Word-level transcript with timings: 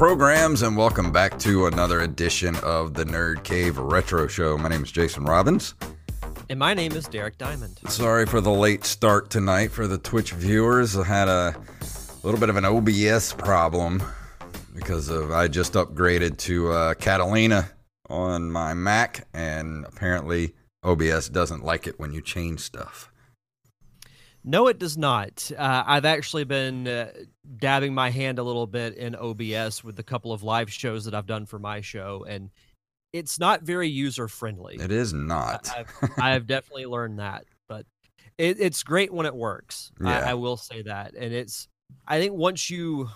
Programs, 0.00 0.62
and 0.62 0.78
welcome 0.78 1.12
back 1.12 1.38
to 1.38 1.66
another 1.66 2.00
edition 2.00 2.56
of 2.62 2.94
the 2.94 3.04
Nerd 3.04 3.44
Cave 3.44 3.76
Retro 3.76 4.26
Show. 4.28 4.56
My 4.56 4.70
name 4.70 4.82
is 4.82 4.90
Jason 4.90 5.26
Robbins. 5.26 5.74
And 6.48 6.58
my 6.58 6.72
name 6.72 6.92
is 6.92 7.06
Derek 7.06 7.36
Diamond. 7.36 7.78
Sorry 7.86 8.24
for 8.24 8.40
the 8.40 8.50
late 8.50 8.86
start 8.86 9.28
tonight 9.28 9.72
for 9.72 9.86
the 9.86 9.98
Twitch 9.98 10.32
viewers. 10.32 10.96
I 10.96 11.04
had 11.04 11.28
a 11.28 11.54
little 12.22 12.40
bit 12.40 12.48
of 12.48 12.56
an 12.56 12.64
OBS 12.64 13.34
problem 13.34 14.02
because 14.74 15.10
of 15.10 15.32
I 15.32 15.48
just 15.48 15.74
upgraded 15.74 16.38
to 16.38 16.72
uh, 16.72 16.94
Catalina 16.94 17.70
on 18.08 18.50
my 18.50 18.72
Mac, 18.72 19.28
and 19.34 19.84
apparently 19.84 20.54
OBS 20.82 21.28
doesn't 21.28 21.62
like 21.62 21.86
it 21.86 22.00
when 22.00 22.14
you 22.14 22.22
change 22.22 22.60
stuff. 22.60 23.09
No, 24.42 24.68
it 24.68 24.78
does 24.78 24.96
not. 24.96 25.50
Uh, 25.56 25.84
I've 25.86 26.04
actually 26.04 26.44
been 26.44 26.88
uh, 26.88 27.12
dabbing 27.58 27.92
my 27.92 28.10
hand 28.10 28.38
a 28.38 28.42
little 28.42 28.66
bit 28.66 28.96
in 28.96 29.14
OBS 29.14 29.84
with 29.84 29.98
a 29.98 30.02
couple 30.02 30.32
of 30.32 30.42
live 30.42 30.72
shows 30.72 31.04
that 31.04 31.14
I've 31.14 31.26
done 31.26 31.46
for 31.46 31.58
my 31.58 31.82
show, 31.82 32.24
and 32.26 32.50
it's 33.12 33.38
not 33.38 33.62
very 33.62 33.88
user 33.88 34.28
friendly. 34.28 34.76
It 34.76 34.92
is 34.92 35.12
not. 35.12 35.68
I've, 35.76 36.10
I've 36.18 36.46
definitely 36.46 36.86
learned 36.86 37.18
that, 37.18 37.44
but 37.68 37.84
it, 38.38 38.58
it's 38.60 38.82
great 38.82 39.12
when 39.12 39.26
it 39.26 39.34
works. 39.34 39.92
Yeah. 40.02 40.20
I, 40.20 40.30
I 40.30 40.34
will 40.34 40.56
say 40.56 40.82
that, 40.82 41.14
and 41.14 41.34
it's. 41.34 41.68
I 42.06 42.18
think 42.20 42.34
once 42.34 42.70
you, 42.70 43.08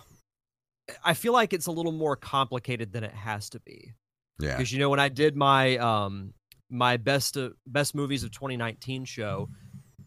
I 1.04 1.14
feel 1.14 1.32
like 1.32 1.52
it's 1.52 1.66
a 1.66 1.72
little 1.72 1.92
more 1.92 2.16
complicated 2.16 2.92
than 2.92 3.04
it 3.04 3.14
has 3.14 3.48
to 3.50 3.60
be. 3.60 3.92
yeah. 4.40 4.56
because 4.56 4.72
you 4.72 4.78
know 4.78 4.90
when 4.90 5.00
I 5.00 5.08
did 5.08 5.36
my 5.36 5.78
um 5.78 6.34
my 6.70 6.96
best 6.96 7.36
uh, 7.36 7.50
best 7.66 7.94
movies 7.94 8.24
of 8.24 8.32
2019 8.32 9.04
show, 9.04 9.48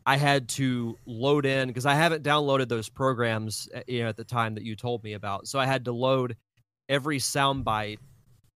I 0.07 0.15
had 0.15 0.47
to 0.49 0.97
load 1.05 1.45
in 1.45 1.67
because 1.67 1.85
I 1.85 1.93
haven't 1.93 2.23
downloaded 2.23 2.69
those 2.69 2.87
programs 2.87 3.67
uh, 3.75 3.81
you 3.87 4.03
know 4.03 4.09
at 4.09 4.15
the 4.15 4.23
time 4.23 4.55
that 4.55 4.63
you 4.63 4.75
told 4.75 5.03
me 5.03 5.13
about. 5.13 5.47
So 5.47 5.59
I 5.59 5.65
had 5.65 5.83
to 5.85 5.91
load 5.91 6.37
every 6.87 7.19
soundbite 7.19 7.97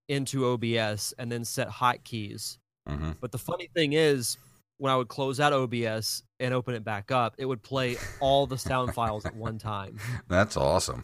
into 0.07 0.45
OBS 0.45 1.13
and 1.19 1.29
then 1.29 1.43
set 1.43 1.67
hotkeys. 1.69 2.57
hmm 2.87 3.11
But 3.19 3.33
the 3.33 3.37
funny 3.37 3.69
thing 3.75 3.91
is, 3.93 4.37
when 4.77 4.93
I 4.93 4.95
would 4.95 5.09
close 5.09 5.41
out 5.41 5.51
OBS 5.51 6.23
and 6.39 6.53
open 6.53 6.73
it 6.73 6.85
back 6.85 7.11
up, 7.11 7.35
it 7.37 7.45
would 7.45 7.61
play 7.61 7.97
all 8.21 8.47
the 8.47 8.57
sound 8.57 8.93
files 8.93 9.25
at 9.25 9.35
one 9.35 9.57
time. 9.57 9.97
That's 10.29 10.55
awesome. 10.55 11.03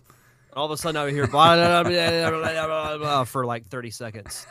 And 0.50 0.58
all 0.58 0.66
of 0.66 0.72
a 0.72 0.78
sudden, 0.78 0.96
I 0.96 1.04
would 1.04 1.14
hear 1.14 1.28
blah, 1.28 1.56
blah, 1.84 2.98
blah, 2.98 3.24
for 3.26 3.46
like 3.46 3.68
30 3.68 3.92
seconds. 3.92 4.48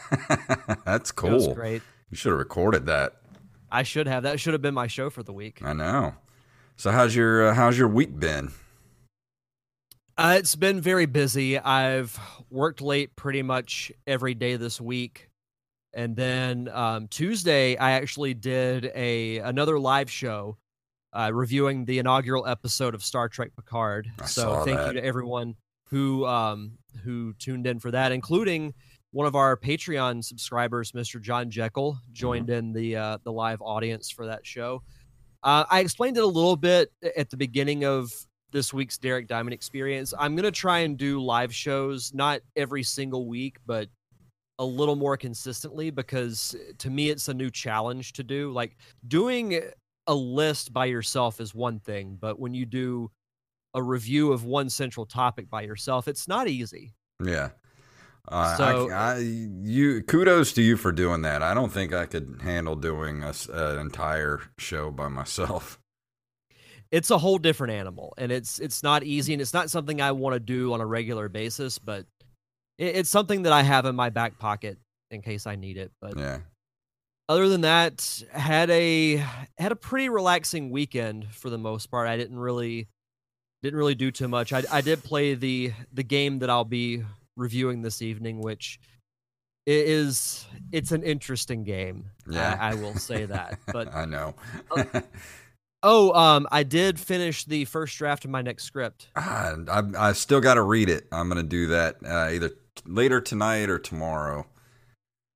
That's 0.85 1.11
cool. 1.11 1.55
great. 1.55 1.83
You 2.11 2.17
should 2.17 2.31
have 2.31 2.39
recorded 2.39 2.87
that. 2.87 3.15
I 3.77 3.83
should 3.83 4.07
have. 4.07 4.23
That 4.23 4.41
should 4.41 4.55
have 4.55 4.63
been 4.63 4.73
my 4.73 4.87
show 4.87 5.11
for 5.11 5.23
the 5.23 5.35
week. 5.35 5.61
I 5.63 5.75
know. 5.75 6.15
So 6.77 6.91
how's 6.91 7.15
your 7.15 7.49
uh, 7.49 7.55
how's 7.55 7.77
your 7.77 7.89
week 7.89 8.19
been? 8.19 8.51
Uh, 10.17 10.37
it's 10.39 10.57
been 10.57 10.81
very 10.81 11.05
busy. 11.05 11.59
I've 11.59 12.19
worked 12.49 12.81
late 12.81 13.15
pretty 13.17 13.43
much 13.43 13.93
every 14.07 14.33
day 14.33 14.57
this 14.57 14.81
week, 14.81 15.29
and 15.93 16.17
then 16.17 16.71
um, 16.73 17.07
Tuesday 17.09 17.77
I 17.77 17.93
actually 17.93 18.33
did 18.33 18.91
a 18.95 19.39
another 19.41 19.79
live 19.79 20.11
show 20.11 20.57
uh, 21.13 21.31
reviewing 21.35 21.85
the 21.85 21.99
inaugural 21.99 22.47
episode 22.47 22.95
of 22.95 23.05
Star 23.05 23.29
Trek 23.29 23.51
Picard. 23.57 24.11
I 24.19 24.25
so 24.25 24.65
thank 24.65 24.79
that. 24.79 24.87
you 24.87 25.01
to 25.01 25.05
everyone 25.05 25.55
who 25.91 26.25
um, 26.25 26.79
who 27.05 27.35
tuned 27.35 27.67
in 27.67 27.79
for 27.79 27.91
that, 27.91 28.11
including 28.11 28.73
one 29.17 29.27
of 29.27 29.35
our 29.35 29.57
Patreon 29.57 30.23
subscribers, 30.23 30.93
Mr. 30.93 31.19
John 31.19 31.51
Jekyll, 31.51 31.99
joined 32.13 32.51
in 32.51 32.75
the 32.75 32.97
uh, 32.97 33.19
the 33.25 33.33
live 33.33 33.63
audience 33.63 34.11
for 34.11 34.27
that 34.27 34.45
show. 34.45 34.83
Uh, 35.43 35.65
I 35.71 35.81
explained 35.81 36.19
it 36.19 36.23
a 36.23 36.27
little 36.27 36.55
bit 36.55 36.93
at 37.17 37.31
the 37.31 37.37
beginning 37.39 37.87
of 37.87 38.13
this 38.53 38.75
week's 38.75 38.99
Derek 38.99 39.27
Diamond 39.27 39.55
experience. 39.55 40.13
I'm 40.19 40.37
going 40.37 40.45
to 40.45 40.51
try 40.51 40.81
and 40.81 40.99
do 40.99 41.19
live 41.19 41.55
shows, 41.55 42.13
not 42.13 42.43
every 42.57 42.83
single 42.83 43.27
week, 43.27 43.57
but 43.65 43.89
a 44.59 44.65
little 44.65 44.97
more 44.97 45.17
consistently 45.17 45.89
because 45.89 46.55
to 46.77 46.91
me, 46.91 47.09
it's 47.09 47.29
a 47.29 47.35
new 47.35 47.51
challenge 47.51 48.13
to 48.15 48.23
do. 48.23 48.53
Like 48.53 48.77
doing 49.09 49.63
a 50.09 50.15
list 50.15 50.75
by 50.75 50.85
yourself 50.85 51.41
is 51.41 51.55
one 51.55 51.81
thing, 51.81 52.19
but 52.21 52.39
when 52.39 52.53
you 52.53 52.67
do 52.67 53.11
a 53.73 53.83
review 53.83 54.31
of 54.31 54.45
one 54.45 54.69
central 54.69 55.07
topic 55.07 55.49
by 55.49 55.63
yourself, 55.63 56.07
it's 56.07 56.29
not 56.29 56.49
easy. 56.49 56.93
Yeah. 57.25 57.49
Uh, 58.29 58.57
So- 58.57 58.91
I, 58.91 59.15
I, 59.15 59.19
you 59.19 60.03
kudos 60.03 60.53
to 60.55 60.63
you 60.63 60.77
for 60.77 60.93
doing 60.93 61.23
that. 61.23 61.43
I 61.43 61.55
don't 61.55 61.73
think 61.73 61.93
I 61.93 62.07
could 62.07 62.41
handle 62.43 62.77
doing 62.77 63.23
a 63.23 63.33
an 63.53 63.79
entire 63.79 64.41
show 64.59 64.91
by 64.91 65.09
myself. 65.09 65.79
It's 66.93 67.11
a 67.11 67.19
whole 67.19 67.39
different 67.39 67.73
animal, 67.73 68.15
and 68.17 68.31
it's 68.31 68.61
it's 68.61 68.85
not 68.85 69.03
easy, 69.03 69.33
and 69.33 69.43
it's 69.43 69.53
not 69.53 69.71
something 69.71 70.01
I 70.01 70.13
want 70.13 70.35
to 70.35 70.41
do 70.41 70.73
on 70.73 70.81
a 70.81 70.87
regular 70.87 71.29
basis, 71.29 71.81
but 71.81 72.07
it, 72.79 72.95
it's 72.97 73.11
something 73.11 73.43
that 73.43 73.53
I 73.53 73.63
have 73.63 73.87
in 73.87 73.97
my 73.97 74.09
back 74.09 74.39
pocket 74.39 74.79
in 75.11 75.21
case 75.21 75.49
I 75.49 75.57
need 75.57 75.79
it. 75.79 75.91
But 76.01 76.17
Yeah. 76.17 76.39
other 77.29 77.49
than 77.49 77.63
that 77.63 78.23
had 78.31 78.71
a 78.71 79.17
had 79.59 79.73
a 79.73 79.77
pretty 79.77 80.09
relaxing 80.09 80.71
weekend 80.71 81.27
for 81.35 81.51
the 81.51 81.59
most 81.59 81.91
part 81.91 82.07
i 82.07 82.17
didn't 82.17 82.39
really 82.39 82.87
didn't 83.65 83.79
really 83.79 83.97
do 83.97 84.13
too 84.13 84.29
much 84.29 84.53
i, 84.53 84.63
I 84.71 84.81
did 84.81 85.03
play 85.03 85.35
the 85.35 85.73
the 85.93 86.05
game 86.05 86.39
that 86.39 86.51
i'll 86.51 86.65
be 86.65 87.03
reviewing 87.37 87.83
this 87.83 88.01
evening 88.03 88.41
which 88.41 88.79
i- 89.69 89.71
is 89.71 90.47
it's 90.73 90.93
an 90.93 91.03
interesting 91.03 91.65
game 91.65 92.07
Yeah. 92.29 92.57
I, 92.61 92.71
I 92.71 92.75
will 92.75 92.95
say 92.95 93.27
that 93.27 93.59
but 93.73 93.95
I 93.95 94.05
know. 94.07 94.35
oh 95.83 96.13
um 96.13 96.47
i 96.51 96.63
did 96.63 96.99
finish 96.99 97.45
the 97.45 97.65
first 97.67 97.97
draft 97.99 98.25
of 98.25 98.31
my 98.31 98.43
next 98.43 98.65
script 98.65 99.09
Ah, 99.17 99.55
I've, 99.71 99.95
I've 99.95 100.17
still 100.17 100.41
got 100.41 100.55
to 100.55 100.63
read 100.63 100.89
it. 100.89 101.07
I'm 101.13 101.29
going 101.29 101.43
to 101.43 101.49
do 101.49 101.67
that 101.69 101.97
uh, 102.05 102.31
either 102.33 102.51
later 102.87 103.21
tonight 103.21 103.69
or 103.69 103.79
tomorrow. 103.79 104.47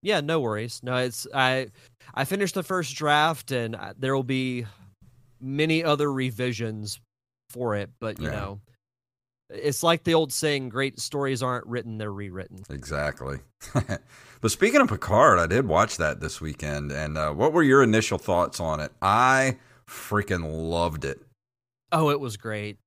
yeah 0.02 0.20
no 0.20 0.40
worries 0.40 0.80
no 0.82 0.96
it's 0.96 1.26
i 1.34 1.68
i 2.14 2.24
finished 2.24 2.54
the 2.54 2.62
first 2.62 2.94
draft 2.96 3.50
and 3.52 3.74
uh, 3.76 3.92
there 3.98 4.14
will 4.16 4.22
be 4.24 4.64
many 5.40 5.84
other 5.84 6.10
revisions 6.12 7.00
for 7.50 7.74
it 7.76 7.90
but 8.00 8.18
you 8.18 8.26
Yeah. 8.26 8.32
know 8.32 8.60
it's 9.52 9.82
like 9.82 10.04
the 10.04 10.14
old 10.14 10.32
saying 10.32 10.68
great 10.68 11.00
stories 11.00 11.42
aren't 11.42 11.66
written 11.66 11.98
they're 11.98 12.12
rewritten 12.12 12.58
Exactly. 12.70 13.38
but 14.40 14.50
speaking 14.50 14.80
of 14.80 14.88
Picard, 14.88 15.38
I 15.38 15.46
did 15.46 15.66
watch 15.66 15.96
that 15.98 16.20
this 16.20 16.40
weekend. 16.40 16.92
And 16.92 17.18
uh, 17.18 17.32
what 17.32 17.52
were 17.52 17.62
your 17.62 17.82
initial 17.82 18.16
thoughts 18.18 18.58
on 18.60 18.80
it? 18.80 18.90
I 19.02 19.58
freaking 19.88 20.44
loved 20.70 21.04
it. 21.04 21.20
oh 21.92 22.10
it 22.10 22.20
was 22.20 22.36
great 22.36 22.78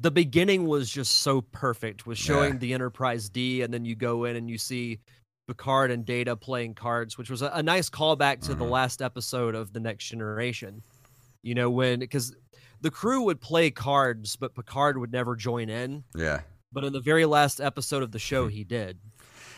the 0.00 0.10
beginning 0.12 0.66
was 0.66 0.88
just 0.88 1.16
so 1.22 1.40
perfect 1.40 2.06
with 2.06 2.16
showing 2.16 2.52
Yeah. 2.54 2.58
the 2.58 2.72
enterprise 2.74 3.28
d 3.28 3.62
and 3.62 3.74
then 3.74 3.84
you 3.84 3.94
go 3.94 4.24
in 4.24 4.36
and 4.36 4.48
you 4.48 4.56
see 4.58 4.98
picard 5.46 5.90
and 5.90 6.04
data 6.06 6.36
playing 6.36 6.74
cards 6.74 7.18
which 7.18 7.28
was 7.30 7.42
a, 7.42 7.48
a 7.54 7.62
nice 7.62 7.90
callback 7.90 8.40
to 8.42 8.54
the 8.54 8.64
Mhm. 8.64 8.70
last 8.70 9.02
episode 9.02 9.54
of 9.54 9.72
the 9.74 9.80
next 9.80 10.06
generation 10.06 10.82
you 11.42 11.54
know 11.54 11.68
when 11.68 11.98
because 11.98 12.34
the 12.80 12.90
crew 12.90 13.22
would 13.22 13.40
play 13.40 13.70
cards 13.70 14.36
but 14.36 14.54
picard 14.54 14.98
would 14.98 15.12
never 15.12 15.34
join 15.36 15.68
in 15.68 16.04
Yeah. 16.14 16.40
but 16.72 16.84
in 16.84 16.92
the 16.92 17.00
very 17.00 17.24
last 17.26 17.60
episode 17.60 18.02
of 18.02 18.12
the 18.12 18.18
show 18.18 18.46
he 18.48 18.64
did 18.64 18.98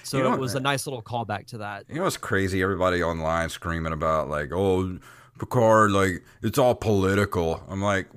so 0.02 0.17
You 0.19 0.25
know 0.25 0.32
it 0.34 0.40
was 0.40 0.55
a 0.55 0.58
uh, 0.58 0.62
nice 0.62 0.87
little 0.87 1.02
callback 1.02 1.46
to 1.49 1.58
that 1.58 1.84
You 1.88 1.96
know 1.96 2.05
what's 2.05 2.17
crazy? 2.17 2.62
Everybody 2.62 3.02
online 3.02 3.49
screaming 3.50 3.93
about 3.93 4.28
like, 4.31 4.50
oh, 4.52 4.99
Picard, 5.38 5.90
like 5.93 6.22
it's 6.43 6.58
all 6.58 6.75
political. 6.75 7.62
I'm 7.69 7.82
like, 7.82 8.08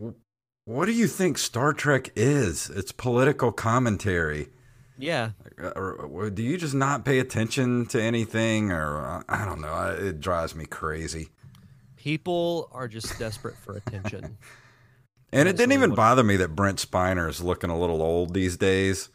what 0.66 0.86
do 0.86 0.94
you 0.94 1.08
think 1.08 1.38
Star 1.38 1.74
Trek 1.74 2.10
is? 2.16 2.70
It's 2.70 2.92
political 2.94 3.52
commentary. 3.52 4.48
yeah 4.98 5.32
Uh, 5.62 5.72
Or, 5.76 5.94
or 5.94 6.30
do 6.30 6.42
you 6.42 6.58
just 6.58 6.74
not 6.74 7.04
pay 7.06 7.20
attention 7.20 7.86
to 7.88 8.02
anything? 8.02 8.72
Or 8.72 9.06
uh, 9.06 9.24
I 9.30 9.44
don't 9.46 9.60
know. 9.62 9.74
I- 9.74 9.94
It 10.10 10.20
drives 10.22 10.56
me 10.56 10.66
crazy. 10.66 11.30
people 11.98 12.70
are 12.72 12.88
just 12.88 13.18
desperate 13.20 13.58
for 13.58 13.76
attention 13.76 14.38
And 15.34 15.50
it 15.50 15.58
didn't 15.58 15.74
even 15.74 15.96
bother 15.96 16.24
me 16.24 16.36
that 16.38 16.56
Brent 16.56 16.78
Spiner 16.78 17.28
is 17.30 17.42
looking 17.42 17.70
a 17.70 17.78
little 17.80 18.02
old 18.02 18.34
these 18.34 18.56
days, 18.58 19.10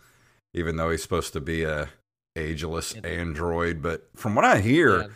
even 0.55 0.76
though 0.76 0.91
he's 0.91 1.03
supposed 1.03 1.32
to 1.35 1.41
be 1.41 1.65
a 1.65 1.88
ageless 2.37 2.94
Yeah. 2.94 3.09
android. 3.09 3.81
But 3.82 4.09
from 4.17 4.35
what 4.35 4.44
I 4.44 4.61
hear, 4.61 5.00
Yeah. 5.03 5.06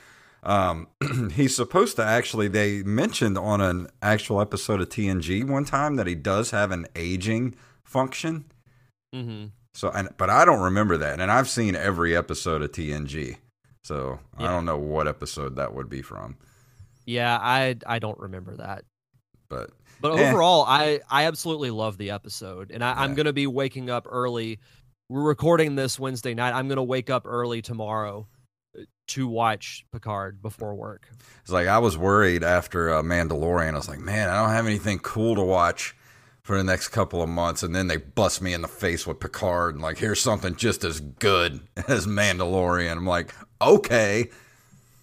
Um, 0.44 0.88
he's 1.34 1.54
supposed 1.54 1.96
to 1.96 2.04
actually. 2.04 2.48
They 2.48 2.82
mentioned 2.82 3.38
on 3.38 3.60
an 3.60 3.88
actual 4.02 4.40
episode 4.40 4.80
of 4.80 4.88
TNG 4.88 5.44
one 5.48 5.64
time 5.64 5.94
that 5.96 6.06
he 6.08 6.14
does 6.16 6.50
have 6.50 6.72
an 6.72 6.86
aging 6.96 7.54
function. 7.84 8.46
Mm-hmm. 9.14 9.46
So, 9.74 9.90
and 9.90 10.08
but 10.18 10.30
I 10.30 10.44
don't 10.44 10.60
remember 10.60 10.96
that, 10.98 11.20
and 11.20 11.30
I've 11.30 11.48
seen 11.48 11.76
every 11.76 12.16
episode 12.16 12.60
of 12.62 12.72
TNG. 12.72 13.36
So 13.84 14.18
I 14.36 14.48
don't 14.48 14.64
know 14.64 14.78
what 14.78 15.06
episode 15.08 15.56
that 15.56 15.74
would 15.74 15.88
be 15.88 16.02
from, 16.02 16.36
Yeah, 17.06 17.38
I 17.40 17.76
I 17.86 17.98
don't 18.00 18.18
remember 18.18 18.56
that. 18.56 18.84
but 19.48 19.70
But 20.02 20.18
Eh. 20.18 20.28
overall, 20.30 20.64
I 20.68 21.00
I 21.08 21.24
absolutely 21.24 21.70
love 21.70 21.96
the 21.96 22.10
episode, 22.10 22.70
and 22.70 22.84
I, 22.84 22.92
I'm 23.02 23.14
gonna 23.14 23.32
be 23.32 23.46
waking 23.46 23.88
up 23.88 24.06
early. 24.10 24.58
We're 25.08 25.22
recording 25.22 25.76
this 25.76 25.98
Wednesday 25.98 26.34
night. 26.34 26.52
I'm 26.54 26.68
gonna 26.68 26.82
wake 26.84 27.08
up 27.08 27.22
early 27.26 27.62
tomorrow 27.62 28.26
uh, 28.78 28.82
to 29.08 29.26
watch 29.28 29.84
Picard 29.92 30.42
before 30.42 30.74
work. 30.74 31.08
It's 31.42 31.50
like 31.52 31.68
I 31.68 31.78
was 31.78 31.96
worried 31.96 32.42
after 32.44 32.92
uh, 32.92 33.02
Mandalorian. 33.02 33.72
I 33.74 33.76
was 33.76 33.88
like, 33.88 34.00
man, 34.00 34.28
I 34.28 34.40
don't 34.42 34.54
have 34.54 34.66
anything 34.66 34.98
cool 34.98 35.34
to 35.36 35.42
watch 35.42 35.94
for 36.42 36.56
the 36.58 36.64
next 36.64 36.88
couple 36.88 37.22
of 37.22 37.28
months. 37.28 37.62
And 37.62 37.72
then 37.72 37.86
they 37.86 37.98
bust 37.98 38.42
me 38.42 38.52
in 38.52 38.62
the 38.62 38.68
face 38.68 39.06
with 39.06 39.20
Picard 39.20 39.74
and 39.76 39.82
like, 39.82 39.98
here's 39.98 40.20
something 40.20 40.56
just 40.56 40.82
as 40.82 40.98
good 40.98 41.60
as 41.88 42.06
Mandalorian. 42.08 42.90
I'm 42.90 43.06
like, 43.06 43.32
okay. 43.60 44.28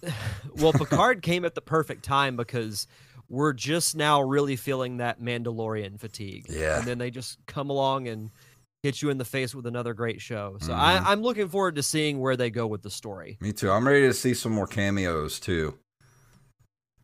Well, 0.56 0.72
Picard 0.72 1.22
came 1.22 1.44
at 1.44 1.54
the 1.54 1.60
perfect 1.60 2.04
time 2.04 2.36
because 2.36 2.86
we're 3.30 3.52
just 3.54 3.96
now 3.96 4.20
really 4.20 4.56
feeling 4.56 4.98
that 4.98 5.20
Mandalorian 5.20 5.98
fatigue. 5.98 6.46
Yeah. 6.50 6.78
And 6.80 6.86
then 6.86 6.98
they 6.98 7.10
just 7.10 7.38
come 7.46 7.70
along 7.70 8.08
and 8.08 8.30
hit 8.82 9.00
you 9.00 9.08
in 9.10 9.18
the 9.18 9.24
face 9.24 9.54
with 9.54 9.66
another 9.66 9.94
great 9.94 10.20
show. 10.20 10.56
So 10.60 10.72
Mhm. 10.72 10.76
I, 10.76 10.96
I'm 11.12 11.22
looking 11.22 11.48
forward 11.48 11.76
to 11.76 11.82
seeing 11.82 12.18
where 12.18 12.36
they 12.36 12.50
go 12.50 12.66
with 12.66 12.82
the 12.82 12.90
story. 12.90 13.38
Me 13.40 13.52
too. 13.52 13.70
I'm 13.70 13.86
ready 13.86 14.06
to 14.08 14.12
see 14.14 14.34
some 14.34 14.52
more 14.52 14.66
cameos 14.66 15.38
too. 15.40 15.78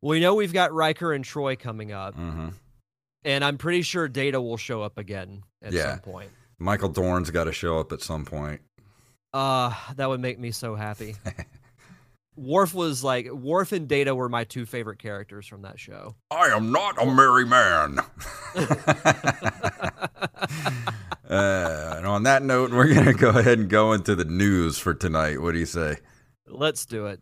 We 0.02 0.20
know 0.20 0.34
we've 0.34 0.52
got 0.52 0.72
Riker 0.72 1.12
and 1.12 1.24
Troi 1.24 1.58
coming 1.58 1.92
up, 1.92 2.14
hmm 2.14 2.48
and 3.24 3.42
I'm 3.44 3.58
pretty 3.58 3.82
sure 3.82 4.06
Data 4.06 4.40
will 4.40 4.56
show 4.56 4.82
up 4.82 4.98
again 4.98 5.42
at 5.60 5.72
Yeah. 5.72 5.92
some 5.92 5.98
point. 6.00 6.30
Michael 6.60 6.88
Dorn's 6.90 7.30
got 7.30 7.44
to 7.44 7.52
show 7.52 7.78
up 7.80 7.90
at 7.92 8.00
some 8.00 8.24
point. 8.24 8.60
Uh, 9.32 9.74
that 9.96 10.08
would 10.08 10.20
make 10.20 10.38
me 10.38 10.50
so 10.52 10.74
happy. 10.76 11.16
Worf 12.36 12.74
was 12.74 13.02
like 13.02 13.30
Worf 13.30 13.72
and 13.72 13.88
Data 13.88 14.14
were 14.14 14.28
my 14.28 14.44
two 14.44 14.66
favorite 14.66 14.98
characters 14.98 15.46
from 15.46 15.62
that 15.62 15.80
show. 15.80 16.16
I 16.30 16.48
am 16.48 16.70
not 16.70 17.00
a 17.02 17.06
merry 17.06 17.46
man. 17.46 17.98
uh, 21.30 21.94
and 21.96 22.06
on 22.06 22.24
that 22.24 22.42
note, 22.42 22.72
we're 22.72 22.92
going 22.92 23.06
to 23.06 23.14
go 23.14 23.30
ahead 23.30 23.58
and 23.58 23.70
go 23.70 23.94
into 23.94 24.14
the 24.14 24.26
news 24.26 24.78
for 24.78 24.92
tonight. 24.92 25.40
What 25.40 25.52
do 25.52 25.58
you 25.58 25.66
say? 25.66 25.96
Let's 26.46 26.84
do 26.84 27.06
it. 27.06 27.20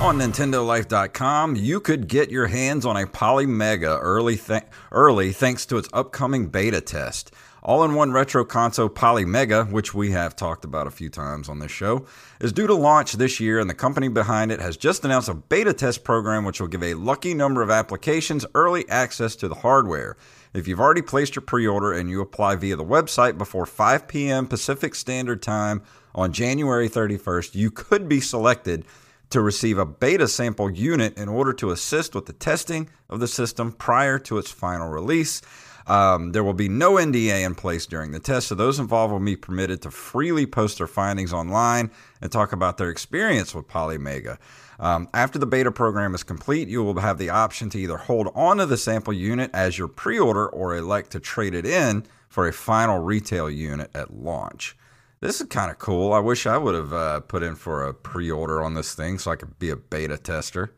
On 0.00 0.18
NintendoLife.com, 0.18 1.56
you 1.56 1.78
could 1.78 2.08
get 2.08 2.30
your 2.30 2.46
hands 2.46 2.86
on 2.86 2.96
a 2.96 3.06
Polymega 3.06 3.98
early, 4.00 4.36
th- 4.38 4.62
early 4.90 5.30
thanks 5.30 5.66
to 5.66 5.76
its 5.76 5.90
upcoming 5.92 6.46
beta 6.46 6.80
test. 6.80 7.32
All 7.62 7.84
in 7.84 7.94
one 7.94 8.12
retro 8.12 8.44
console 8.44 8.88
Polymega, 8.88 9.70
which 9.70 9.92
we 9.92 10.12
have 10.12 10.34
talked 10.34 10.64
about 10.64 10.86
a 10.86 10.90
few 10.90 11.10
times 11.10 11.48
on 11.48 11.58
this 11.58 11.70
show, 11.70 12.06
is 12.40 12.52
due 12.52 12.66
to 12.66 12.74
launch 12.74 13.12
this 13.12 13.38
year, 13.38 13.58
and 13.58 13.68
the 13.68 13.74
company 13.74 14.08
behind 14.08 14.50
it 14.50 14.60
has 14.60 14.78
just 14.78 15.04
announced 15.04 15.28
a 15.28 15.34
beta 15.34 15.74
test 15.74 16.02
program 16.02 16.44
which 16.44 16.60
will 16.60 16.68
give 16.68 16.82
a 16.82 16.94
lucky 16.94 17.34
number 17.34 17.60
of 17.60 17.70
applications 17.70 18.46
early 18.54 18.88
access 18.88 19.36
to 19.36 19.48
the 19.48 19.56
hardware. 19.56 20.16
If 20.54 20.66
you've 20.66 20.80
already 20.80 21.02
placed 21.02 21.36
your 21.36 21.42
pre 21.42 21.66
order 21.66 21.92
and 21.92 22.08
you 22.08 22.22
apply 22.22 22.56
via 22.56 22.76
the 22.76 22.84
website 22.84 23.36
before 23.36 23.66
5 23.66 24.08
p.m. 24.08 24.46
Pacific 24.46 24.94
Standard 24.94 25.42
Time 25.42 25.82
on 26.14 26.32
January 26.32 26.88
31st, 26.88 27.54
you 27.54 27.70
could 27.70 28.08
be 28.08 28.20
selected 28.20 28.86
to 29.28 29.40
receive 29.40 29.78
a 29.78 29.86
beta 29.86 30.26
sample 30.26 30.70
unit 30.70 31.16
in 31.16 31.28
order 31.28 31.52
to 31.52 31.70
assist 31.70 32.14
with 32.14 32.26
the 32.26 32.32
testing 32.32 32.90
of 33.08 33.20
the 33.20 33.28
system 33.28 33.70
prior 33.70 34.18
to 34.18 34.38
its 34.38 34.50
final 34.50 34.88
release. 34.88 35.40
Um, 35.90 36.30
there 36.30 36.44
will 36.44 36.54
be 36.54 36.68
no 36.68 36.92
NDA 36.92 37.44
in 37.44 37.56
place 37.56 37.84
during 37.84 38.12
the 38.12 38.20
test, 38.20 38.46
so 38.46 38.54
those 38.54 38.78
involved 38.78 39.12
will 39.12 39.18
be 39.18 39.34
permitted 39.34 39.82
to 39.82 39.90
freely 39.90 40.46
post 40.46 40.78
their 40.78 40.86
findings 40.86 41.32
online 41.32 41.90
and 42.20 42.30
talk 42.30 42.52
about 42.52 42.78
their 42.78 42.90
experience 42.90 43.56
with 43.56 43.66
Polymega. 43.66 44.38
Um, 44.78 45.08
after 45.12 45.36
the 45.36 45.46
beta 45.46 45.72
program 45.72 46.14
is 46.14 46.22
complete, 46.22 46.68
you 46.68 46.84
will 46.84 47.00
have 47.00 47.18
the 47.18 47.30
option 47.30 47.70
to 47.70 47.78
either 47.80 47.96
hold 47.96 48.28
onto 48.36 48.66
the 48.66 48.76
sample 48.76 49.12
unit 49.12 49.50
as 49.52 49.78
your 49.78 49.88
pre 49.88 50.16
order 50.16 50.48
or 50.48 50.76
elect 50.76 51.10
to 51.10 51.18
trade 51.18 51.54
it 51.54 51.66
in 51.66 52.06
for 52.28 52.46
a 52.46 52.52
final 52.52 53.00
retail 53.00 53.50
unit 53.50 53.90
at 53.92 54.14
launch. 54.14 54.76
This 55.18 55.40
is 55.40 55.48
kind 55.48 55.72
of 55.72 55.80
cool. 55.80 56.12
I 56.12 56.20
wish 56.20 56.46
I 56.46 56.56
would 56.56 56.76
have 56.76 56.92
uh, 56.92 57.18
put 57.18 57.42
in 57.42 57.56
for 57.56 57.84
a 57.84 57.92
pre 57.92 58.30
order 58.30 58.62
on 58.62 58.74
this 58.74 58.94
thing 58.94 59.18
so 59.18 59.32
I 59.32 59.36
could 59.36 59.58
be 59.58 59.70
a 59.70 59.76
beta 59.76 60.18
tester. 60.18 60.72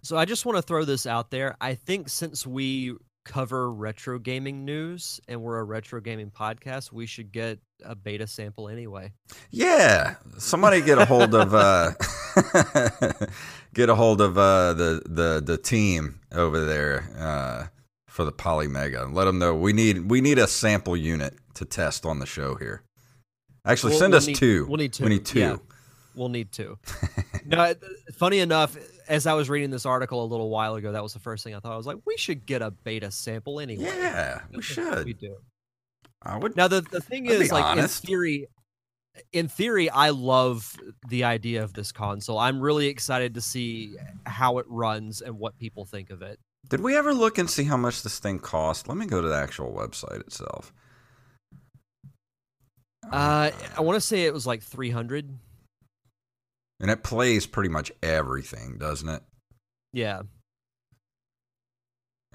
So 0.00 0.16
I 0.16 0.24
just 0.24 0.46
want 0.46 0.56
to 0.56 0.62
throw 0.62 0.86
this 0.86 1.04
out 1.04 1.30
there. 1.30 1.58
I 1.60 1.74
think 1.74 2.08
since 2.08 2.46
we 2.46 2.96
cover 3.30 3.70
retro 3.72 4.18
gaming 4.18 4.64
news 4.64 5.20
and 5.28 5.40
we're 5.40 5.58
a 5.58 5.62
retro 5.64 6.00
gaming 6.00 6.30
podcast, 6.32 6.90
we 6.92 7.06
should 7.06 7.30
get 7.30 7.60
a 7.84 7.94
beta 7.94 8.26
sample 8.26 8.68
anyway. 8.68 9.12
Yeah, 9.52 10.16
somebody 10.38 10.80
get 10.80 10.98
a 10.98 11.04
hold 11.04 11.32
of 11.34 11.54
uh, 11.54 11.92
get 13.74 13.88
a 13.88 13.94
hold 13.94 14.20
of 14.20 14.36
uh, 14.36 14.72
the 14.74 15.02
the 15.06 15.42
the 15.44 15.56
team 15.58 16.20
over 16.32 16.64
there 16.64 17.08
uh, 17.18 17.66
for 18.08 18.24
the 18.24 18.32
Polymega. 18.32 19.02
And 19.04 19.14
let 19.14 19.26
them 19.26 19.38
know 19.38 19.54
we 19.54 19.72
need 19.72 20.10
we 20.10 20.20
need 20.20 20.38
a 20.38 20.46
sample 20.48 20.96
unit 20.96 21.34
to 21.54 21.64
test 21.64 22.04
on 22.04 22.18
the 22.18 22.26
show 22.26 22.56
here. 22.56 22.82
Actually, 23.64 23.90
We'll- 23.90 23.98
send 24.00 24.10
we'll 24.12 24.18
us 24.18 24.26
need- 24.26 24.36
two. 24.36 24.66
we'll 24.68 24.78
need 24.78 24.92
two, 24.92 25.04
We 25.04 25.10
need 25.10 25.24
two. 25.26 25.38
yeah. 25.38 25.56
We'll 26.16 26.28
need 26.30 26.50
two. 26.50 26.78
no, 27.46 27.62
it- 27.62 27.82
funny 28.14 28.40
enough, 28.40 28.76
as 29.10 29.26
I 29.26 29.34
was 29.34 29.50
reading 29.50 29.70
this 29.70 29.84
article 29.84 30.24
a 30.24 30.28
little 30.28 30.48
while 30.48 30.76
ago, 30.76 30.92
that 30.92 31.02
was 31.02 31.12
the 31.12 31.18
first 31.18 31.42
thing 31.42 31.54
I 31.54 31.58
thought. 31.58 31.72
I 31.72 31.76
was 31.76 31.86
like, 31.86 31.98
we 32.06 32.16
should 32.16 32.46
get 32.46 32.62
a 32.62 32.70
beta 32.70 33.10
sample 33.10 33.58
anyway. 33.58 33.84
Yeah, 33.84 34.40
we 34.54 34.62
should. 34.62 35.04
We 35.04 35.14
do. 35.14 35.36
I 36.22 36.38
would. 36.38 36.56
Now 36.56 36.68
the 36.68 36.80
the 36.80 37.00
thing 37.00 37.26
I'd 37.26 37.40
is, 37.40 37.52
like 37.52 37.64
honest. 37.64 38.04
in 38.04 38.08
theory, 38.08 38.46
in 39.32 39.48
theory, 39.48 39.90
I 39.90 40.10
love 40.10 40.76
the 41.08 41.24
idea 41.24 41.64
of 41.64 41.72
this 41.72 41.90
console. 41.90 42.38
I'm 42.38 42.60
really 42.60 42.86
excited 42.86 43.34
to 43.34 43.40
see 43.40 43.96
how 44.26 44.58
it 44.58 44.66
runs 44.68 45.22
and 45.22 45.38
what 45.38 45.58
people 45.58 45.84
think 45.84 46.10
of 46.10 46.22
it. 46.22 46.38
Did 46.68 46.80
we 46.80 46.96
ever 46.96 47.12
look 47.12 47.36
and 47.36 47.50
see 47.50 47.64
how 47.64 47.76
much 47.76 48.02
this 48.02 48.20
thing 48.20 48.38
cost? 48.38 48.86
Let 48.86 48.96
me 48.96 49.06
go 49.06 49.20
to 49.20 49.26
the 49.26 49.34
actual 49.34 49.72
website 49.72 50.20
itself. 50.20 50.72
Uh, 53.10 53.50
I 53.76 53.80
want 53.80 53.96
to 53.96 54.00
say 54.00 54.24
it 54.24 54.32
was 54.32 54.46
like 54.46 54.62
300. 54.62 55.36
And 56.80 56.90
it 56.90 57.02
plays 57.02 57.46
pretty 57.46 57.68
much 57.68 57.92
everything, 58.02 58.78
doesn't 58.78 59.08
it? 59.08 59.22
Yeah, 59.92 60.22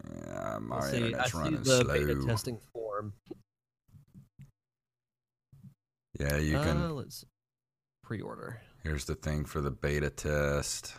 Yeah, 0.03 0.57
my 0.61 0.75
Let's 0.77 0.91
see, 0.91 0.97
I 0.97 1.07
internet's 1.07 1.31
see 1.31 1.37
running 1.37 1.63
the 1.63 1.85
beta 1.85 2.13
slow. 2.21 2.27
testing 2.27 2.57
form. 2.73 3.13
Yeah, 6.19 6.37
you 6.37 6.57
uh, 6.57 6.63
can. 6.63 6.95
let's 6.95 7.25
pre-order. 8.03 8.61
Here's 8.83 9.05
the 9.05 9.15
thing 9.15 9.45
for 9.45 9.61
the 9.61 9.71
beta 9.71 10.09
test. 10.09 10.93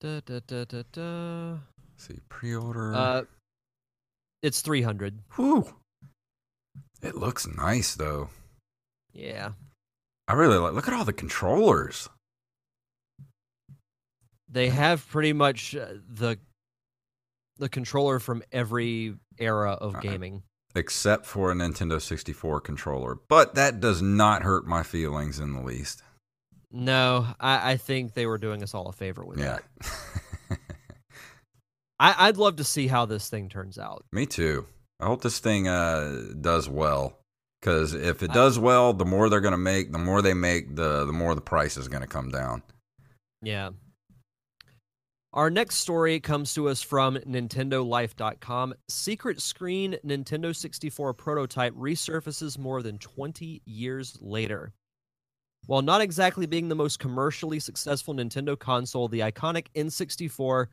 Da, 0.00 0.20
da, 0.26 0.40
da, 0.46 0.64
da, 0.64 0.82
da. 0.92 1.56
see, 1.96 2.18
pre-order. 2.28 2.94
Uh, 2.94 3.22
it's 4.42 4.60
300. 4.60 5.20
Whew. 5.36 5.72
It 7.02 7.14
looks 7.14 7.46
nice 7.46 7.94
though. 7.94 8.28
Yeah, 9.12 9.52
I 10.28 10.32
really 10.34 10.56
like. 10.58 10.72
Look 10.74 10.88
at 10.88 10.94
all 10.94 11.04
the 11.04 11.12
controllers. 11.12 12.08
they 14.48 14.68
have 14.68 15.06
pretty 15.08 15.32
much 15.32 15.74
uh, 15.74 15.86
the 16.08 16.38
the 17.58 17.68
controller 17.68 18.18
from 18.18 18.42
every 18.52 19.14
era 19.38 19.72
of 19.72 20.00
gaming. 20.00 20.42
except 20.74 21.24
for 21.26 21.52
a 21.52 21.54
Nintendo 21.54 22.00
64 22.02 22.60
controller. 22.60 23.16
But 23.28 23.54
that 23.54 23.78
does 23.80 24.02
not 24.02 24.42
hurt 24.42 24.66
my 24.66 24.82
feelings 24.82 25.38
in 25.38 25.52
the 25.52 25.60
least. 25.62 26.02
No, 26.72 27.26
I, 27.38 27.72
I 27.72 27.76
think 27.76 28.14
they 28.14 28.26
were 28.26 28.38
doing 28.38 28.60
us 28.64 28.74
all 28.74 28.88
a 28.88 28.92
favor 28.92 29.24
with 29.24 29.38
Yeah. 29.38 29.58
that. 30.50 30.58
I, 32.00 32.14
I'd 32.28 32.36
love 32.36 32.56
to 32.56 32.64
see 32.64 32.88
how 32.88 33.06
this 33.06 33.28
thing 33.28 33.48
turns 33.48 33.78
out. 33.78 34.04
Me 34.12 34.26
too. 34.26 34.66
I 34.98 35.06
hope 35.06 35.22
this 35.22 35.38
thing 35.38 35.68
uh, 35.68 36.22
does 36.40 36.68
well. 36.68 37.18
Because 37.64 37.94
if 37.94 38.22
it 38.22 38.30
does 38.34 38.58
well, 38.58 38.92
the 38.92 39.06
more 39.06 39.30
they're 39.30 39.40
going 39.40 39.52
to 39.52 39.56
make, 39.56 39.90
the 39.90 39.96
more 39.96 40.20
they 40.20 40.34
make, 40.34 40.76
the 40.76 41.06
the 41.06 41.14
more 41.14 41.34
the 41.34 41.40
price 41.40 41.78
is 41.78 41.88
going 41.88 42.02
to 42.02 42.06
come 42.06 42.30
down. 42.30 42.62
Yeah. 43.40 43.70
Our 45.32 45.48
next 45.48 45.76
story 45.76 46.20
comes 46.20 46.52
to 46.54 46.68
us 46.68 46.82
from 46.82 47.16
NintendoLife.com. 47.16 48.74
Secret 48.90 49.40
Screen 49.40 49.96
Nintendo 50.06 50.54
64 50.54 51.14
prototype 51.14 51.72
resurfaces 51.74 52.58
more 52.58 52.82
than 52.82 52.98
20 52.98 53.62
years 53.64 54.18
later. 54.20 54.74
While 55.66 55.80
not 55.80 56.02
exactly 56.02 56.44
being 56.44 56.68
the 56.68 56.74
most 56.74 56.98
commercially 56.98 57.60
successful 57.60 58.14
Nintendo 58.14 58.58
console, 58.58 59.08
the 59.08 59.20
iconic 59.20 59.68
N64 59.74 60.66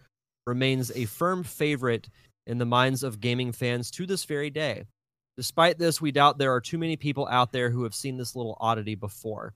remains 0.46 0.92
a 0.92 1.06
firm 1.06 1.44
favorite 1.44 2.10
in 2.46 2.58
the 2.58 2.66
minds 2.66 3.02
of 3.02 3.22
gaming 3.22 3.54
fans 3.54 3.92
to 3.92 4.06
this 4.06 4.26
very 4.26 4.50
day. 4.50 4.84
Despite 5.38 5.78
this, 5.78 6.02
we 6.02 6.12
doubt 6.12 6.38
there 6.38 6.54
are 6.54 6.62
too 6.62 6.78
many 6.78 6.96
people 6.96 7.28
out 7.28 7.52
there 7.52 7.70
who 7.70 7.84
have 7.84 7.96
seen 7.96 8.18
this 8.18 8.36
little 8.36 8.58
oddity 8.60 8.96
before. 8.96 9.54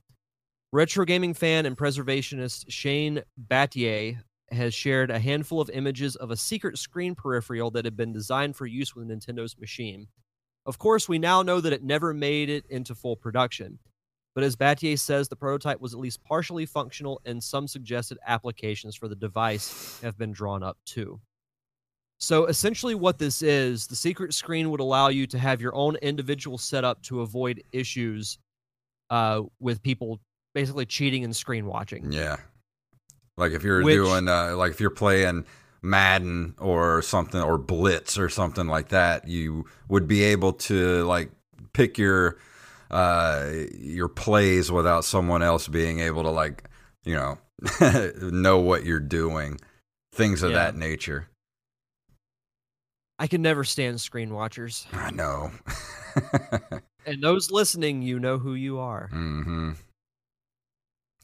Retro 0.71 1.05
gaming 1.05 1.33
fan 1.33 1.65
and 1.65 1.77
preservationist 1.77 2.65
Shane 2.69 3.21
Battier 3.47 4.17
has 4.51 4.73
shared 4.73 5.11
a 5.11 5.19
handful 5.19 5.61
of 5.61 5.69
images 5.69 6.15
of 6.15 6.31
a 6.31 6.37
secret 6.37 6.77
screen 6.77 7.15
peripheral 7.15 7.71
that 7.71 7.85
had 7.85 7.97
been 7.97 8.13
designed 8.13 8.55
for 8.55 8.65
use 8.65 8.95
with 8.95 9.07
Nintendo's 9.07 9.57
machine. 9.57 10.07
Of 10.65 10.79
course, 10.79 11.07
we 11.07 11.19
now 11.19 11.41
know 11.43 11.61
that 11.61 11.73
it 11.73 11.83
never 11.83 12.13
made 12.13 12.49
it 12.49 12.65
into 12.69 12.95
full 12.95 13.15
production. 13.15 13.79
But 14.33 14.43
as 14.43 14.55
Battier 14.55 14.99
says, 14.99 15.29
the 15.29 15.35
prototype 15.35 15.79
was 15.79 15.93
at 15.93 15.99
least 15.99 16.23
partially 16.23 16.65
functional, 16.65 17.21
and 17.25 17.41
some 17.41 17.67
suggested 17.67 18.17
applications 18.27 18.95
for 18.95 19.07
the 19.07 19.15
device 19.15 19.99
have 20.01 20.17
been 20.17 20.31
drawn 20.31 20.61
up 20.61 20.77
too. 20.85 21.21
So 22.19 22.45
essentially, 22.45 22.95
what 22.95 23.17
this 23.19 23.41
is 23.41 23.87
the 23.87 23.95
secret 23.95 24.33
screen 24.33 24.69
would 24.71 24.79
allow 24.79 25.09
you 25.09 25.27
to 25.27 25.37
have 25.37 25.61
your 25.61 25.75
own 25.75 25.95
individual 25.97 26.57
setup 26.57 27.01
to 27.03 27.21
avoid 27.21 27.61
issues 27.71 28.37
uh, 29.09 29.41
with 29.59 29.81
people 29.83 30.19
basically 30.53 30.85
cheating 30.85 31.23
and 31.23 31.35
screen 31.35 31.65
watching. 31.65 32.11
Yeah. 32.11 32.37
Like 33.37 33.51
if 33.51 33.63
you're 33.63 33.83
Which- 33.83 33.95
doing, 33.95 34.27
uh, 34.29 34.55
like 34.55 34.71
if 34.71 34.79
you're 34.79 34.89
playing 34.89 35.45
Madden 35.81 36.55
or 36.57 37.01
something, 37.01 37.41
or 37.41 37.57
Blitz 37.57 38.17
or 38.17 38.29
something 38.29 38.67
like 38.67 38.89
that, 38.89 39.27
you 39.27 39.65
would 39.89 40.07
be 40.07 40.23
able 40.23 40.53
to 40.53 41.03
like 41.05 41.29
pick 41.73 41.97
your 41.97 42.37
uh 42.91 43.51
your 43.77 44.07
plays 44.07 44.71
without 44.71 45.03
someone 45.03 45.41
else 45.43 45.67
being 45.67 45.99
able 45.99 46.21
to 46.23 46.29
like 46.29 46.69
you 47.03 47.15
know 47.15 47.37
know 48.31 48.59
what 48.59 48.85
you're 48.85 48.99
doing 48.99 49.59
things 50.13 50.43
of 50.43 50.51
Yeah. 50.51 50.57
that 50.57 50.75
nature 50.77 51.27
I 53.19 53.27
can 53.27 53.41
never 53.41 53.63
stand 53.63 54.01
screen 54.01 54.33
watchers. 54.33 54.85
i 54.93 55.11
know 55.11 55.51
And 57.07 57.21
those 57.21 57.51
listening, 57.51 58.01
you 58.01 58.19
know 58.19 58.37
who 58.39 58.53
you 58.55 58.79
are. 58.79 59.07
hmm 59.11 59.71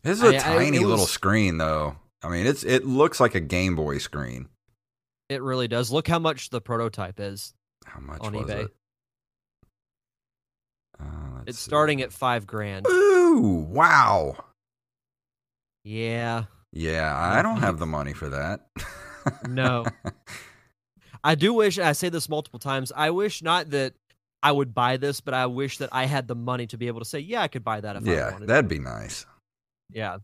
this 0.03 0.17
is 0.17 0.24
a 0.24 0.27
I- 0.27 0.36
I- 0.36 0.38
tiny 0.39 0.77
it 0.77 0.81
little 0.81 0.98
was- 0.98 1.12
screen 1.12 1.57
though 1.57 1.95
i 2.24 2.29
mean 2.29 2.45
it's 2.48 2.63
it 2.63 2.86
looks 2.86 3.19
like 3.19 3.36
a 3.36 3.39
game 3.39 3.75
boy 3.75 3.98
screen 4.00 4.48
It 5.29 5.41
really 5.41 5.67
does. 5.67 5.91
Look 5.91 6.07
how 6.07 6.19
much 6.19 6.50
the 6.50 6.62
prototype 6.62 7.19
is 7.19 7.53
how 7.86 8.00
much 8.00 8.21
on 8.21 8.33
was 8.33 8.45
eBay. 8.50 8.65
it 8.65 8.71
uh, 11.00 11.41
It's 11.48 11.57
see. 11.60 11.69
starting 11.69 12.01
at 12.01 12.12
five 12.13 12.45
grand. 12.48 12.86
ooh 12.89 13.65
wow 13.69 14.36
Yeah. 15.83 16.45
Yeah, 16.74 17.13
I 17.17 17.41
don't 17.41 17.57
have 17.60 17.79
the 17.79 17.86
money 17.86 18.13
for 18.13 18.29
that. 18.29 18.62
No. 19.50 19.86
I 21.23 21.35
do 21.35 21.53
wish 21.53 21.77
I 21.77 21.91
say 21.91 22.09
this 22.09 22.29
multiple 22.29 22.59
times. 22.59 22.91
I 22.95 23.11
wish 23.11 23.43
not 23.43 23.69
that 23.71 23.93
I 24.43 24.51
would 24.51 24.73
buy 24.73 24.97
this, 24.97 25.21
but 25.21 25.33
I 25.33 25.45
wish 25.45 25.77
that 25.77 25.89
I 25.91 26.05
had 26.05 26.27
the 26.27 26.35
money 26.35 26.67
to 26.67 26.77
be 26.77 26.87
able 26.87 26.99
to 26.99 27.05
say, 27.05 27.19
yeah, 27.19 27.41
I 27.41 27.47
could 27.47 27.63
buy 27.63 27.81
that 27.81 27.95
if 27.95 28.07
I 28.07 28.11
yeah, 28.11 28.37
that'd 28.41 28.67
be 28.67 28.79
nice. 28.79 29.25
Yeah. 29.91 30.17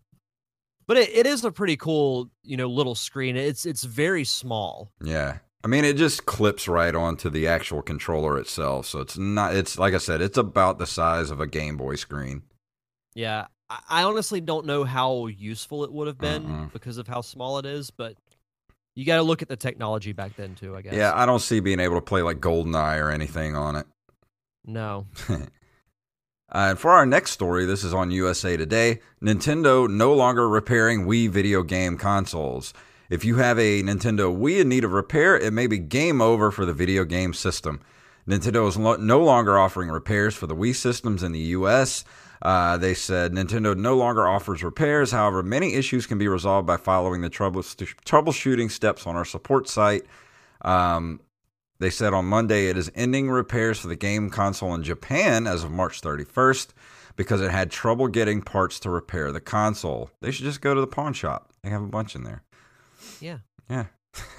But 0.88 0.98
it, 0.98 1.10
it 1.10 1.28
is 1.28 1.44
a 1.44 1.52
pretty 1.52 1.78
cool, 1.78 2.30
you 2.44 2.58
know, 2.58 2.68
little 2.68 2.96
screen. 2.96 3.36
It's 3.36 3.66
it's 3.66 3.84
very 3.84 4.24
small. 4.24 4.92
Yeah. 5.04 5.40
I 5.64 5.68
mean, 5.68 5.84
it 5.84 5.98
just 5.98 6.26
clips 6.26 6.68
right 6.68 6.96
onto 6.96 7.30
the 7.30 7.48
actual 7.48 7.82
controller 7.82 8.40
itself. 8.40 8.86
So 8.86 9.00
it's 9.02 9.18
not, 9.18 9.56
it's 9.56 9.78
like 9.78 9.94
I 9.94 9.98
said, 9.98 10.22
it's 10.22 10.38
about 10.38 10.80
the 10.80 10.88
size 10.88 11.30
of 11.30 11.42
a 11.42 11.48
Game 11.48 11.76
Boy 11.76 11.96
screen. 11.96 12.44
Yeah. 13.16 13.48
I, 13.70 13.80
I 13.90 14.04
honestly 14.04 14.40
don't 14.40 14.66
know 14.66 14.86
how 14.86 15.28
useful 15.28 15.84
it 15.84 15.92
would 15.92 16.08
have 16.08 16.20
been 16.20 16.44
Mm-mm. 16.44 16.74
because 16.74 16.98
of 16.98 17.08
how 17.08 17.22
small 17.22 17.60
it 17.60 17.66
is, 17.66 17.92
but 17.92 18.16
you 18.98 19.06
got 19.06 19.18
to 19.18 19.24
look 19.24 19.44
at 19.44 19.48
the 19.48 19.56
technology 19.56 20.12
back 20.12 20.36
then 20.36 20.56
too, 20.56 20.76
I 20.76 20.82
guess. 20.82 20.96
Yeah, 20.96 21.14
I 21.14 21.28
don't 21.28 21.40
see 21.40 21.60
being 21.60 21.80
able 21.80 21.96
to 21.96 22.02
play 22.02 22.24
like 22.24 22.40
GoldenEye 22.40 23.00
or 23.00 23.12
anything 23.12 23.56
on 23.56 23.76
it. 23.76 23.86
No. 24.66 25.06
Uh, 26.50 26.68
and 26.70 26.80
for 26.80 26.92
our 26.92 27.06
next 27.06 27.32
story, 27.32 27.66
this 27.66 27.84
is 27.84 27.94
on 27.94 28.10
USA 28.10 28.56
Today. 28.56 29.02
Nintendo 29.22 29.86
no 29.90 30.14
longer 30.14 30.48
repairing 30.48 31.06
Wii 31.06 31.30
video 31.30 31.62
game 31.62 31.98
consoles. 31.98 32.74
If 33.10 33.26
you 33.26 33.36
have 33.36 33.60
a 33.60 33.84
Nintendo 33.84 34.34
Wii 34.34 34.62
in 34.62 34.70
need 34.70 34.86
of 34.86 34.94
repair, 34.94 35.38
it 35.38 35.52
may 35.52 35.68
be 35.68 35.78
game 35.78 36.22
over 36.22 36.50
for 36.50 36.66
the 36.66 36.72
video 36.72 37.04
game 37.04 37.34
system. 37.34 37.82
Nintendo 38.26 38.66
is 38.66 38.78
lo- 38.78 38.96
no 38.96 39.22
longer 39.22 39.58
offering 39.58 39.90
repairs 39.90 40.36
for 40.36 40.48
the 40.48 40.56
Wii 40.56 40.74
systems 40.74 41.22
in 41.22 41.34
the 41.34 41.40
US. 41.40 42.06
Uh, 42.42 42.78
they 42.78 42.94
said 42.94 43.34
Nintendo 43.34 43.76
no 43.76 43.96
longer 43.96 44.28
offers 44.28 44.64
repairs. 44.64 45.12
However, 45.12 45.42
many 45.44 45.74
issues 45.74 46.06
can 46.06 46.18
be 46.18 46.28
resolved 46.28 46.68
by 46.68 46.78
following 46.78 47.22
the 47.22 47.30
trouble- 47.30 47.64
troubleshooting 47.64 48.72
steps 48.72 49.08
on 49.08 49.16
our 49.16 49.26
support 49.26 49.68
site. 49.68 50.04
Um, 50.62 51.22
they 51.80 51.90
said 51.90 52.14
on 52.14 52.26
Monday 52.26 52.68
it 52.68 52.78
is 52.78 52.92
ending 52.96 53.30
repairs 53.30 53.80
for 53.80 53.88
the 53.88 53.96
game 53.96 54.30
console 54.30 54.74
in 54.74 54.84
Japan 54.84 55.46
as 55.46 55.64
of 55.64 55.72
March 55.72 56.02
31st 56.02 56.70
because 57.16 57.42
it 57.42 57.52
had 57.52 57.72
trouble 57.72 58.08
getting 58.08 58.42
parts 58.42 58.80
to 58.82 58.90
repair 58.90 59.32
the 59.32 59.42
console. 59.42 60.10
They 60.22 60.32
should 60.32 60.46
just 60.46 60.62
go 60.62 60.74
to 60.74 60.82
the 60.82 60.88
pawn 60.88 61.14
shop. 61.14 61.52
They 61.64 61.70
have 61.70 61.84
a 61.84 61.88
bunch 61.88 62.16
in 62.16 62.24
there. 62.24 62.44
Yeah. 63.20 63.40
Yeah. 63.70 63.86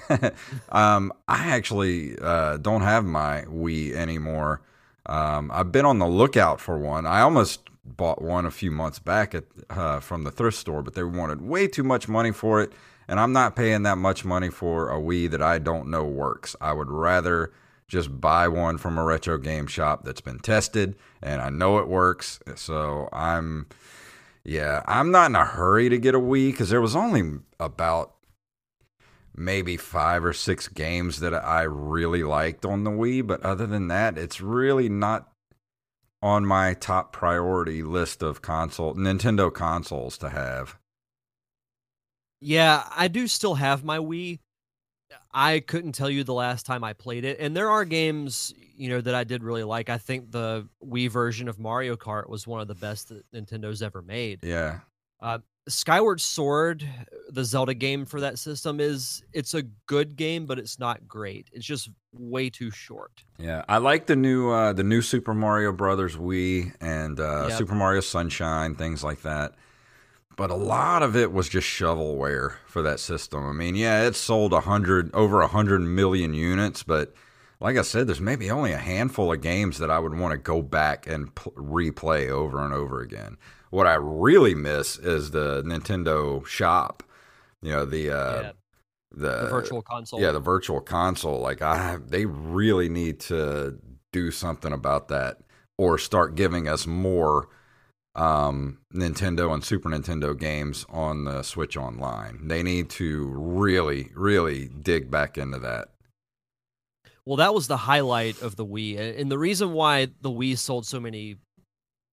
um, 0.69 1.13
I 1.27 1.47
actually 1.49 2.17
uh, 2.19 2.57
don't 2.57 2.81
have 2.81 3.05
my 3.05 3.43
Wii 3.43 3.93
anymore. 3.93 4.61
Um, 5.05 5.51
I've 5.53 5.71
been 5.71 5.85
on 5.85 5.99
the 5.99 6.07
lookout 6.07 6.59
for 6.59 6.77
one. 6.77 7.05
I 7.05 7.21
almost 7.21 7.68
bought 7.97 8.21
one 8.21 8.45
a 8.45 8.51
few 8.51 8.71
months 8.71 8.99
back 8.99 9.35
at 9.35 9.45
uh, 9.69 9.99
from 9.99 10.23
the 10.23 10.31
thrift 10.31 10.57
store, 10.57 10.81
but 10.81 10.95
they 10.95 11.03
wanted 11.03 11.41
way 11.41 11.67
too 11.67 11.83
much 11.83 12.07
money 12.07 12.31
for 12.31 12.61
it, 12.61 12.71
and 13.07 13.19
I'm 13.19 13.33
not 13.33 13.55
paying 13.55 13.83
that 13.83 13.97
much 13.97 14.23
money 14.23 14.49
for 14.49 14.89
a 14.89 14.99
Wii 14.99 15.29
that 15.31 15.41
I 15.41 15.59
don't 15.59 15.89
know 15.89 16.05
works. 16.05 16.55
I 16.61 16.73
would 16.73 16.89
rather 16.89 17.51
just 17.89 18.21
buy 18.21 18.47
one 18.47 18.77
from 18.77 18.97
a 18.97 19.03
retro 19.03 19.37
game 19.37 19.67
shop 19.67 20.05
that's 20.05 20.21
been 20.21 20.39
tested 20.39 20.95
and 21.21 21.41
I 21.41 21.49
know 21.49 21.79
it 21.79 21.87
works. 21.87 22.39
So 22.55 23.09
I'm, 23.11 23.67
yeah, 24.43 24.83
I'm 24.85 25.11
not 25.11 25.31
in 25.31 25.35
a 25.35 25.43
hurry 25.43 25.89
to 25.89 25.97
get 25.97 26.15
a 26.15 26.19
Wii 26.19 26.51
because 26.51 26.69
there 26.69 26.81
was 26.81 26.95
only 26.95 27.39
about 27.59 28.13
maybe 29.35 29.75
five 29.75 30.23
or 30.23 30.33
six 30.33 30.67
games 30.67 31.19
that 31.21 31.33
I 31.33 31.63
really 31.63 32.23
liked 32.23 32.65
on 32.65 32.83
the 32.83 32.91
Wii, 32.91 33.25
but 33.25 33.41
other 33.41 33.65
than 33.65 33.87
that, 33.87 34.17
it's 34.17 34.39
really 34.39 34.87
not 34.87 35.28
on 36.21 36.45
my 36.45 36.73
top 36.73 37.13
priority 37.13 37.81
list 37.83 38.21
of 38.21 38.41
console 38.41 38.95
Nintendo 38.95 39.53
consoles 39.53 40.17
to 40.17 40.29
have. 40.29 40.77
Yeah, 42.41 42.83
I 42.95 43.07
do 43.07 43.27
still 43.27 43.55
have 43.55 43.83
my 43.83 43.99
Wii. 43.99 44.39
I 45.31 45.59
couldn't 45.59 45.93
tell 45.93 46.09
you 46.09 46.23
the 46.23 46.33
last 46.33 46.65
time 46.65 46.83
I 46.83 46.93
played 46.93 47.25
it, 47.25 47.39
and 47.39 47.55
there 47.55 47.69
are 47.69 47.85
games, 47.85 48.53
you 48.75 48.89
know, 48.89 49.01
that 49.01 49.15
I 49.15 49.23
did 49.23 49.43
really 49.43 49.63
like. 49.63 49.89
I 49.89 49.97
think 49.97 50.31
the 50.31 50.67
Wii 50.85 51.09
version 51.09 51.47
of 51.47 51.59
Mario 51.59 51.95
Kart 51.95 52.29
was 52.29 52.47
one 52.47 52.61
of 52.61 52.67
the 52.67 52.75
best 52.75 53.09
that 53.09 53.29
Nintendo's 53.31 53.81
ever 53.81 54.01
made. 54.01 54.39
Yeah. 54.43 54.79
Skyward 55.67 56.19
Sword, 56.19 56.87
the 57.29 57.43
Zelda 57.43 57.73
game 57.73 58.05
for 58.05 58.19
that 58.21 58.39
system 58.39 58.79
is 58.79 59.23
it's 59.33 59.53
a 59.53 59.63
good 59.85 60.15
game, 60.15 60.45
but 60.45 60.57
it's 60.57 60.79
not 60.79 61.07
great. 61.07 61.47
It's 61.53 61.65
just 61.65 61.89
way 62.11 62.49
too 62.49 62.71
short. 62.71 63.23
Yeah, 63.37 63.63
I 63.69 63.77
like 63.77 64.07
the 64.07 64.15
new 64.15 64.49
uh, 64.49 64.73
the 64.73 64.83
new 64.83 65.01
Super 65.01 65.33
Mario 65.33 65.71
Brothers 65.71 66.15
Wii 66.15 66.73
and 66.81 67.19
uh, 67.19 67.47
Yep. 67.49 67.57
Super 67.57 67.75
Mario 67.75 68.01
Sunshine, 68.01 68.75
things 68.75 69.03
like 69.03 69.21
that. 69.21 69.55
But 70.35 70.49
a 70.49 70.55
lot 70.55 71.03
of 71.03 71.15
it 71.17 71.33
was 71.33 71.49
just 71.49 71.67
shovelware 71.67 72.55
for 72.65 72.81
that 72.81 72.99
system. 73.01 73.45
I 73.47 73.51
mean, 73.51 73.75
yeah, 73.75 74.03
it 74.07 74.15
sold 74.15 74.53
a 74.53 74.61
hundred 74.61 75.13
over 75.13 75.41
a 75.41 75.47
hundred 75.47 75.81
million 75.81 76.33
units, 76.33 76.81
but 76.81 77.13
like 77.59 77.77
I 77.77 77.81
said, 77.81 78.07
there's 78.07 78.21
maybe 78.21 78.49
only 78.49 78.71
a 78.71 78.77
handful 78.77 79.33
of 79.33 79.41
games 79.41 79.79
that 79.79 79.91
I 79.91 79.99
would 79.99 80.17
want 80.17 80.31
to 80.31 80.37
go 80.37 80.61
back 80.61 81.05
and 81.07 81.35
pl- 81.35 81.51
replay 81.51 82.29
over 82.29 82.63
and 82.63 82.73
over 82.73 83.01
again. 83.01 83.37
What 83.69 83.87
I 83.87 83.95
really 83.95 84.55
miss 84.55 84.97
is 84.97 85.31
the 85.31 85.63
Nintendo 85.63 86.45
Shop. 86.45 87.03
You 87.61 87.71
know 87.71 87.85
the 87.85 88.09
uh, 88.09 88.41
Yeah, 88.41 88.51
the, 89.11 89.43
the 89.43 89.49
virtual 89.49 89.81
console. 89.81 90.21
yeah, 90.21 90.31
the 90.31 90.39
virtual 90.39 90.81
console. 90.81 91.39
Like 91.39 91.61
I, 91.61 91.97
they 92.05 92.25
really 92.25 92.89
need 92.89 93.19
to 93.21 93.79
do 94.11 94.31
something 94.31 94.73
about 94.73 95.07
that, 95.09 95.37
or 95.77 95.97
start 95.97 96.35
giving 96.35 96.67
us 96.67 96.87
more 96.87 97.49
um, 98.15 98.79
Nintendo 98.93 99.53
and 99.53 99.63
Super 99.63 99.89
Nintendo 99.89 100.37
games 100.37 100.85
on 100.89 101.25
the 101.25 101.43
Switch 101.43 101.77
Online. 101.77 102.47
They 102.47 102.63
need 102.63 102.89
to 102.91 103.27
really, 103.27 104.09
really 104.15 104.67
dig 104.67 105.11
back 105.11 105.37
into 105.37 105.59
that. 105.59 105.89
Well, 107.25 107.37
that 107.37 107.53
was 107.53 107.67
the 107.67 107.77
highlight 107.77 108.41
of 108.41 108.55
the 108.55 108.65
Wii. 108.65 109.19
And 109.19 109.31
the 109.31 109.37
reason 109.37 109.73
why 109.73 110.07
the 110.21 110.31
Wii 110.31 110.57
sold 110.57 110.87
so 110.87 110.99
many 110.99 111.37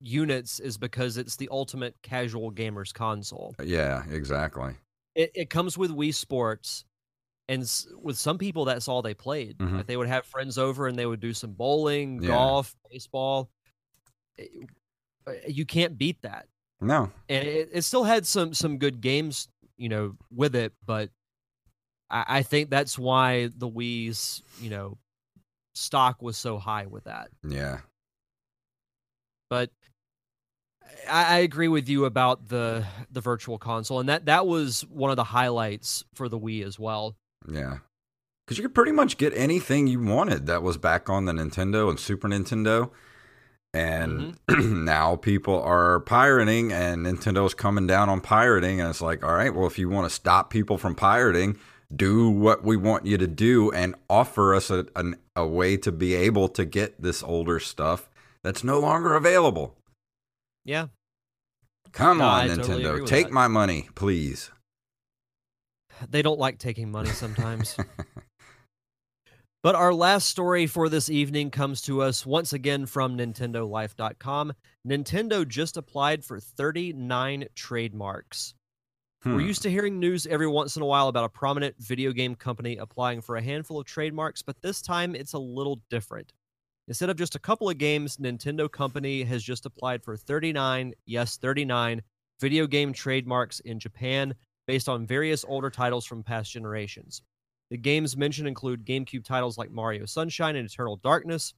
units 0.07 0.61
is 0.61 0.79
because 0.79 1.17
it's 1.17 1.37
the 1.37 1.49
ultimate 1.51 1.95
casual 2.03 2.53
gamers 2.53 2.93
console. 2.95 3.55
Yeah, 3.63 4.05
exactly. 4.11 4.75
It, 5.15 5.31
it 5.35 5.51
comes 5.51 5.77
with 5.77 5.91
Wii 5.91 6.15
Sports. 6.15 6.85
And 7.49 7.63
s- 7.63 7.87
with 8.03 8.17
some 8.19 8.39
people, 8.39 8.65
that's 8.65 8.89
all 8.89 9.03
they 9.03 9.15
played. 9.15 9.59
Mhm. 9.59 9.77
Like 9.77 9.87
they 9.87 9.97
would 9.97 10.09
have 10.09 10.27
friends 10.27 10.59
over 10.59 10.89
and 10.89 10.99
they 10.99 11.07
would 11.07 11.21
do 11.21 11.33
some 11.33 11.53
bowling, 11.53 12.21
Yeah. 12.23 12.31
golf, 12.31 12.75
baseball. 12.91 13.51
It- 14.37 14.69
uh, 15.27 15.33
you 15.47 15.65
can't 15.65 15.97
beat 15.99 16.21
that. 16.23 16.47
No, 16.81 17.11
and 17.29 17.47
it, 17.49 17.71
it 17.73 17.83
still 17.83 18.05
had 18.05 18.27
some 18.27 18.53
some 18.53 18.79
good 18.79 19.01
games, 19.01 19.49
you 19.77 19.89
know, 19.89 20.17
with 20.31 20.55
it. 20.55 20.73
But 20.85 21.11
I, 22.11 22.25
I 22.39 22.43
think 22.43 22.69
that's 22.69 22.99
why 22.99 23.49
the 23.57 23.69
Wii's, 23.69 24.43
you 24.61 24.69
know, 24.71 24.99
stock 25.75 26.21
was 26.23 26.37
so 26.37 26.59
high 26.59 26.87
with 26.87 27.05
that. 27.05 27.31
Yeah. 27.49 27.81
But 29.49 29.71
I, 31.09 31.37
I 31.37 31.39
agree 31.39 31.69
with 31.69 31.89
you 31.89 32.05
about 32.05 32.49
the 32.49 32.87
the 33.11 33.21
virtual 33.21 33.59
console, 33.59 34.01
and 34.01 34.09
that 34.09 34.27
that 34.27 34.47
was 34.47 34.83
one 34.91 35.11
of 35.11 35.17
the 35.17 35.25
highlights 35.25 36.05
for 36.15 36.29
the 36.29 36.39
Wii 36.39 36.65
as 36.65 36.79
well. 36.79 37.17
Yeah. 37.51 37.79
Because 38.47 38.59
you 38.59 38.63
could 38.63 38.75
pretty 38.75 38.93
much 38.93 39.17
get 39.19 39.33
anything 39.37 39.89
you 39.89 40.01
wanted 40.01 40.47
that 40.47 40.63
was 40.63 40.77
back 40.77 41.11
on 41.11 41.25
the 41.25 41.33
Nintendo 41.33 41.91
and 41.91 41.99
Super 41.99 42.29
Nintendo. 42.29 42.91
And 43.75 44.39
Mm-hmm. 44.49 44.85
now 44.85 45.17
people 45.17 45.61
are 45.63 46.01
pirating, 46.01 46.73
and 46.73 47.05
Nintendo's 47.05 47.55
coming 47.55 47.87
down 47.87 48.09
on 48.09 48.21
pirating. 48.21 48.81
And 48.81 48.89
it's 48.89 49.01
like, 49.01 49.25
all 49.25 49.35
right, 49.35 49.53
well, 49.53 49.67
if 49.67 49.79
you 49.79 49.89
want 49.89 50.09
to 50.09 50.15
stop 50.15 50.51
people 50.51 50.79
from 50.79 50.95
pirating, 50.95 51.59
do 51.95 52.31
what 52.31 52.65
we 52.65 52.77
want 52.77 53.05
you 53.05 53.19
to 53.19 53.27
do 53.27 53.71
and 53.73 53.95
offer 54.09 54.55
us 54.55 54.71
a, 54.71 54.87
an, 54.97 55.17
a 55.35 55.47
way 55.47 55.77
to 55.79 55.93
be 55.93 56.15
able 56.15 56.49
to 56.51 56.65
get 56.65 57.03
this 57.03 57.23
older 57.23 57.61
stuff 57.61 58.09
that's 58.43 58.65
no 58.65 58.79
longer 58.79 59.15
available. 59.15 59.77
Yeah, 60.65 60.87
Come 61.97 62.19
No, 62.19 62.25
on, 62.27 62.41
I 62.41 62.49
Nintendo. 62.55 63.01
with 63.01 63.09
Take 63.09 63.27
that. 63.27 63.33
my 63.33 63.49
money, 63.49 63.89
please. 63.95 64.51
they 66.11 66.21
don't 66.23 66.39
like 66.39 66.59
taking 66.59 66.91
money 66.91 67.11
sometimes. 67.11 67.77
But 69.63 69.75
our 69.75 69.93
last 69.93 70.29
story 70.29 70.69
for 70.69 70.89
this 70.89 71.11
evening 71.11 71.51
comes 71.51 71.83
to 71.83 72.01
us 72.01 72.25
once 72.25 72.53
again 72.53 72.87
from 72.87 73.19
NintendoLife.com. 73.19 74.53
Nintendo 74.87 75.49
just 75.49 75.77
applied 75.77 76.25
for 76.25 76.39
39 76.39 77.47
trademarks. 77.57 78.55
We're 79.25 79.33
Hmm. 79.33 79.41
used 79.41 79.63
to 79.63 79.71
hearing 79.71 79.99
news 79.99 80.25
every 80.29 80.47
once 80.47 80.77
in 80.77 80.83
a 80.83 80.87
while 80.87 81.09
about 81.09 81.25
a 81.25 81.29
prominent 81.31 81.75
video 81.81 82.13
game 82.13 82.37
company 82.37 82.77
applying 82.77 83.21
for 83.21 83.35
a 83.35 83.43
handful 83.43 83.81
of 83.81 83.87
trademarks, 83.87 84.41
but 84.41 84.61
this 84.63 84.81
time 84.81 85.17
it's 85.17 85.33
a 85.33 85.39
little 85.39 85.81
different. 85.91 86.33
Instead 86.89 87.11
of 87.11 87.17
just 87.17 87.35
a 87.35 87.41
couple 87.41 87.69
of 87.69 87.79
games, 87.79 88.17
Nintendo 88.19 88.71
Company 88.71 89.25
has 89.25 89.43
just 89.43 89.67
applied 89.67 90.05
for 90.05 90.17
39, 90.17 90.95
yes, 91.05 91.37
39 91.37 92.01
video 92.41 92.67
game 92.67 92.93
trademarks 92.93 93.61
in 93.61 93.81
Japan 93.81 94.35
based 94.67 94.89
on 94.89 95.07
various 95.07 95.45
older 95.49 95.71
titles 95.71 96.05
from 96.05 96.23
past 96.23 96.53
generations. 96.53 97.23
The 97.71 97.77
games 97.77 98.17
mentioned 98.17 98.47
include 98.47 98.85
GameCube 98.85 99.25
titles 99.25 99.59
like 99.59 99.71
Mario 99.71 100.07
Sunshine 100.07 100.57
and 100.57 100.69
Eternal 100.69 101.01
Darkness, 101.03 101.55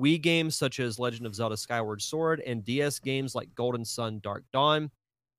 Wii 0.00 0.20
games 0.20 0.56
such 0.56 0.80
as 0.80 0.98
Legend 0.98 1.26
of 1.26 1.34
Zelda 1.34 1.56
Skyward 1.56 2.02
Sword, 2.02 2.40
and 2.40 2.64
DS 2.64 2.98
games 2.98 3.34
like 3.34 3.54
Golden 3.54 3.84
Sun 3.84 4.20
Dark 4.20 4.44
Dawn. 4.52 4.90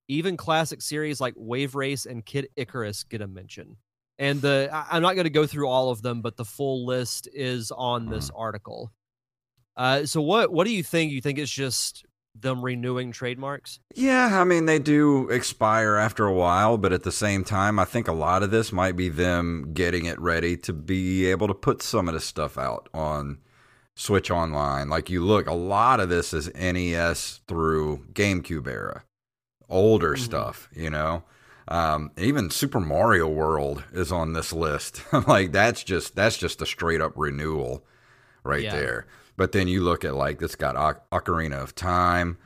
Even 0.08 0.38
classic 0.38 0.82
series 0.82 1.20
like 1.20 1.34
Wave 1.36 1.76
Race 1.76 2.06
and 2.06 2.26
Kid 2.26 2.48
Icarus 2.56 3.04
get 3.04 3.22
a 3.22 3.28
mention. 3.28 3.76
And 4.20 4.42
the 4.42 4.70
I'm 4.72 5.02
not 5.02 5.16
going 5.16 5.26
to 5.26 5.30
go 5.30 5.48
through 5.48 5.68
all 5.68 5.90
of 5.90 6.02
them, 6.02 6.22
but 6.22 6.38
the 6.38 6.46
full 6.46 6.86
list 6.86 7.28
is 7.34 7.72
on 7.72 8.10
this 8.10 8.30
mm. 8.30 8.40
article. 8.40 8.92
Uh, 9.75 10.06
so 10.06 10.22
what 10.22 10.51
what 10.51 10.65
do 10.65 10.74
you 10.74 10.84
think? 10.84 11.12
You 11.12 11.22
think 11.22 11.39
it's 11.39 11.51
just 11.51 12.06
them 12.36 12.63
renewing 12.63 13.12
trademarks? 13.12 13.80
Yeah, 13.96 14.42
I 14.42 14.44
mean, 14.44 14.65
they 14.65 14.80
do 14.80 15.30
expire 15.30 15.96
after 15.98 16.25
a 16.25 16.34
while, 16.34 16.77
but 16.77 16.92
at 16.94 17.03
the 17.03 17.12
same 17.12 17.44
time, 17.44 17.77
I 17.80 17.86
think 17.86 18.08
a 18.08 18.12
lot 18.13 18.42
of 18.44 18.50
this 18.51 18.72
might 18.72 18.96
be 18.96 19.10
them 19.10 19.72
getting 19.74 20.06
it 20.06 20.20
ready 20.20 20.58
to 20.58 20.74
be 20.74 21.25
able 21.27 21.48
to 21.48 21.53
put 21.53 21.82
some 21.84 22.08
of 22.08 22.15
this 22.15 22.25
stuff 22.25 22.58
out 22.58 22.89
on 22.94 23.38
Switch 23.96 24.32
Online. 24.32 24.89
Like, 24.89 25.12
you 25.12 25.24
look, 25.24 25.46
a 25.48 25.53
lot 25.53 26.00
of 26.00 26.10
this 26.10 26.34
is 26.34 26.51
NES 26.56 27.42
through 27.48 28.06
GameCube 28.13 28.68
era, 28.68 29.03
older 29.70 30.15
Mhm. 30.15 30.20
stuff, 30.20 30.70
you 30.74 30.89
know? 30.89 31.24
Um, 31.68 32.12
even 32.18 32.50
Super 32.50 32.80
Mario 32.80 33.27
World 33.27 33.84
is 33.94 34.12
on 34.12 34.34
this 34.34 34.51
list. 34.51 35.03
like, 35.27 35.51
that's 35.51 35.84
just, 35.84 36.15
that's 36.15 36.38
just 36.39 36.63
a 36.63 36.65
straight 36.65 37.00
up 37.00 37.13
renewal 37.15 37.86
right 38.44 38.63
Yeah. 38.63 38.75
there. 38.75 39.08
But 39.36 39.52
then 39.52 39.68
you 39.68 39.82
look 39.82 40.06
at 40.06 40.16
like 40.16 40.40
this 40.40 40.56
got 40.56 40.75
Oc- 40.75 41.10
Ocarina 41.12 41.62
of 41.62 41.74
Time. 41.75 42.38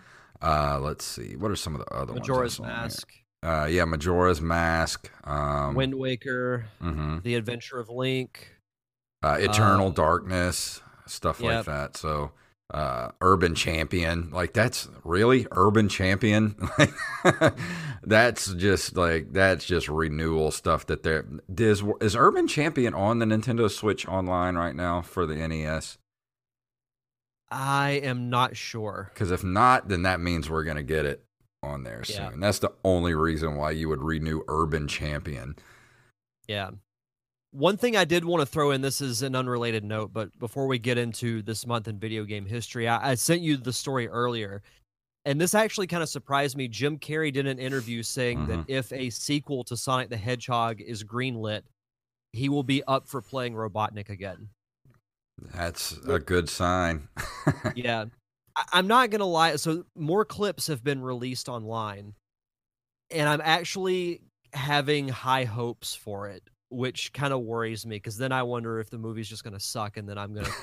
Uh, 0.42 0.80
let's 0.82 1.04
see, 1.04 1.36
what 1.36 1.52
are 1.52 1.56
some 1.56 1.76
of 1.76 1.82
the 1.82 1.94
other 1.94 2.14
Majora's 2.14 2.60
ones? 2.60 2.72
On 2.72 2.82
Mask. 2.82 3.14
Uh, 3.44 3.66
yeah, 3.70 3.86
Majora's 3.86 4.42
Mask. 4.42 5.12
Um, 5.24 5.76
Wind 5.76 5.96
Waker, 5.96 6.68
mhm. 6.82 7.24
The 7.24 7.36
Adventure 7.36 7.80
of 7.80 7.90
Link. 7.90 8.56
uh, 9.24 9.38
Eternal 9.40 9.88
uh, 9.88 9.92
Darkness, 9.92 10.82
stuff 11.06 11.42
like 11.42 11.66
that. 11.66 11.98
So, 11.98 12.32
uh, 12.74 13.10
Urban 13.22 13.56
Champion, 13.56 14.30
like 14.32 14.54
that's 14.54 14.88
really 15.04 15.48
Urban 15.52 15.90
Champion. 15.90 16.56
that's 18.04 18.54
just 18.54 18.96
like 18.96 19.34
that's 19.34 19.66
just 19.66 19.88
renewal 19.90 20.52
stuff 20.52 20.86
that 20.88 21.04
they're 21.04 21.26
is 21.58 21.84
is 22.02 22.16
Urban 22.16 22.48
Champion 22.48 22.94
on 22.94 23.20
the 23.20 23.26
Nintendo 23.26 23.70
Switch 23.70 24.08
online 24.08 24.56
right 24.56 24.76
now 24.76 25.02
for 25.02 25.26
the 25.26 25.36
NES. 25.36 25.98
I 27.50 27.92
am 28.04 28.30
not 28.30 28.58
sure. 28.58 29.10
Because 29.14 29.32
if 29.32 29.44
not, 29.44 29.88
then 29.88 30.04
that 30.04 30.20
means 30.20 30.50
we're 30.50 30.64
gonna 30.64 30.84
get 30.84 31.06
it 31.06 31.24
on 31.64 31.84
there 31.84 32.04
Yeah. 32.08 32.30
soon. 32.30 32.40
That's 32.40 32.60
the 32.60 32.74
only 32.84 33.14
reason 33.14 33.56
why 33.56 33.72
you 33.72 33.90
would 33.90 34.02
renew 34.02 34.44
Urban 34.48 34.88
Champion. 34.88 35.56
Yeah. 36.48 36.72
One 37.52 37.78
thing 37.78 37.96
I 37.96 38.06
did 38.06 38.26
want 38.26 38.42
to 38.42 38.46
throw 38.46 38.72
in 38.72 38.82
this 38.82 39.02
is 39.02 39.22
an 39.22 39.36
unrelated 39.36 39.84
note, 39.84 40.14
but 40.14 40.38
before 40.38 40.68
we 40.68 40.78
get 40.78 40.98
into 40.98 41.42
this 41.42 41.66
month 41.66 41.88
in 41.88 41.98
video 41.98 42.24
game 42.26 42.46
history, 42.46 42.88
I, 42.88 43.12
I 43.12 43.16
sent 43.16 43.42
you 43.42 43.58
the 43.58 43.74
story 43.74 44.08
earlier. 44.08 44.62
And 45.26 45.42
this 45.42 45.56
actually 45.56 45.88
kind 45.88 46.04
of 46.04 46.10
surprised 46.10 46.56
me. 46.56 46.68
Jim 46.68 46.98
Carrey 46.98 47.34
did 47.34 47.48
an 47.48 47.60
interview 47.60 48.04
saying 48.04 48.48
that 48.48 48.60
mm-hmm. 48.60 48.72
if 48.72 48.94
a 48.94 49.10
sequel 49.10 49.64
to 49.66 49.76
Sonic 49.76 50.10
the 50.10 50.18
Hedgehog 50.18 50.80
is 50.80 51.04
greenlit, 51.04 51.64
he 52.32 52.48
will 52.48 52.64
be 52.64 52.84
up 52.84 53.08
for 53.08 53.22
playing 53.22 53.54
Robotnik 53.54 54.10
again. 54.10 54.50
That's 55.54 55.98
a 56.08 56.20
good 56.20 56.50
sign. 56.50 57.08
yeah. 57.76 58.06
I, 58.56 58.64
I'm 58.74 58.88
not 58.88 59.10
going 59.10 59.20
to 59.20 59.26
lie. 59.26 59.56
So, 59.56 59.86
more 59.96 60.26
clips 60.26 60.68
have 60.68 60.84
been 60.84 61.02
released 61.02 61.50
online, 61.50 62.14
and 63.12 63.30
I'm 63.30 63.42
actually 63.44 64.22
having 64.54 65.08
high 65.08 65.44
hopes 65.44 65.94
for 65.94 66.28
it, 66.30 66.44
which 66.70 67.14
kind 67.14 67.34
of 67.34 67.42
worries 67.42 67.86
me 67.86 67.98
because 67.98 68.18
then 68.18 68.32
I 68.32 68.44
wonder 68.44 68.80
if 68.80 68.90
the 68.90 68.98
movie's 68.98 69.30
just 69.30 69.44
going 69.44 69.54
to 69.54 69.60
suck 69.60 69.98
and 69.98 70.08
then 70.08 70.18
I'm 70.18 70.34
going 70.34 70.46
to 70.46 70.54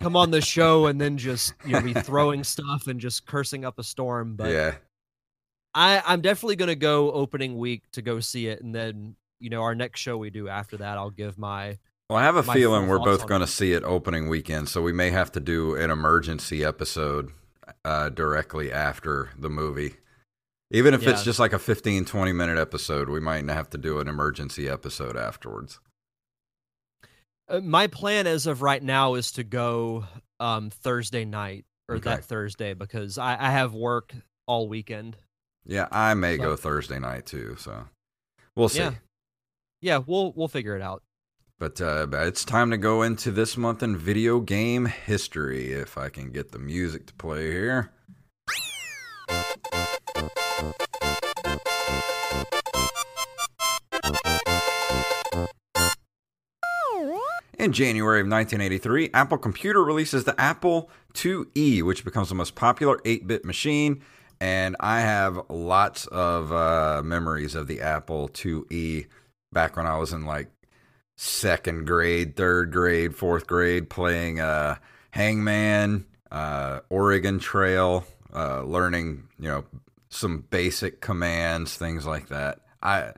come 0.00 0.16
on 0.16 0.30
the 0.30 0.40
show 0.40 0.86
and 0.86 1.00
then 1.00 1.16
just 1.16 1.54
you 1.64 1.72
know 1.72 1.80
be 1.80 1.94
throwing 1.94 2.44
stuff 2.44 2.86
and 2.86 3.00
just 3.00 3.26
cursing 3.26 3.64
up 3.64 3.78
a 3.78 3.84
storm. 3.84 4.36
But 4.36 4.50
yeah. 4.50 4.74
I, 5.74 6.02
I'm 6.04 6.20
definitely 6.20 6.56
going 6.56 6.68
to 6.68 6.76
go 6.76 7.10
opening 7.12 7.56
week 7.56 7.82
to 7.92 8.02
go 8.02 8.20
see 8.20 8.46
it, 8.48 8.62
and 8.62 8.74
then 8.74 9.16
you 9.40 9.50
know 9.50 9.62
our 9.62 9.74
next 9.74 10.00
show 10.00 10.18
we 10.18 10.30
do 10.30 10.48
after 10.48 10.76
that, 10.78 10.98
I'll 10.98 11.10
give 11.10 11.38
my 11.38 11.78
Well, 12.12 12.20
I 12.20 12.24
have 12.24 12.36
a 12.36 12.42
feeling 12.42 12.88
we're 12.88 12.98
both 12.98 13.26
going 13.26 13.40
to 13.40 13.46
see 13.46 13.72
it 13.72 13.84
opening 13.84 14.28
weekend, 14.28 14.68
so 14.68 14.82
we 14.82 14.92
may 14.92 15.08
have 15.08 15.32
to 15.32 15.40
do 15.40 15.74
an 15.76 15.90
emergency 15.90 16.62
episode 16.62 17.32
uh, 17.86 18.10
directly 18.10 18.70
after 18.70 19.30
the 19.38 19.48
movie. 19.48 19.94
Even 20.70 20.92
if 20.92 21.06
it's 21.06 21.24
just 21.24 21.38
like 21.38 21.54
a 21.54 21.58
15, 21.58 22.04
20 22.04 22.32
minute 22.32 22.58
episode, 22.58 23.08
we 23.08 23.18
might 23.18 23.48
have 23.48 23.70
to 23.70 23.78
do 23.78 23.98
an 23.98 24.08
emergency 24.08 24.68
episode 24.68 25.16
afterwards. 25.16 25.80
Uh, 27.48 27.60
my 27.60 27.86
plan 27.86 28.26
as 28.26 28.46
of 28.46 28.60
right 28.60 28.82
now 28.82 29.14
is 29.14 29.32
to 29.32 29.42
go 29.42 30.04
um 30.38 30.68
Thursday 30.68 31.24
night 31.24 31.64
or 31.88 31.96
Okay. 31.96 32.10
that 32.10 32.24
Thursday 32.26 32.74
because 32.74 33.16
I, 33.16 33.38
I 33.40 33.50
have 33.52 33.72
work 33.72 34.12
all 34.46 34.68
weekend. 34.68 35.16
Yeah, 35.64 35.88
I 35.90 36.12
may 36.12 36.36
So- 36.36 36.42
go 36.42 36.56
Thursday 36.56 36.98
night 36.98 37.24
too, 37.24 37.56
so 37.58 37.84
we'll 38.54 38.68
see. 38.68 38.80
Yeah. 38.80 38.92
Yeah, 39.80 39.98
we'll 40.06 40.32
we'll 40.36 40.48
figure 40.48 40.76
it 40.76 40.82
out. 40.82 41.02
But 41.62 41.80
uh, 41.80 42.08
it's 42.10 42.44
time 42.44 42.72
to 42.72 42.76
go 42.76 43.02
into 43.02 43.30
this 43.30 43.56
month 43.56 43.84
in 43.84 43.96
video 43.96 44.40
game 44.40 44.86
history. 44.86 45.70
If 45.70 45.96
I 45.96 46.08
can 46.08 46.32
get 46.32 46.50
the 46.50 46.58
music 46.58 47.06
to 47.06 47.14
play 47.14 47.52
here. 47.52 47.92
In 57.60 57.70
January 57.72 58.22
of 58.22 58.26
1983, 58.26 59.10
Apple 59.14 59.38
Computer 59.38 59.84
releases 59.84 60.24
the 60.24 60.34
Apple 60.40 60.90
IIe, 61.14 61.84
which 61.84 62.04
becomes 62.04 62.28
the 62.28 62.34
most 62.34 62.56
popular 62.56 62.98
8 63.04 63.28
bit 63.28 63.44
machine. 63.44 64.02
And 64.40 64.74
I 64.80 65.02
have 65.02 65.40
lots 65.48 66.06
of 66.08 66.52
uh, 66.52 67.02
memories 67.04 67.54
of 67.54 67.68
the 67.68 67.80
Apple 67.80 68.30
IIe 68.30 69.06
back 69.52 69.76
when 69.76 69.86
I 69.86 69.96
was 69.96 70.12
in 70.12 70.26
like 70.26 70.50
second 71.16 71.86
grade, 71.86 72.36
third 72.36 72.72
grade, 72.72 73.14
fourth 73.14 73.46
grade, 73.46 73.90
playing 73.90 74.40
uh, 74.40 74.76
Hangman, 75.10 76.06
uh, 76.30 76.80
Oregon 76.88 77.38
Trail, 77.38 78.04
uh, 78.34 78.62
learning, 78.62 79.28
you 79.38 79.48
know, 79.48 79.64
some 80.08 80.44
basic 80.50 81.00
commands, 81.00 81.76
things 81.76 82.06
like 82.06 82.28
that. 82.28 82.60
I, 82.82 83.12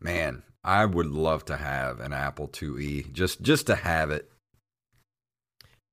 man, 0.00 0.42
I 0.64 0.84
would 0.84 1.06
love 1.06 1.44
to 1.46 1.56
have 1.56 2.00
an 2.00 2.12
Apple 2.12 2.48
IIe, 2.48 3.12
just 3.12 3.42
just 3.42 3.66
to 3.68 3.74
have 3.74 4.10
it. 4.10 4.30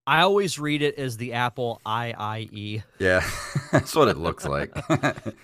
I 0.05 0.21
always 0.21 0.59
read 0.59 0.81
it 0.81 0.95
as 0.99 1.15
the 1.17 1.33
Apple 1.33 1.79
IIE. 1.85 2.83
Yeah, 2.99 3.29
that's 3.71 3.95
what 3.95 4.09
it 4.09 4.17
looks 4.17 4.45
like. 4.45 4.75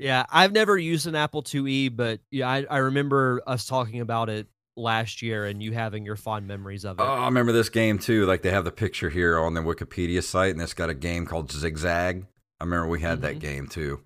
Yeah, 0.00 0.24
I've 0.30 0.52
never 0.52 0.78
used 0.78 1.06
an 1.06 1.14
Apple 1.14 1.42
IIe, 1.42 1.94
but 1.94 2.20
yeah, 2.30 2.48
I, 2.48 2.64
I 2.70 2.78
remember 2.78 3.42
us 3.46 3.66
talking 3.66 4.00
about 4.00 4.30
it 4.30 4.46
last 4.80 5.22
year 5.22 5.44
and 5.46 5.62
you 5.62 5.72
having 5.72 6.04
your 6.04 6.16
fond 6.16 6.46
memories 6.46 6.84
of 6.84 6.98
it. 6.98 7.02
Oh, 7.02 7.06
I 7.06 7.26
remember 7.26 7.52
this 7.52 7.68
game 7.68 7.98
too. 7.98 8.26
Like 8.26 8.42
they 8.42 8.50
have 8.50 8.64
the 8.64 8.72
picture 8.72 9.10
here 9.10 9.38
on 9.38 9.54
the 9.54 9.60
Wikipedia 9.60 10.22
site, 10.22 10.52
and 10.52 10.60
it's 10.62 10.74
got 10.74 10.90
a 10.90 10.94
game 10.94 11.26
called 11.26 11.52
Zigzag. 11.52 12.26
I 12.60 12.64
remember 12.64 12.88
we 12.88 13.00
had 13.00 13.22
that 13.22 13.36
Mhm. 13.36 13.40
game 13.40 13.66
too. 13.68 14.00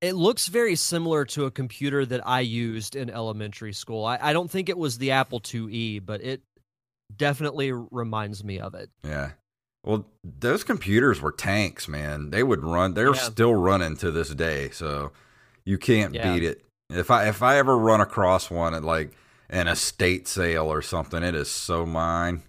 It 0.00 0.14
looks 0.14 0.48
very 0.48 0.76
similar 0.76 1.24
to 1.26 1.46
a 1.46 1.50
computer 1.50 2.04
that 2.04 2.26
I 2.26 2.40
used 2.40 2.94
in 2.94 3.08
elementary 3.08 3.72
school. 3.72 4.04
I, 4.04 4.18
I 4.20 4.32
don't 4.34 4.50
think 4.50 4.68
it 4.68 4.76
was 4.76 4.98
the 4.98 5.12
Apple 5.12 5.40
IIe, 5.40 6.04
but 6.04 6.20
it 6.22 6.42
definitely 7.16 7.72
reminds 7.72 8.44
me 8.44 8.58
of 8.60 8.74
it. 8.74 8.90
Yeah. 9.02 9.30
Well, 9.82 10.06
those 10.22 10.62
computers 10.64 11.20
were 11.20 11.32
tanks, 11.32 11.88
man. 11.88 12.30
They 12.30 12.42
would 12.42 12.62
run. 12.64 12.94
They're 12.94 13.14
Yeah. 13.14 13.20
still 13.20 13.54
running 13.54 13.96
to 13.98 14.10
this 14.10 14.30
day, 14.30 14.70
so 14.70 15.12
you 15.64 15.78
can't 15.78 16.14
Yeah. 16.14 16.32
beat 16.34 16.42
it. 16.42 16.64
If 16.94 17.10
I 17.10 17.28
if 17.28 17.42
I 17.42 17.58
ever 17.58 17.76
run 17.76 18.00
across 18.00 18.50
one 18.50 18.74
at 18.74 18.84
like 18.84 19.12
an 19.50 19.68
estate 19.68 20.28
sale 20.28 20.72
or 20.72 20.82
something, 20.82 21.22
it 21.22 21.34
is 21.34 21.50
so 21.50 21.84
mine. 21.84 22.42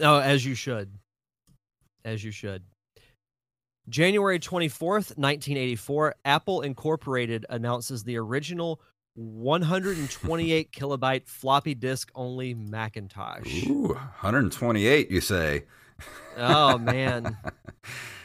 Oh, 0.00 0.18
as 0.18 0.44
you 0.44 0.54
should. 0.54 0.98
As 2.04 2.24
you 2.24 2.32
should. 2.32 2.64
January 3.88 4.38
24th, 4.38 5.16
1984, 5.18 6.14
Apple 6.24 6.62
Incorporated 6.62 7.46
announces 7.50 8.04
the 8.04 8.16
original 8.16 8.80
128 9.14 10.72
kilobyte 10.76 11.26
floppy 11.26 11.74
disk 11.74 12.10
only 12.14 12.54
Macintosh. 12.54 13.66
Ooh, 13.66 13.88
128, 13.88 15.10
you 15.10 15.20
say? 15.20 15.64
Oh, 16.36 16.78
man. 16.78 17.36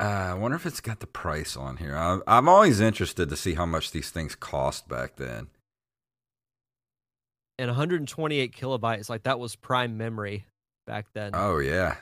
Uh, 0.00 0.04
I 0.30 0.34
wonder 0.34 0.56
if 0.56 0.64
it's 0.64 0.80
got 0.80 1.00
the 1.00 1.06
price 1.06 1.56
on 1.56 1.78
here. 1.78 1.96
I, 1.96 2.20
I'm 2.26 2.48
always 2.48 2.80
interested 2.80 3.28
to 3.28 3.36
see 3.36 3.54
how 3.54 3.66
much 3.66 3.90
these 3.90 4.10
things 4.10 4.34
cost 4.34 4.88
back 4.88 5.16
then. 5.16 5.48
And 7.58 7.68
128 7.68 8.54
kilobytes, 8.54 9.08
like 9.10 9.24
that 9.24 9.40
was 9.40 9.56
prime 9.56 9.96
memory 9.96 10.44
back 10.86 11.06
then. 11.14 11.32
Oh 11.34 11.58
yeah, 11.58 11.96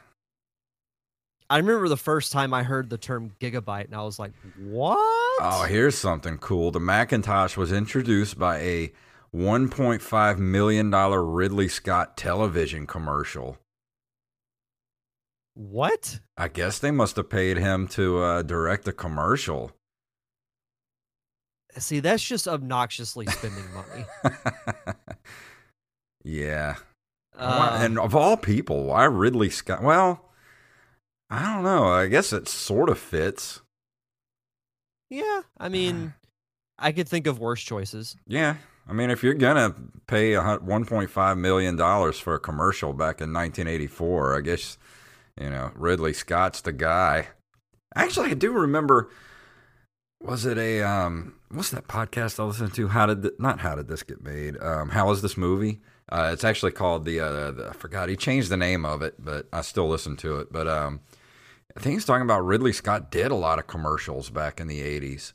I 1.48 1.58
remember 1.58 1.88
the 1.88 1.96
first 1.96 2.32
time 2.32 2.52
I 2.52 2.64
heard 2.64 2.90
the 2.90 2.98
term 2.98 3.32
gigabyte, 3.40 3.84
and 3.84 3.94
I 3.94 4.02
was 4.02 4.18
like, 4.18 4.32
what? 4.58 4.98
Oh, 4.98 5.64
here's 5.68 5.96
something 5.96 6.38
cool. 6.38 6.72
The 6.72 6.80
Macintosh 6.80 7.56
was 7.56 7.72
introduced 7.72 8.36
by 8.36 8.58
a 8.58 8.92
$1.5 9.32 10.38
million 10.38 10.90
Ridley 10.90 11.68
Scott 11.68 12.16
television 12.16 12.86
commercial. 12.86 13.58
What? 15.56 16.20
I 16.36 16.48
guess 16.48 16.78
they 16.78 16.90
must 16.90 17.16
have 17.16 17.30
paid 17.30 17.56
him 17.56 17.88
to 17.88 18.18
uh, 18.18 18.42
direct 18.42 18.86
a 18.88 18.92
commercial. 18.92 19.72
See, 21.78 22.00
that's 22.00 22.22
just 22.22 22.46
obnoxiously 22.46 23.24
spending 23.26 23.64
money. 23.72 24.04
yeah. 26.24 26.76
Uh, 27.34 27.78
and 27.80 27.98
of 27.98 28.14
all 28.14 28.36
people, 28.36 28.84
why 28.84 29.04
Ridley 29.04 29.48
Scott? 29.48 29.82
Well, 29.82 30.28
I 31.30 31.54
don't 31.54 31.64
know. 31.64 31.86
I 31.86 32.06
guess 32.08 32.34
it 32.34 32.48
sort 32.48 32.90
of 32.90 32.98
fits. 32.98 33.62
yeah, 35.08 35.40
I 35.58 35.70
mean, 35.70 36.12
I 36.78 36.92
could 36.92 37.08
think 37.08 37.26
of 37.26 37.38
worse 37.38 37.62
choices. 37.62 38.14
Yeah. 38.26 38.56
I 38.86 38.92
mean, 38.92 39.08
if 39.10 39.22
you're 39.22 39.34
going 39.34 39.56
to 39.56 39.74
pay 40.06 40.34
a 40.34 40.40
$1.5 40.42 41.38
million 41.38 42.12
for 42.12 42.34
a 42.34 42.38
commercial 42.38 42.92
back 42.92 43.20
in 43.22 43.32
1984, 43.32 44.36
I 44.36 44.40
guess, 44.42 44.78
you 45.40 45.50
know, 45.50 45.70
Ridley 45.74 46.12
Scott's 46.12 46.60
the 46.60 46.72
guy. 46.72 47.28
Actually, 47.94 48.30
I 48.30 48.34
do 48.34 48.52
remember, 48.52 49.10
was 50.20 50.46
it 50.46 50.58
a, 50.58 50.82
um, 50.82 51.34
what's 51.50 51.70
that 51.70 51.88
podcast 51.88 52.40
I 52.40 52.44
listened 52.44 52.74
to? 52.74 52.88
How 52.88 53.06
did, 53.06 53.22
th- 53.22 53.34
not 53.38 53.60
how 53.60 53.74
did 53.74 53.88
this 53.88 54.02
get 54.02 54.22
made? 54.22 54.60
Um, 54.62 54.90
how 54.90 55.10
is 55.10 55.22
this 55.22 55.36
movie? 55.36 55.80
Uh, 56.10 56.30
it's 56.32 56.44
actually 56.44 56.72
called 56.72 57.04
the, 57.04 57.20
uh, 57.20 57.50
the, 57.50 57.68
I 57.70 57.72
forgot, 57.72 58.08
he 58.08 58.16
changed 58.16 58.48
the 58.48 58.56
name 58.56 58.84
of 58.84 59.02
it, 59.02 59.14
but 59.18 59.48
I 59.52 59.62
still 59.62 59.88
listen 59.88 60.16
to 60.18 60.38
it. 60.38 60.52
But, 60.52 60.68
um, 60.68 61.00
I 61.76 61.80
think 61.80 61.94
he's 61.94 62.04
talking 62.06 62.22
about 62.22 62.44
Ridley 62.44 62.72
Scott 62.72 63.10
did 63.10 63.30
a 63.30 63.36
lot 63.36 63.58
of 63.58 63.66
commercials 63.66 64.30
back 64.30 64.60
in 64.60 64.66
the 64.66 64.80
80s. 64.80 65.34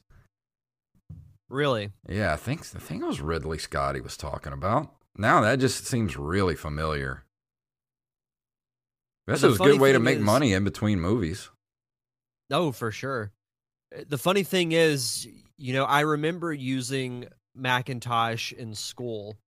Really? 1.50 1.92
Yeah, 2.08 2.34
I 2.34 2.38
think 2.38 2.66
the 2.66 2.80
thing 2.80 3.06
was 3.06 3.22
Ridley 3.22 3.58
Scott 3.58 3.96
he 3.96 4.02
was 4.02 4.18
talking 4.18 4.54
about. 4.54 4.92
Now 5.18 5.42
that 5.42 5.60
just 5.60 5.86
seems 5.86 6.18
really 6.18 6.56
familiar. 6.56 7.26
This 9.32 9.44
is 9.44 9.60
a 9.60 9.64
good 9.64 9.80
way 9.80 9.92
to 9.94 10.00
make 10.00 10.18
is- 10.18 10.24
money 10.24 10.54
in 10.54 10.64
between 10.64 11.00
movies. 11.00 11.50
Oh, 12.52 12.72
for 12.72 12.92
sure. 12.92 13.32
Uh, 13.96 14.04
The 14.08 14.18
funny 14.18 14.44
thing 14.44 14.72
is, 14.74 15.28
you 15.58 15.74
know, 15.74 15.86
I 15.86 16.02
remember 16.02 16.54
using 16.54 17.28
Macintosh 17.56 18.52
in 18.52 18.76
school. 18.76 19.38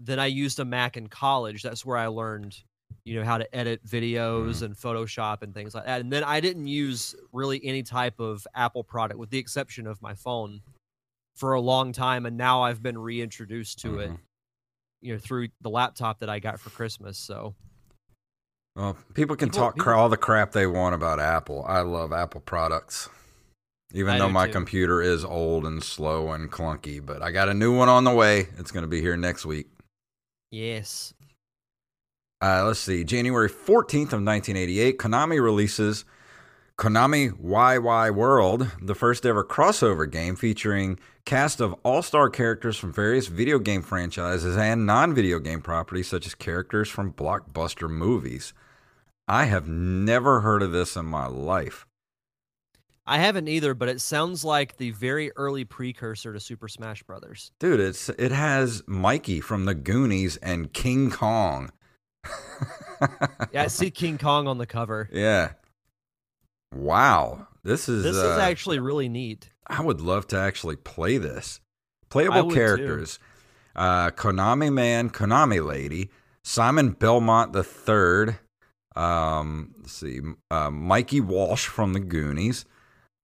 Then 0.00 0.18
I 0.18 0.26
used 0.26 0.58
a 0.60 0.64
Mac 0.64 0.96
in 0.96 1.08
college. 1.08 1.62
That's 1.62 1.84
where 1.86 1.96
I 1.96 2.08
learned, 2.08 2.62
you 3.04 3.14
know, 3.16 3.24
how 3.24 3.38
to 3.38 3.54
edit 3.54 3.84
videos 3.84 4.62
and 4.62 4.74
Photoshop 4.76 5.42
and 5.42 5.54
things 5.54 5.74
like 5.74 5.86
that. 5.86 6.00
And 6.00 6.12
then 6.12 6.24
I 6.24 6.40
didn't 6.40 6.66
use 6.66 7.14
really 7.32 7.64
any 7.64 7.82
type 7.82 8.18
of 8.20 8.46
Apple 8.54 8.84
product, 8.84 9.18
with 9.18 9.30
the 9.30 9.38
exception 9.38 9.86
of 9.86 10.02
my 10.02 10.14
phone, 10.14 10.62
for 11.36 11.54
a 11.54 11.60
long 11.60 11.92
time. 11.92 12.26
And 12.26 12.36
now 12.36 12.62
I've 12.62 12.82
been 12.82 12.98
reintroduced 12.98 13.78
to 13.80 13.98
it, 14.00 14.10
Mhm. 14.10 14.18
you 15.00 15.12
know, 15.14 15.18
through 15.18 15.48
the 15.60 15.70
laptop 15.70 16.18
that 16.20 16.28
I 16.28 16.38
got 16.40 16.60
for 16.60 16.70
Christmas. 16.70 17.16
So 17.18 17.54
Well, 18.76 18.96
people 19.14 19.36
can 19.36 19.50
People- 19.50 19.60
talk 19.66 19.74
people- 19.76 19.92
all 19.92 20.08
the 20.08 20.16
crap 20.16 20.52
they 20.52 20.66
want 20.66 20.94
about 20.94 21.20
Apple. 21.20 21.64
I 21.68 21.80
love 21.80 22.12
Apple 22.12 22.40
products. 22.40 23.08
Even 23.92 24.14
I 24.14 24.18
though 24.18 24.30
my 24.30 24.46
too. 24.46 24.52
computer 24.52 25.02
is 25.02 25.22
old 25.24 25.66
and 25.66 25.82
slow 25.82 26.32
and 26.32 26.50
clunky, 26.50 27.04
but 27.04 27.20
I 27.20 27.30
got 27.30 27.50
a 27.50 27.54
new 27.54 27.76
one 27.76 27.90
on 27.90 28.04
the 28.04 28.10
way. 28.10 28.48
It's 28.56 28.70
going 28.70 28.84
to 28.84 28.88
be 28.88 29.02
here 29.02 29.16
next 29.16 29.44
week. 29.44 29.68
yes, 30.50 31.12
Uh, 32.42 32.64
let's 32.66 32.80
see. 32.80 33.04
January 33.04 33.48
14th 33.48 34.12
of 34.12 34.20
1988, 34.20 34.98
Konami 34.98 35.40
releases 35.40 36.04
Konami 36.76 37.38
Wai 37.38 37.78
Wai 37.78 38.10
World, 38.10 38.68
the 38.80 38.96
first 38.96 39.24
ever 39.24 39.44
crossover 39.44 40.10
game 40.10 40.34
featuring 40.34 40.98
cast 41.24 41.60
of 41.60 41.72
all-star 41.84 42.28
characters 42.30 42.76
from 42.76 42.92
various 42.92 43.28
video 43.28 43.60
game 43.60 43.80
franchises 43.82 44.56
and 44.56 44.84
non-video 44.86 45.38
game 45.38 45.60
properties 45.60 46.08
such 46.08 46.26
as 46.26 46.34
characters 46.34 46.88
from 46.88 47.12
blockbuster 47.12 47.88
movies. 47.88 48.52
I 49.28 49.44
have 49.44 49.68
never 49.68 50.40
heard 50.40 50.62
of 50.62 50.72
this 50.72 50.96
in 50.96 51.06
my 51.06 51.26
life. 51.26 51.86
I 53.04 53.18
haven't 53.18 53.48
either, 53.48 53.74
but 53.74 53.88
it 53.88 54.00
sounds 54.00 54.44
like 54.44 54.76
the 54.76 54.90
very 54.92 55.32
early 55.36 55.64
precursor 55.64 56.32
to 56.32 56.40
Super 56.40 56.68
Smash 56.68 57.02
Brothers. 57.02 57.50
Dude, 57.58 57.80
it's 57.80 58.08
it 58.10 58.30
has 58.30 58.82
Mikey 58.86 59.40
from 59.40 59.64
the 59.64 59.74
Goonies 59.74 60.36
and 60.36 60.72
King 60.72 61.10
Kong. 61.10 61.72
Yeah, 63.52 63.64
I 63.64 63.66
see 63.66 63.90
King 63.90 64.18
Kong 64.18 64.46
on 64.46 64.58
the 64.58 64.66
cover. 64.66 65.08
Yeah. 65.12 65.52
Wow. 66.72 67.48
This 67.64 67.88
is 67.88 68.04
This 68.04 68.16
uh, 68.16 68.32
is 68.32 68.38
actually 68.38 68.78
really 68.78 69.08
neat. 69.08 69.50
I 69.66 69.82
would 69.82 70.00
love 70.00 70.28
to 70.28 70.38
actually 70.38 70.76
play 70.76 71.18
this. 71.18 71.60
Playable 72.08 72.50
characters: 72.50 73.18
uh, 73.74 74.10
Konami 74.10 74.72
Man, 74.72 75.10
Konami 75.10 75.66
Lady, 75.66 76.10
Simon 76.44 76.90
Belmont 76.90 77.52
the 77.52 77.64
Third. 77.64 78.38
Um, 78.96 79.74
let's 79.78 79.92
see, 79.92 80.20
uh, 80.50 80.70
Mikey 80.70 81.20
Walsh 81.20 81.66
from 81.66 81.92
the 81.94 82.00
Goonies. 82.00 82.64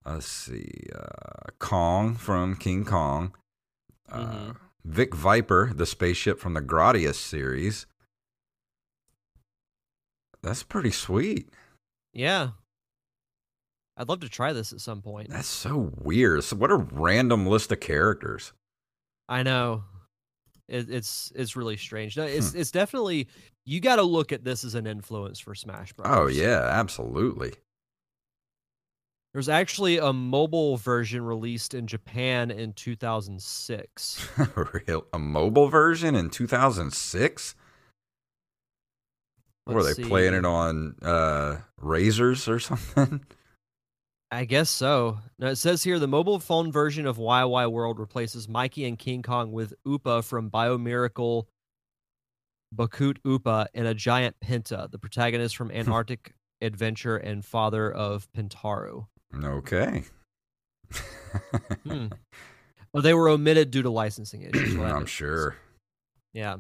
Let's 0.07 0.27
see, 0.27 0.87
uh, 0.95 1.51
Kong 1.59 2.15
from 2.15 2.57
King 2.57 2.85
Kong. 2.85 3.35
Uh, 4.11 4.25
Mhm. 4.25 4.57
Vic 4.85 5.15
Viper, 5.15 5.73
the 5.75 5.85
spaceship 5.85 6.39
from 6.41 6.55
the 6.55 6.63
Gradius 6.63 7.17
series. 7.17 7.87
That's 10.43 10.63
pretty 10.63 10.91
sweet. 10.93 11.51
Yeah. 12.13 12.51
I'd 13.97 14.09
love 14.09 14.21
to 14.21 14.29
try 14.29 14.53
this 14.53 14.73
at 14.73 14.81
some 14.81 15.03
point. 15.03 15.29
That's 15.29 15.49
so 15.49 15.93
weird. 15.99 16.45
So 16.45 16.57
what 16.57 16.71
a 16.71 16.77
random 16.77 17.47
list 17.47 17.73
of 17.73 17.81
characters. 17.81 18.53
I 19.29 19.43
know. 19.43 19.85
It, 20.69 20.89
it's 20.91 21.33
it's 21.35 21.57
really 21.57 21.77
strange. 21.77 22.17
No, 22.17 22.25
it's 22.25 22.53
Hmm. 22.53 22.59
it's 22.59 22.71
definitely 22.71 23.29
you 23.69 23.81
got 23.81 23.97
to 23.97 24.03
look 24.03 24.33
at 24.33 24.45
this 24.45 24.65
as 24.65 24.75
an 24.75 24.87
influence 24.87 25.39
for 25.39 25.55
Smash 25.55 25.93
Bros. 25.93 26.09
Oh 26.11 26.27
yeah, 26.27 26.63
absolutely. 26.71 27.53
There's 29.35 29.51
actually 29.51 29.99
a 29.99 30.11
mobile 30.13 30.79
version 30.79 31.23
released 31.23 31.75
in 31.75 31.87
Japan 31.87 32.51
in 32.51 32.73
2006. 32.73 34.29
Real- 34.87 35.07
a 35.13 35.19
mobile 35.19 35.69
version 35.69 36.15
in 36.15 36.31
2006 36.31 37.55
were 39.67 39.83
they 39.83 39.89
Let's 39.89 39.99
playing 39.99 40.33
it 40.33 40.47
on 40.47 40.97
uh 41.03 41.59
Razrs 41.79 42.49
or 42.49 42.59
something 42.59 43.21
I 44.31 44.47
guess 44.47 44.71
so. 44.71 45.19
Now 45.39 45.49
it 45.49 45.57
says 45.57 45.83
here 45.83 45.99
the 45.99 46.09
mobile 46.09 46.39
phone 46.39 46.73
version 46.73 47.07
of 47.07 47.19
Wai 47.19 47.45
Wai 47.45 47.67
World 47.67 47.99
replaces 47.99 48.49
Mikey 48.49 48.87
and 48.87 48.99
King 48.99 49.23
Kong 49.23 49.53
with 49.53 49.75
Upa 49.87 50.23
from 50.23 50.51
Biomiracle 50.51 51.45
Bakut 52.75 53.19
Upa 53.25 53.69
and 53.75 53.87
a 53.87 53.95
giant 53.95 54.37
Penta, 54.41 54.91
the 54.91 54.99
protagonist 54.99 55.57
from 55.57 55.71
Antarctic 55.71 56.35
Adventure 56.61 57.17
and 57.17 57.45
father 57.45 57.91
of 57.91 58.29
Pentaru. 58.33 59.07
okay 59.43 60.05
Hmm. 61.85 62.07
Well, 62.93 63.03
they 63.03 63.13
were 63.13 63.29
omitted 63.29 63.71
due 63.71 63.83
to 63.83 63.91
licensing 63.91 64.43
issues. 64.43 64.75
I'm 64.79 65.05
sure. 65.05 65.57
Yeah. 66.33 66.57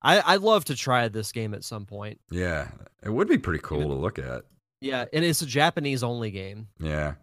I, 0.00 0.34
I'd 0.34 0.40
love 0.40 0.64
to 0.64 0.74
try 0.74 1.06
this 1.08 1.32
game 1.32 1.52
at 1.52 1.64
some 1.64 1.84
point. 1.84 2.18
Yeah, 2.30 2.68
it 3.02 3.10
would 3.10 3.28
be 3.28 3.36
pretty 3.36 3.60
cool 3.62 3.82
to 3.88 3.94
look 3.94 4.18
at. 4.18 4.44
Yeah, 4.80 5.04
and 5.12 5.22
it's 5.22 5.42
a 5.42 5.46
Japanese 5.46 6.02
only 6.02 6.30
game. 6.30 6.68
Yeah. 6.80 7.14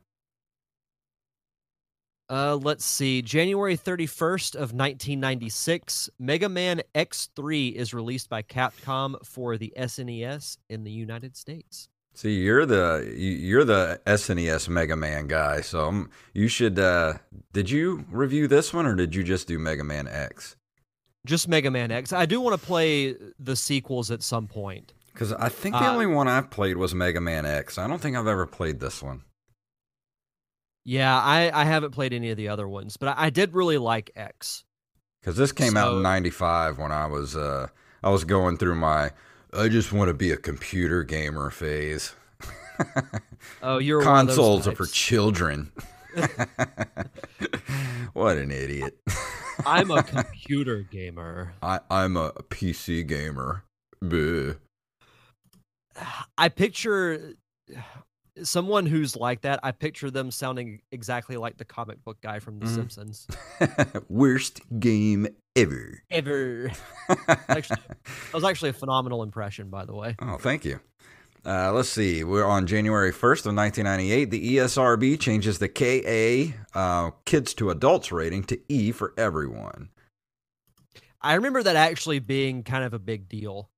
Uh, 2.29 2.55
let's 2.57 2.83
see. 2.83 3.21
January 3.21 3.77
31st 3.77 4.55
of 4.55 4.73
1996, 4.73 6.09
Mega 6.19 6.49
Man 6.49 6.81
X3 6.93 7.73
is 7.73 7.93
released 7.93 8.29
by 8.29 8.41
Capcom 8.41 9.15
for 9.25 9.57
the 9.57 9.73
SNES 9.77 10.57
in 10.69 10.83
the 10.83 10.91
United 10.91 11.37
States. 11.37 11.87
See, 12.13 12.39
you're 12.41 12.65
the 12.65 13.13
you- 13.15 13.37
you're 13.37 13.63
the 13.63 14.01
SNES 14.07 14.67
Mega 14.69 14.95
Man 14.95 15.27
guy, 15.27 15.61
so 15.61 15.87
um, 15.87 16.09
you 16.33 16.47
should. 16.47 16.79
Uh, 16.79 17.13
did 17.53 17.69
you 17.69 18.05
review 18.09 18.47
this 18.47 18.73
one, 18.73 18.87
or 18.87 18.95
did 18.95 19.13
you 19.13 19.23
just 19.23 19.47
do 19.47 19.59
Mega 19.59 19.83
Man 19.83 20.07
X? 20.07 20.55
Just 21.27 21.47
Mega 21.47 21.69
Man 21.69 21.91
X. 21.91 22.11
I 22.13 22.25
do 22.25 22.41
want 22.41 22.59
to 22.59 22.65
play 22.65 23.15
the 23.39 23.55
sequels 23.55 24.09
at 24.09 24.23
some 24.23 24.47
point. 24.47 24.93
Because 25.13 25.31
I 25.33 25.49
think 25.49 25.75
the 25.75 25.83
Uh, 25.83 25.91
only 25.93 26.07
one 26.07 26.27
I've 26.27 26.49
played 26.49 26.77
was 26.77 26.95
Mega 26.95 27.21
Man 27.21 27.45
X. 27.45 27.77
I 27.77 27.87
don't 27.87 28.01
think 28.01 28.17
I've 28.17 28.27
ever 28.27 28.47
played 28.47 28.79
this 28.79 29.01
one. 29.03 29.21
Yeah, 30.88 31.19
I, 31.21 31.52
I 31.54 31.65
haven't 31.65 31.91
played 31.91 32.13
any 32.13 32.32
of 32.32 32.38
the 32.38 32.47
other 32.47 32.65
ones, 32.65 32.95
but 32.95 33.10
I, 33.10 33.26
I 33.26 33.30
did 33.30 33.54
really 33.54 33.78
like 33.78 34.10
X. 34.15 34.63
Because 35.19 35.36
this 35.36 35.52
came 35.52 35.76
out 35.76 35.97
in 35.97 36.02
'95 36.02 36.78
when 36.78 36.93
I 36.93 37.08
was 37.08 37.36
uh, 37.36 37.67
I 38.02 38.10
was 38.10 38.23
going 38.23 38.58
through 38.58 38.76
my 38.76 39.12
I 39.52 39.67
just 39.67 39.91
want 39.91 40.08
to 40.08 40.13
be 40.13 40.32
a 40.32 40.38
computer 40.38 41.04
gamer 41.04 41.50
phase. 41.50 42.15
Oh, 43.62 43.80
you're 43.80 44.00
one 44.00 44.08
of 44.08 44.28
those 44.28 44.36
Consoles 44.38 44.67
are 44.67 44.76
for 44.76 44.86
children. 44.86 45.73
what 48.13 48.38
an 48.38 48.52
idiot. 48.52 48.97
I'm 49.65 49.91
a 49.91 50.04
computer 50.04 50.84
gamer. 50.84 51.54
I, 51.62 51.82
I'm 51.89 52.15
a 52.15 52.32
PC 52.32 53.06
gamer. 53.06 53.65
Buh. 54.02 54.54
I 56.38 56.47
picture 56.50 57.34
someone 58.43 58.86
who's 58.86 59.15
like 59.15 59.41
that. 59.41 59.60
I 59.63 59.71
picture 59.71 60.10
them 60.12 60.32
sounding 60.32 60.82
exactly 60.91 61.38
like 61.38 61.58
the 61.58 61.65
comic 61.65 62.04
book 62.04 62.19
guy 62.21 62.39
from 62.39 62.60
The 62.60 62.65
Mhm. 62.65 62.76
Simpsons. 62.76 63.28
Worst 64.10 64.62
game 64.80 65.28
ever. 65.56 66.02
Ever. 66.12 66.71
Actually, 67.50 67.78
that 67.88 68.34
was 68.34 68.43
actually 68.43 68.69
a 68.69 68.73
phenomenal 68.73 69.23
impression, 69.23 69.69
by 69.69 69.86
the 69.86 69.93
way. 69.93 70.15
Oh, 70.21 70.38
thank 70.38 70.65
you. 70.65 70.80
Uh, 71.45 71.71
let's 71.71 71.89
see. 71.89 72.23
We're 72.23 72.45
on 72.45 72.67
January 72.67 73.12
1st 73.13 73.45
of 73.45 73.56
1998. 73.56 74.32
The 74.32 74.56
ESRB 74.58 75.17
changes 75.19 75.60
the 75.60 75.69
KA 75.69 76.54
uh, 76.78 77.12
kids 77.26 77.54
to 77.56 77.69
adults 77.69 78.12
rating 78.12 78.43
to 78.45 78.60
E 78.67 78.91
for 78.91 79.13
everyone. 79.17 79.89
I 81.21 81.36
remember 81.36 81.63
that 81.63 81.76
actually 81.76 82.19
being 82.19 82.63
kind 82.63 82.84
of 82.84 82.93
a 82.93 83.00
big 83.00 83.28
deal 83.30 83.69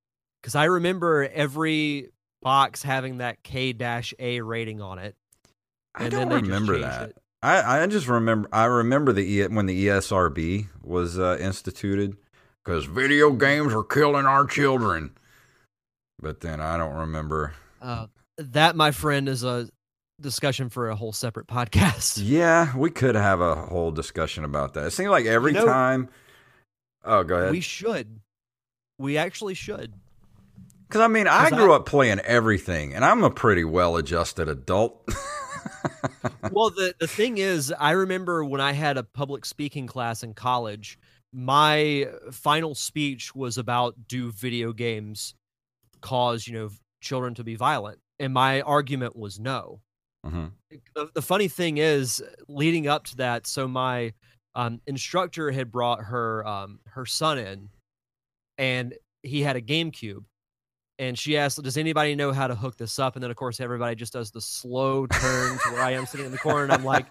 because 0.41 0.55
I 0.55 0.65
remember 0.65 1.29
every 1.33 2.09
box 2.41 2.83
having 2.83 3.17
that 3.19 3.43
K 3.43 3.73
A 4.19 4.41
rating 4.41 4.81
on 4.81 4.99
it. 4.99 5.15
I 5.95 6.03
And 6.03 6.11
don't 6.11 6.29
then 6.29 6.43
they 6.43 6.49
remember 6.49 6.79
that. 6.79 7.09
it. 7.09 7.17
I, 7.41 7.81
I 7.83 7.87
just 7.87 8.07
remember 8.07 8.49
I 8.51 8.65
remember 8.65 9.13
the 9.13 9.47
when 9.47 9.65
the 9.65 9.87
ESRB 9.87 10.67
was 10.83 11.17
uh, 11.17 11.37
instituted 11.39 12.17
because 12.63 12.85
video 12.85 13.31
games 13.31 13.73
are 13.73 13.83
killing 13.83 14.25
our 14.25 14.45
children. 14.45 15.11
But 16.21 16.41
then 16.41 16.59
I 16.59 16.75
don't 16.77 16.95
remember. 16.95 17.53
Uh, 17.81 18.07
that, 18.37 18.75
my 18.75 18.91
friend, 18.91 19.29
is 19.29 19.45
a 19.45 19.69
discussion 20.19 20.67
for 20.67 20.89
a 20.89 20.95
whole 20.97 21.13
separate 21.13 21.47
podcast. 21.47 22.19
Yeah, 22.21 22.75
we 22.75 22.89
could 22.89 23.15
have 23.15 23.39
a 23.39 23.55
whole 23.55 23.91
discussion 23.91 24.43
about 24.43 24.73
that. 24.73 24.87
It 24.87 24.91
seems 24.91 25.09
like 25.11 25.25
every 25.25 25.53
know- 25.53 25.65
time. 25.65 26.09
Oh, 27.05 27.23
go 27.23 27.35
ahead. 27.37 27.51
We 27.51 27.61
should. 27.61 28.19
We 28.97 29.17
actually 29.17 29.53
should. 29.53 29.93
Because 30.89 31.01
I 31.01 31.07
mean, 31.07 31.27
I 31.27 31.49
grew 31.51 31.71
I- 31.71 31.75
up 31.77 31.85
playing 31.85 32.19
everything, 32.21 32.95
and 32.95 33.05
I'm 33.05 33.23
a 33.23 33.29
pretty 33.29 33.63
well-adjusted 33.63 34.49
adult. 34.49 35.07
well, 36.51 36.71
the 36.71 36.95
the 36.99 37.07
thing 37.07 37.37
is, 37.37 37.71
I 37.79 37.91
remember 37.91 38.43
when 38.43 38.59
I 38.59 38.71
had 38.71 38.97
a 38.97 39.03
public 39.03 39.45
speaking 39.45 39.85
class 39.85 40.23
in 40.23 40.33
college, 40.33 40.97
my 41.31 42.07
final 42.31 42.73
speech 42.73 43.35
was 43.35 43.59
about 43.59 43.95
do 44.07 44.31
video 44.31 44.73
games 44.73 45.35
cause 46.01 46.47
you 46.47 46.53
know 46.53 46.69
children 47.01 47.35
to 47.35 47.43
be 47.43 47.55
violent, 47.55 47.99
and 48.19 48.33
my 48.33 48.61
argument 48.61 49.15
was 49.15 49.39
no. 49.39 49.81
Mhm. 50.25 50.51
The, 50.95 51.09
the 51.13 51.21
funny 51.21 51.47
thing 51.47 51.77
is, 51.77 52.21
leading 52.47 52.87
up 52.87 53.05
to 53.05 53.17
that, 53.17 53.45
so 53.45 53.67
my 53.67 54.13
um, 54.55 54.81
instructor 54.87 55.51
had 55.51 55.71
brought 55.71 56.03
her 56.05 56.45
um, 56.47 56.79
her 56.87 57.05
son 57.05 57.37
in, 57.37 57.69
and 58.57 58.95
he 59.21 59.41
had 59.41 59.55
a 59.55 59.61
GameCube. 59.61 60.23
And 60.99 61.17
she 61.17 61.37
asked, 61.37 61.63
"Does 61.63 61.77
anybody 61.77 62.13
know 62.13 62.33
how 62.33 62.47
to 62.47 62.55
hook 62.55 62.75
this 62.75 62.99
up?" 62.99 63.15
And 63.15 63.23
then, 63.23 63.31
of 63.31 63.37
course, 63.37 63.59
everybody 63.61 63.95
just 63.95 64.11
does 64.13 64.31
the 64.31 64.41
slow 64.41 65.07
turn 65.07 65.57
to 65.57 65.69
where 65.71 65.81
I 65.81 65.91
am 65.91 66.05
sitting 66.05 66.25
in 66.25 66.31
the 66.33 66.37
corner, 66.37 66.63
and 66.63 66.73
I'm 66.73 66.83
like, 66.83 67.05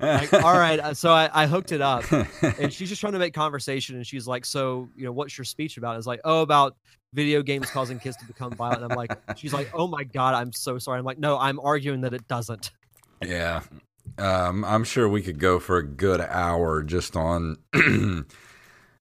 like 0.00 0.32
all 0.32 0.56
right. 0.56 0.78
uh, 0.78 0.94
So 0.94 1.10
I, 1.12 1.28
I 1.34 1.46
hooked 1.48 1.72
it 1.72 1.80
up, 1.82 2.04
and 2.10 2.72
she's 2.72 2.88
just 2.88 3.00
trying 3.00 3.14
to 3.14 3.18
make 3.18 3.34
conversation. 3.34 3.96
And 3.96 4.06
she's 4.06 4.28
like, 4.28 4.44
"So, 4.44 4.88
you 4.96 5.04
know, 5.04 5.12
what's 5.12 5.36
your 5.36 5.44
speech 5.44 5.76
about?" 5.76 5.96
It's 5.96 6.06
like, 6.06 6.20
"Oh, 6.24 6.42
about 6.42 6.76
video 7.12 7.42
games 7.42 7.68
causing 7.68 7.98
kids 7.98 8.16
to 8.18 8.26
become 8.26 8.52
violent." 8.52 8.84
And 8.84 8.92
I'm 8.92 8.96
like, 8.96 9.12
she's 9.36 9.52
like, 9.52 9.70
"Oh 9.74 9.88
my 9.88 10.04
god, 10.04 10.34
I'm 10.34 10.52
so 10.52 10.78
sorry." 10.78 11.00
I'm 11.00 11.04
like, 11.04 11.18
"No, 11.18 11.36
I'm 11.36 11.58
arguing 11.58 12.02
that 12.02 12.14
it 12.14 12.28
doesn't." 12.28 12.70
Yeah. 13.24 13.62
Um, 14.18 14.64
I'm 14.64 14.84
sure 14.84 15.08
we 15.08 15.22
could 15.22 15.40
go 15.40 15.58
for 15.58 15.78
a 15.78 15.82
good 15.84 16.20
hour 16.20 16.82
just 16.84 17.16
on 17.16 17.56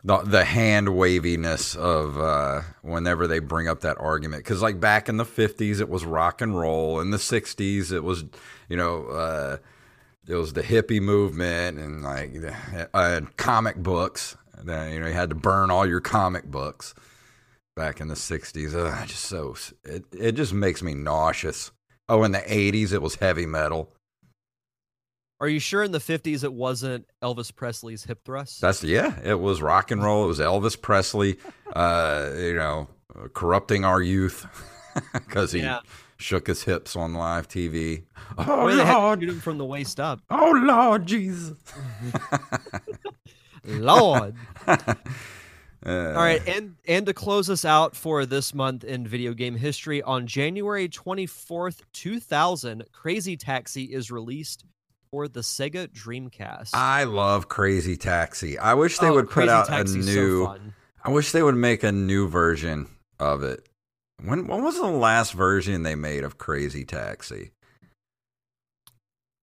the 0.03 0.17
the 0.19 0.43
hand 0.43 0.95
waviness 0.95 1.75
of 1.75 2.17
uh, 2.17 2.61
whenever 2.81 3.27
they 3.27 3.39
bring 3.39 3.67
up 3.67 3.81
that 3.81 3.97
argument. 3.99 4.43
Because 4.43 4.61
like 4.61 4.79
back 4.79 5.07
in 5.07 5.17
the 5.17 5.25
50s, 5.25 5.79
it 5.79 5.89
was 5.89 6.05
rock 6.05 6.41
and 6.41 6.57
roll. 6.57 6.99
In 6.99 7.11
the 7.11 7.17
60s, 7.17 7.91
it 7.91 8.01
was 8.01 8.25
you 8.69 8.77
know 8.77 9.05
uh, 9.07 9.57
it 10.27 10.35
was 10.35 10.53
the 10.53 10.63
hippie 10.63 11.01
movement 11.01 11.79
and 11.79 12.03
like 12.03 12.33
uh, 12.93 13.21
comic 13.37 13.77
books. 13.77 14.35
You 14.59 14.65
know 14.65 15.07
you 15.07 15.13
had 15.13 15.29
to 15.29 15.35
burn 15.35 15.71
all 15.71 15.85
your 15.87 16.01
comic 16.01 16.45
books 16.45 16.93
back 17.75 17.99
in 17.99 18.07
the 18.07 18.15
60s. 18.15 18.73
Ugh, 18.75 19.07
just 19.07 19.25
so 19.25 19.55
it 19.83 20.05
it 20.11 20.31
just 20.33 20.53
makes 20.53 20.81
me 20.81 20.93
nauseous. 20.93 21.71
Oh, 22.09 22.23
in 22.23 22.33
the 22.33 22.39
80s, 22.39 22.91
it 22.91 23.01
was 23.01 23.15
heavy 23.15 23.45
metal. 23.45 23.93
Are 25.39 25.47
you 25.47 25.59
sure 25.59 25.83
in 25.83 25.91
the 25.91 25.99
50s 25.99 26.43
it 26.43 26.53
wasn't 26.53 27.05
Elvis 27.21 27.53
Presley's 27.53 28.03
hip 28.05 28.23
thrust? 28.23 28.61
That's 28.61 28.83
yeah. 28.83 29.19
It 29.23 29.39
was 29.39 29.61
rock 29.61 29.91
and 29.91 30.01
roll. 30.03 30.23
It 30.23 30.27
was 30.27 30.39
Elvis 30.39 30.79
Presley. 30.81 31.37
Uh, 31.75 32.31
you 32.37 32.53
know, 32.53 32.87
corrupting 33.33 33.83
our 33.83 34.01
youth 34.01 34.45
because 35.13 35.51
he 35.51 35.59
Yeah. 35.61 35.79
shook 36.17 36.47
his 36.47 36.63
hips 36.63 36.95
on 36.95 37.13
live 37.13 37.47
TV. 37.49 38.03
Oh 38.37 38.65
Where 38.65 38.75
they 38.75 38.85
had 38.85 38.93
to 38.93 38.99
Lord! 38.99 39.19
shoot 39.21 39.29
him 39.29 39.39
from 39.41 39.57
the 39.57 39.65
waist 39.65 39.99
up. 39.99 40.21
Oh 40.29 40.51
Lord 40.51 41.05
Jesus! 41.07 41.57
Lord. 43.65 44.35
Uh, 45.85 46.13
All 46.15 46.23
right, 46.23 46.41
and 46.47 46.77
and 46.87 47.05
to 47.07 47.13
close 47.13 47.49
us 47.49 47.65
out 47.65 47.93
for 47.93 48.25
this 48.25 48.53
month 48.53 48.85
in 48.85 49.05
video 49.05 49.33
game 49.33 49.53
history, 49.57 50.01
on 50.01 50.25
January 50.27 50.87
24th, 50.87 51.81
2000, 51.91 52.85
Crazy 52.93 53.35
Taxi 53.35 53.83
is 53.93 54.09
released 54.09 54.63
for 55.13 55.27
the 55.27 55.41
Sega 55.41 55.87
Dreamcast. 55.87 56.71
I 56.73 57.03
love 57.03 57.47
Crazy 57.47 57.95
Taxi. 57.95 58.57
I 58.57 58.73
wish 58.73 58.97
they 58.97 59.09
Oh, 59.09 59.13
would 59.13 59.29
put 59.29 59.47
out 59.47 59.69
a 59.69 59.87
so 59.87 59.95
new. 59.95 60.45
fun. 60.47 60.73
I 61.03 61.11
wish 61.11 61.31
they 61.31 61.43
would 61.43 61.53
make 61.53 61.83
a 61.83 61.91
new 61.91 62.27
version 62.27 62.87
of 63.19 63.43
it. 63.43 63.69
When 64.23 64.47
when 64.47 64.63
was 64.63 64.77
the 64.77 64.87
last 64.87 65.33
version 65.33 65.83
they 65.83 65.93
made 65.93 66.23
of 66.23 66.39
Crazy 66.39 66.83
Taxi? 66.83 67.51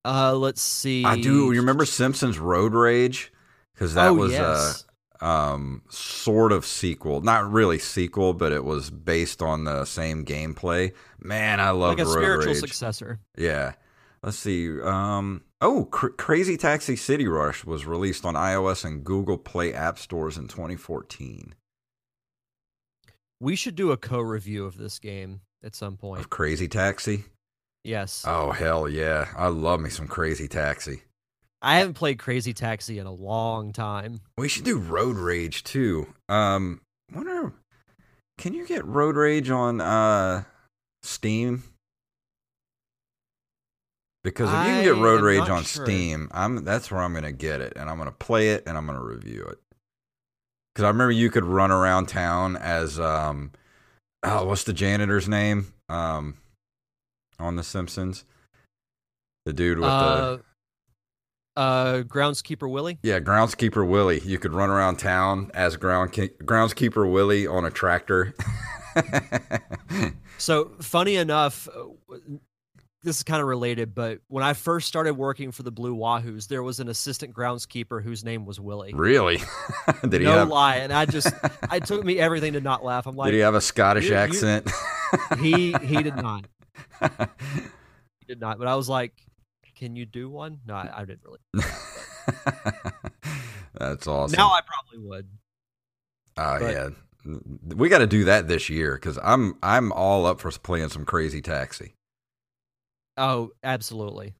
Uh, 0.04 0.34
let's 0.34 0.60
see. 0.60 1.04
I 1.04 1.20
do. 1.20 1.52
You 1.52 1.60
remember 1.60 1.84
Simpsons 1.86 2.40
Road 2.40 2.74
Rage? 2.74 3.32
Because 3.72 3.94
that 3.94 4.08
oh, 4.08 4.14
was 4.14 4.32
yes. 4.32 4.86
a 5.20 5.24
um, 5.24 5.82
sort 5.88 6.50
of 6.50 6.66
sequel, 6.66 7.20
not 7.20 7.48
really 7.48 7.78
sequel, 7.78 8.34
but 8.34 8.50
it 8.50 8.64
was 8.64 8.90
based 8.90 9.40
on 9.40 9.62
the 9.62 9.84
same 9.84 10.24
gameplay. 10.24 10.94
Man, 11.20 11.60
I 11.60 11.70
love 11.70 11.96
like 11.96 12.00
a 12.00 12.10
Road 12.10 12.12
spiritual 12.12 12.52
Rage. 12.54 12.60
successor. 12.60 13.20
Yeah. 13.36 13.74
Let's 14.22 14.36
see. 14.36 14.80
Um, 14.80 15.44
oh, 15.60 15.86
Cr- 15.90 16.08
Crazy 16.08 16.56
Taxi 16.56 16.96
City 16.96 17.26
Rush 17.26 17.64
was 17.64 17.86
released 17.86 18.24
on 18.26 18.34
iOS 18.34 18.84
and 18.84 19.02
Google 19.02 19.38
Play 19.38 19.72
app 19.72 19.98
stores 19.98 20.36
in 20.36 20.46
2014. 20.48 21.54
We 23.40 23.56
should 23.56 23.74
do 23.74 23.90
a 23.90 23.96
co-review 23.96 24.66
of 24.66 24.76
this 24.76 24.98
game 24.98 25.40
at 25.64 25.74
some 25.74 25.96
point. 25.96 26.20
Of 26.20 26.28
Crazy 26.28 26.68
Taxi. 26.68 27.24
Yes. 27.82 28.24
Oh 28.26 28.50
hell 28.50 28.86
yeah! 28.86 29.28
I 29.34 29.46
love 29.46 29.80
me 29.80 29.88
some 29.88 30.06
Crazy 30.06 30.46
Taxi. 30.48 31.02
I 31.62 31.78
haven't 31.78 31.94
played 31.94 32.18
Crazy 32.18 32.52
Taxi 32.52 32.98
in 32.98 33.06
a 33.06 33.12
long 33.12 33.72
time. 33.72 34.20
We 34.36 34.48
should 34.48 34.64
do 34.64 34.78
Road 34.78 35.16
Rage 35.16 35.64
too. 35.64 36.06
Um, 36.28 36.82
wonder, 37.14 37.54
can 38.36 38.52
you 38.52 38.66
get 38.66 38.84
Road 38.84 39.16
Rage 39.16 39.48
on 39.48 39.80
uh 39.80 40.44
Steam? 41.02 41.62
Because 44.22 44.48
if 44.50 44.54
you 44.66 44.72
can 44.72 44.84
get 44.84 45.02
Road 45.02 45.22
Rage 45.22 45.48
on 45.48 45.62
sure. 45.64 45.84
Steam, 45.86 46.28
I'm 46.32 46.64
that's 46.64 46.90
where 46.90 47.00
I'm 47.00 47.14
gonna 47.14 47.32
get 47.32 47.60
it, 47.60 47.72
and 47.76 47.88
I'm 47.88 47.96
gonna 47.96 48.12
play 48.12 48.50
it, 48.50 48.64
and 48.66 48.76
I'm 48.76 48.86
gonna 48.86 49.02
review 49.02 49.44
it. 49.44 49.58
Because 50.74 50.84
I 50.84 50.88
remember 50.88 51.12
you 51.12 51.30
could 51.30 51.44
run 51.44 51.70
around 51.70 52.06
town 52.06 52.56
as 52.56 53.00
um, 53.00 53.52
oh, 54.22 54.44
what's 54.44 54.64
the 54.64 54.72
janitor's 54.74 55.28
name? 55.28 55.72
Um, 55.88 56.36
on 57.38 57.56
The 57.56 57.62
Simpsons, 57.62 58.24
the 59.46 59.52
dude 59.54 59.78
with 59.78 59.88
the 59.88 59.90
Uh, 59.90 60.38
uh, 61.56 62.02
groundskeeper 62.02 62.70
Willie. 62.70 62.98
yeah 63.02 63.18
groundskeeper 63.20 63.88
Willie. 63.88 64.20
You 64.20 64.38
could 64.38 64.52
run 64.52 64.68
around 64.70 64.96
town 64.96 65.50
as 65.54 65.76
ground 65.76 66.12
groundskeeper 66.12 67.10
Willie 67.10 67.46
on 67.46 67.64
a 67.64 67.70
tractor. 67.70 68.34
So 70.38 70.72
funny 70.80 71.16
enough, 71.16 71.68
uh, 71.68 71.84
this 73.02 73.16
is 73.16 73.22
kind 73.22 73.40
of 73.40 73.46
related, 73.48 73.94
but 73.94 74.20
when 74.28 74.44
I 74.44 74.52
first 74.52 74.86
started 74.86 75.14
working 75.14 75.52
for 75.52 75.62
the 75.62 75.70
Blue 75.70 75.96
Wahoos, 75.96 76.48
there 76.48 76.62
was 76.62 76.80
an 76.80 76.88
assistant 76.88 77.34
groundskeeper 77.34 78.02
whose 78.02 78.24
name 78.24 78.44
was 78.44 78.60
Willie. 78.60 78.92
really? 78.94 79.38
did 80.08 80.20
he 80.20 80.26
no 80.26 80.32
have? 80.38 80.48
lie, 80.48 80.76
and 80.76 80.92
I 80.92 81.06
just 81.06 81.32
it 81.72 81.84
took 81.86 82.04
me 82.04 82.18
everything 82.18 82.52
to 82.54 82.60
not 82.60 82.84
laugh. 82.84 83.06
I'm 83.06 83.16
like, 83.16 83.28
did 83.30 83.36
he 83.36 83.40
have 83.40 83.54
a 83.54 83.60
Scottish 83.60 84.10
accent? 84.10 84.70
he 85.40 85.72
he 85.82 86.02
did 86.02 86.16
not, 86.16 86.46
he 87.00 88.26
did 88.28 88.40
not. 88.40 88.58
But 88.58 88.68
I 88.68 88.74
was 88.74 88.88
like, 88.88 89.14
can 89.76 89.96
you 89.96 90.04
do 90.04 90.28
one? 90.28 90.60
No, 90.66 90.74
I, 90.74 90.90
I 90.94 91.04
didn't 91.04 91.22
really. 91.24 91.38
That's 93.74 94.06
awesome. 94.06 94.36
Now 94.36 94.48
I 94.50 94.60
probably 94.60 95.08
would. 95.08 95.28
Oh 96.36 96.58
But- 96.58 96.72
yeah, 96.74 96.88
we 97.74 97.88
got 97.88 97.98
to 97.98 98.06
do 98.06 98.24
that 98.24 98.46
this 98.48 98.68
year 98.68 98.94
because 98.94 99.18
I'm 99.22 99.56
I'm 99.62 99.90
all 99.92 100.26
up 100.26 100.40
for 100.40 100.50
playing 100.50 100.90
some 100.90 101.04
Crazy 101.04 101.40
Taxi. 101.40 101.94
Oh, 103.16 103.50
absolutely. 103.62 104.34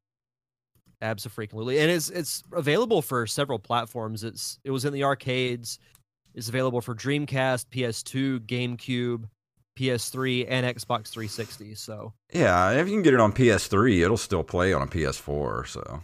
Absolutely. 1.01 1.79
And 1.79 1.89
it's 1.89 2.09
it's 2.09 2.43
available 2.53 3.01
for 3.01 3.25
several 3.25 3.59
platforms. 3.59 4.23
It's 4.23 4.59
it 4.63 4.71
was 4.71 4.85
in 4.85 4.93
the 4.93 5.03
arcades. 5.03 5.79
It's 6.35 6.47
available 6.47 6.79
for 6.79 6.95
Dreamcast, 6.95 7.65
PS2, 7.71 8.39
GameCube, 8.41 9.25
PS3, 9.77 10.45
and 10.47 10.65
Xbox 10.65 11.07
360. 11.07 11.75
So 11.75 12.13
Yeah, 12.33 12.71
if 12.71 12.87
you 12.87 12.93
can 12.93 13.01
get 13.01 13.13
it 13.13 13.19
on 13.19 13.33
PS3, 13.33 14.03
it'll 14.03 14.15
still 14.15 14.43
play 14.43 14.73
on 14.73 14.83
a 14.83 14.87
PS4. 14.87 15.67
So 15.67 16.03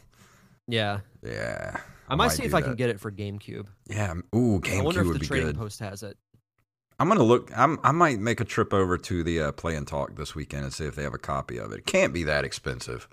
yeah. 0.68 1.00
yeah, 1.24 1.78
I 2.10 2.16
might, 2.16 2.30
see 2.30 2.44
if 2.44 2.54
I 2.54 2.62
can 2.62 2.76
get 2.76 2.90
it 2.90 3.00
for 3.00 3.12
GameCube. 3.12 3.68
Yeah, 3.88 4.14
ooh, 4.36 4.60
GameCube. 4.60 4.80
I 4.80 4.82
wonder 4.82 5.02
if 5.02 5.08
would 5.08 5.16
the 5.16 5.20
be 5.20 5.28
Trading 5.28 5.48
good. 5.48 5.58
Post 5.58 5.80
has 5.80 6.04
it. 6.04 6.18
I'm 7.00 7.08
gonna 7.08 7.24
look. 7.24 7.52
I'm 7.56 7.80
I 7.84 7.92
might 7.92 8.20
make 8.20 8.40
a 8.40 8.46
trip 8.46 8.74
over 8.74 8.98
to 8.98 9.24
the 9.24 9.42
uh, 9.42 9.52
Play 9.52 9.76
and 9.76 9.88
Talk 9.88 10.16
this 10.16 10.34
weekend 10.34 10.64
and 10.64 10.74
see 10.74 10.86
if 10.86 10.96
they 10.96 11.04
have 11.04 11.14
a 11.14 11.20
copy 11.20 11.58
of 11.58 11.72
it. 11.72 11.80
It 11.80 11.86
can't 11.86 12.14
be 12.14 12.24
that 12.24 12.44
expensive. 12.44 13.08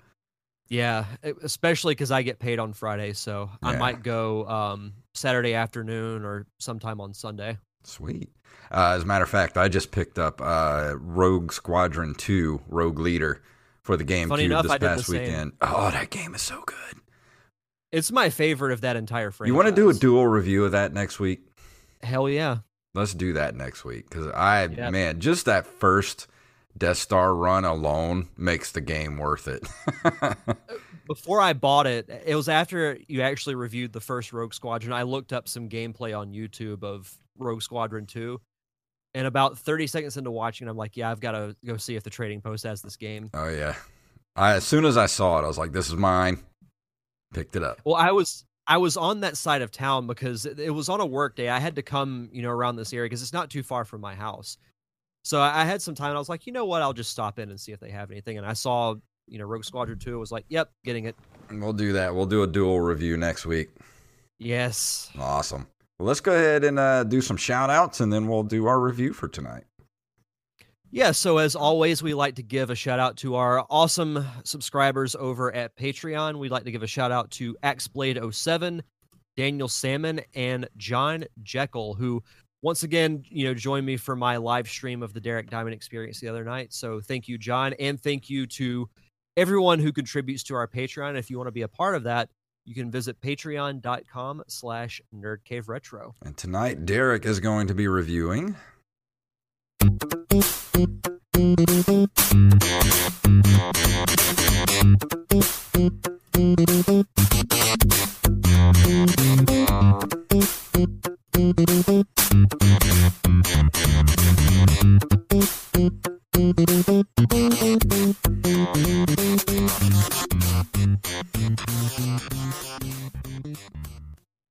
Yeah, 0.67 1.05
especially 1.43 1.93
because 1.93 2.09
I 2.09 2.23
get 2.23 2.39
paid 2.39 2.57
on 2.57 2.73
Friday, 2.73 3.13
so 3.13 3.51
I 3.61 3.75
might 3.75 4.01
go 4.01 4.47
um, 4.47 4.93
Saturday 5.13 5.53
afternoon 5.53 6.25
or 6.25 6.47
sometime 6.59 6.99
on 6.99 7.13
Sunday. 7.13 7.59
Sweet. 7.83 8.31
Uh, 8.71 8.93
as 8.95 9.03
a 9.03 9.05
matter 9.05 9.23
of 9.23 9.29
fact, 9.29 9.57
I 9.57 9.67
just 9.67 9.91
picked 9.91 10.17
up 10.17 10.41
uh, 10.41 10.95
Rogue 10.97 11.51
Squadron 11.51 12.15
2 12.15 12.61
Rogue 12.67 12.97
Leader 12.97 13.43
for 13.83 13.95
the 13.95 14.03
GameCube 14.03 14.39
enough, 14.39 14.63
this 14.63 14.71
I 14.71 14.77
did 14.79 14.81
the 14.81 14.95
past 14.95 15.05
same. 15.05 15.21
weekend. 15.21 15.51
Oh, 15.61 15.91
that 15.91 16.09
game 16.09 16.33
is 16.33 16.41
so 16.41 16.63
good. 16.65 17.01
It's 17.91 18.11
my 18.11 18.31
favorite 18.31 18.73
of 18.73 18.81
that 18.81 18.95
entire 18.95 19.29
franchise. 19.29 19.51
You 19.51 19.55
want 19.55 19.67
to 19.67 19.75
do 19.75 19.89
a 19.89 19.93
dual 19.93 20.25
review 20.25 20.65
of 20.65 20.71
that 20.71 20.93
next 20.93 21.19
week? 21.19 21.41
Hell 22.01 22.27
yeah! 22.27 22.57
Let's 22.95 23.13
do 23.13 23.33
that 23.33 23.55
next 23.55 23.83
week 23.83 24.09
because 24.09 24.27
I 24.27 24.67
man, 24.67 25.19
just 25.19 25.45
that 25.45 25.67
first 25.67 26.27
Death 26.77 26.97
Star 26.97 27.35
run 27.35 27.65
alone 27.65 28.29
makes 28.37 28.71
the 28.71 28.81
game 28.81 29.17
worth 29.17 29.47
it. 29.47 29.67
before 31.07 31.41
I 31.41 31.53
bought 31.53 31.87
it, 31.87 32.09
it 32.25 32.35
was 32.35 32.49
after 32.49 32.97
you 33.07 33.21
actually 33.21 33.55
reviewed 33.55 33.93
the 33.93 34.01
first 34.01 34.33
Rogue 34.33 34.53
Squadron. 34.53 34.93
I 34.93 35.03
looked 35.03 35.33
up 35.33 35.47
some 35.47 35.69
gameplay 35.69 36.17
on 36.17 36.31
YouTube 36.31 36.83
of 36.83 37.13
Rogue 37.37 37.61
Squadron 37.61 38.05
2. 38.05 38.39
And 39.13 39.27
about 39.27 39.57
30 39.57 39.87
seconds 39.87 40.17
into 40.17 40.31
watching, 40.31 40.67
I'm 40.67 40.75
like, 40.75 40.97
yeah, 40.97 41.09
I've 41.09 41.21
got 41.21 41.31
to 41.31 41.55
go 41.65 41.77
see 41.77 41.95
if 41.95 42.03
the 42.03 42.09
trading 42.09 42.41
post 42.41 42.65
has 42.65 42.81
this 42.81 42.97
game. 42.97 43.29
oh 43.33 43.47
yeah, 43.47 43.75
I 44.35 44.55
as 44.55 44.65
soon 44.65 44.83
as 44.83 44.97
I 44.97 45.05
saw 45.05 45.39
it, 45.39 45.43
I 45.43 45.47
was 45.47 45.57
like, 45.57 45.71
"This 45.71 45.87
is 45.87 45.95
mine." 45.95 46.39
Picked 47.33 47.55
it 47.55 47.63
up. 47.63 47.79
Well, 47.85 47.95
I 47.95 48.11
was 48.11 48.43
I 48.67 48.77
was 48.77 48.97
on 48.97 49.19
that 49.21 49.37
side 49.37 49.61
of 49.61 49.71
town 49.71 50.07
because 50.07 50.45
it 50.45 50.73
was 50.73 50.89
on 50.89 50.99
a 50.99 51.05
work 51.05 51.35
day. 51.35 51.49
I 51.49 51.59
had 51.59 51.75
to 51.75 51.81
come, 51.81 52.29
you 52.31 52.41
know, 52.41 52.49
around 52.49 52.77
this 52.77 52.93
area 52.93 53.05
because 53.05 53.21
it's 53.21 53.33
not 53.33 53.49
too 53.49 53.63
far 53.63 53.85
from 53.85 54.01
my 54.01 54.15
house. 54.15 54.57
So 55.23 55.39
I 55.39 55.61
I 55.61 55.65
had 55.65 55.81
some 55.81 55.95
time. 55.95 56.09
And 56.09 56.17
I 56.17 56.19
was 56.19 56.29
like, 56.29 56.47
you 56.47 56.53
know 56.53 56.65
what? 56.65 56.81
I'll 56.81 56.93
just 56.93 57.11
stop 57.11 57.37
in 57.39 57.49
and 57.49 57.59
see 57.59 57.71
if 57.71 57.79
they 57.79 57.91
have 57.91 58.11
anything. 58.11 58.37
And 58.37 58.45
I 58.45 58.53
saw, 58.53 58.95
you 59.27 59.37
know, 59.37 59.45
Rogue 59.45 59.65
Squadron 59.65 59.99
2. 59.99 60.15
I 60.15 60.19
was 60.19 60.31
like, 60.31 60.45
yep, 60.49 60.71
getting 60.83 61.05
it. 61.05 61.15
We'll 61.51 61.73
do 61.73 61.93
that. 61.93 62.15
We'll 62.15 62.25
do 62.25 62.43
a 62.43 62.47
dual 62.47 62.79
review 62.79 63.17
next 63.17 63.45
week. 63.45 63.69
Yes. 64.39 65.11
Awesome. 65.17 65.67
Well, 65.99 66.07
let's 66.07 66.19
go 66.19 66.33
ahead 66.33 66.63
and 66.63 66.77
uh, 66.79 67.03
do 67.03 67.21
some 67.21 67.37
shout 67.37 67.69
outs 67.69 67.99
and 68.01 68.11
then 68.11 68.27
we'll 68.27 68.43
do 68.43 68.65
our 68.65 68.79
review 68.79 69.13
for 69.13 69.27
tonight. 69.27 69.63
Yeah, 70.95 71.11
so 71.11 71.39
as 71.39 71.57
always, 71.57 72.01
we 72.01 72.13
like 72.13 72.35
to 72.35 72.41
give 72.41 72.69
a 72.69 72.75
shout 72.75 72.99
out 73.01 73.17
to 73.17 73.35
our 73.35 73.65
awesome 73.69 74.25
subscribers 74.45 75.13
over 75.13 75.53
at 75.53 75.75
Patreon. 75.75 76.39
We'd 76.39 76.53
like 76.53 76.63
to 76.63 76.71
give 76.71 76.83
a 76.83 76.87
shout 76.87 77.11
out 77.11 77.29
to 77.31 77.53
AxeBlade07, 77.63 78.79
Daniel 79.35 79.67
Salmon, 79.67 80.21
and 80.35 80.69
John 80.77 81.25
Jekyll, 81.43 81.95
who 81.95 82.23
once 82.61 82.83
again, 82.83 83.25
you 83.27 83.45
know, 83.45 83.53
joined 83.53 83.85
me 83.85 83.97
for 83.97 84.15
my 84.15 84.37
live 84.37 84.69
stream 84.69 85.03
of 85.03 85.11
the 85.11 85.19
Derek 85.19 85.49
Diamond 85.49 85.73
experience 85.73 86.21
the 86.21 86.29
other 86.29 86.45
night. 86.45 86.71
So 86.71 87.01
thank 87.01 87.27
you, 87.27 87.37
John, 87.37 87.73
and 87.73 88.01
thank 88.01 88.29
you 88.29 88.47
to 88.47 88.87
everyone 89.35 89.79
who 89.79 89.91
contributes 89.91 90.43
to 90.43 90.55
our 90.55 90.65
Patreon. 90.65 91.17
If 91.17 91.29
you 91.29 91.35
want 91.35 91.49
to 91.49 91.51
be 91.51 91.63
a 91.63 91.67
part 91.67 91.95
of 91.95 92.03
that, 92.03 92.29
you 92.63 92.73
can 92.73 92.89
visit 92.89 93.19
patreon.com 93.19 94.43
slash 94.47 95.01
nerdcaveretro. 95.13 96.13
And 96.23 96.37
tonight, 96.37 96.85
Derek 96.85 97.25
is 97.25 97.41
going 97.41 97.67
to 97.67 97.75
be 97.75 97.89
reviewing. 97.89 98.55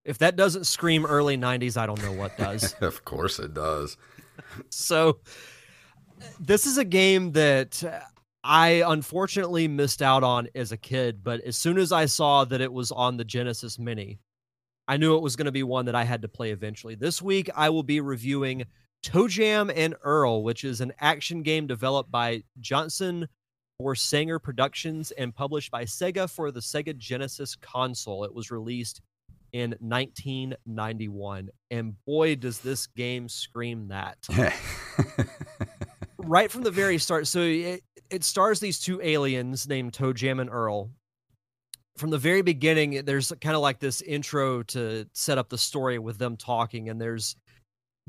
If 0.05 0.19
that 0.19 0.37
doesn't 0.37 0.65
scream 0.65 1.05
early 1.07 1.37
90s, 1.37 1.77
I 1.77 1.87
don't 1.87 2.01
know 2.03 2.13
what 2.13 2.37
does. 2.39 2.75
of 2.81 3.05
course, 3.05 3.39
it 3.39 3.53
does. 3.53 3.97
so 4.71 5.19
this 6.41 6.67
is 6.67 6.79
a 6.79 6.85
game 6.85 7.33
that 7.33 7.83
I 8.43 8.83
unfortunately 8.87 9.69
missed 9.69 10.03
out 10.03 10.23
on 10.23 10.49
as 10.55 10.73
a 10.73 10.77
kid, 10.77 11.25
but 11.25 11.41
as 11.41 11.57
soon 11.57 11.79
as 11.79 11.93
I 11.93 12.07
saw 12.07 12.45
that 12.45 12.61
it 12.61 12.73
was 12.73 12.93
on 12.93 13.17
the 13.17 13.25
Genesis 13.25 13.79
Mini, 13.79 14.19
I 14.87 14.99
knew 14.99 15.17
it 15.17 15.23
was 15.23 15.37
going 15.37 15.47
to 15.47 15.53
be 15.53 15.63
one 15.63 15.87
that 15.87 15.95
I 15.95 16.05
had 16.05 16.23
to 16.23 16.29
play 16.29 16.51
eventually. 16.51 16.95
This 16.95 17.23
week 17.23 17.49
I 17.57 17.71
will 17.71 17.83
be 17.83 18.01
reviewing 18.01 18.65
Toe 19.03 19.29
Jam 19.29 19.71
and 19.75 19.95
Earl, 20.03 20.43
which 20.43 20.65
is 20.65 20.81
an 20.81 20.93
action 21.01 21.43
game 21.43 21.67
developed 21.67 22.11
by 22.11 22.43
Johnson 22.61 23.29
Voorsanger 23.81 24.43
Productions 24.43 25.11
and 25.13 25.35
published 25.35 25.71
by 25.71 25.85
Sega 25.85 26.31
for 26.31 26.51
the 26.51 26.61
Sega 26.61 26.97
Genesis 26.97 27.57
console. 27.57 28.25
It 28.25 28.35
was 28.35 28.51
released 28.51 29.01
in 29.53 29.75
1991. 29.81 31.49
And 31.71 31.95
boy, 32.05 32.35
does 32.37 32.59
this 32.59 32.87
game 32.89 33.29
scream 33.29 33.89
that 33.89 34.19
right 36.27 36.51
from 36.51 36.63
the 36.63 36.71
very 36.71 36.99
start. 36.99 37.27
So 37.27 37.41
it, 37.41 37.83
it 38.11 38.25
stars 38.25 38.61
these 38.61 38.81
two 38.81 39.01
aliens 39.03 39.69
named 39.69 39.95
Toe 39.95 40.13
Jam 40.13 40.41
and 40.41 40.51
Earl. 40.51 40.91
From 41.97 42.11
the 42.11 42.19
very 42.19 42.43
beginning, 42.43 43.05
there's 43.05 43.33
kind 43.41 43.55
of 43.55 43.63
like 43.63 43.79
this 43.79 44.01
intro 44.03 44.63
to 44.65 45.07
set 45.13 45.39
up 45.39 45.49
the 45.49 45.59
story 45.59 45.99
with 45.99 46.19
them 46.19 46.37
talking, 46.37 46.89
and 46.89 47.01
there's 47.01 47.37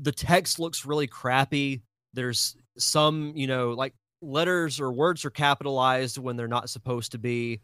the 0.00 0.12
text 0.12 0.58
looks 0.58 0.84
really 0.84 1.06
crappy. 1.06 1.82
There's 2.12 2.56
some, 2.78 3.32
you 3.36 3.46
know, 3.46 3.70
like 3.70 3.94
letters 4.22 4.80
or 4.80 4.92
words 4.92 5.24
are 5.24 5.30
capitalized 5.30 6.18
when 6.18 6.36
they're 6.36 6.48
not 6.48 6.68
supposed 6.68 7.12
to 7.12 7.18
be. 7.18 7.60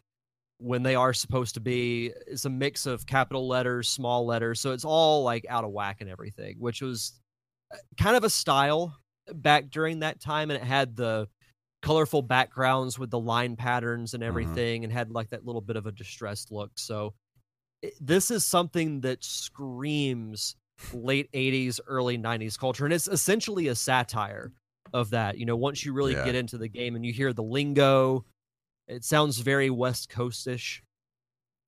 When 0.59 0.81
they 0.81 0.95
are 0.95 1.13
supposed 1.13 1.55
to 1.55 1.59
be, 1.59 2.13
it's 2.25 2.45
a 2.45 2.49
mix 2.49 2.85
of 2.85 3.05
capital 3.05 3.47
letters, 3.47 3.89
small 3.89 4.25
letters. 4.25 4.61
So 4.61 4.71
it's 4.71 4.85
all 4.85 5.23
like 5.23 5.45
out 5.49 5.65
of 5.65 5.71
whack 5.71 5.97
and 5.99 6.09
everything, 6.09 6.55
which 6.57 6.81
was 6.81 7.19
uh, 7.73 7.77
kind 7.97 8.15
of 8.15 8.23
a 8.23 8.29
style 8.29 8.95
back 9.33 9.69
during 9.69 9.99
that 9.99 10.19
time 10.19 10.51
and 10.51 10.61
it 10.61 10.65
had 10.65 10.95
the 10.95 11.27
colorful 11.81 12.21
backgrounds 12.21 12.97
with 12.97 13.09
the 13.09 13.19
line 13.19 13.55
patterns 13.55 14.13
and 14.13 14.23
everything 14.23 14.83
and 14.83 14.91
had 14.93 15.11
like 15.11 15.29
that 15.29 15.45
little 15.45 15.61
bit 15.61 15.75
of 15.75 15.85
a 15.85 15.91
distressed 15.91 16.51
look 16.51 16.71
so 16.75 17.13
it, 17.81 17.93
this 17.99 18.31
is 18.31 18.45
something 18.45 19.01
that 19.01 19.23
screams 19.23 20.55
late 20.93 21.29
80s 21.33 21.79
early 21.87 22.17
90s 22.17 22.57
culture 22.57 22.85
and 22.85 22.93
it's 22.93 23.07
essentially 23.07 23.67
a 23.67 23.75
satire 23.75 24.51
of 24.93 25.09
that 25.11 25.37
you 25.37 25.45
know 25.45 25.55
once 25.55 25.85
you 25.85 25.93
really 25.93 26.13
Yeah. 26.13 26.25
get 26.25 26.35
into 26.35 26.57
the 26.57 26.67
game 26.67 26.95
and 26.95 27.05
you 27.05 27.13
hear 27.13 27.33
the 27.33 27.43
lingo 27.43 28.25
It 28.87 29.03
sounds 29.05 29.37
very 29.39 29.69
West 29.69 30.09
Coastish. 30.09 30.83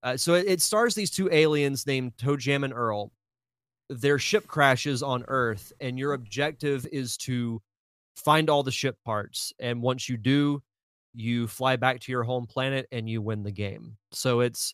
Uh, 0.04 0.18
so 0.18 0.34
it, 0.34 0.46
it 0.48 0.62
stars 0.62 0.94
these 0.96 1.10
two 1.10 1.30
aliens 1.32 1.88
named 1.88 2.16
ToeJam 2.18 2.64
and 2.66 2.74
Earl. 2.74 3.12
Their 3.90 4.18
ship 4.18 4.48
crashes 4.48 5.04
on 5.04 5.26
Earth, 5.28 5.72
and 5.80 6.00
your 6.00 6.14
objective 6.14 6.88
is 6.92 7.18
to 7.18 7.62
find 8.16 8.50
all 8.50 8.64
the 8.64 8.72
ship 8.72 8.98
parts. 9.06 9.54
And 9.60 9.82
once 9.82 10.10
you 10.10 10.18
do, 10.18 10.64
you 11.14 11.48
fly 11.48 11.76
back 11.76 12.00
to 12.02 12.12
your 12.12 12.24
home 12.24 12.46
planet 12.46 12.88
and 12.92 13.10
you 13.10 13.22
win 13.22 13.44
the 13.44 13.52
game. 13.52 13.98
So 14.12 14.42
it's 14.42 14.74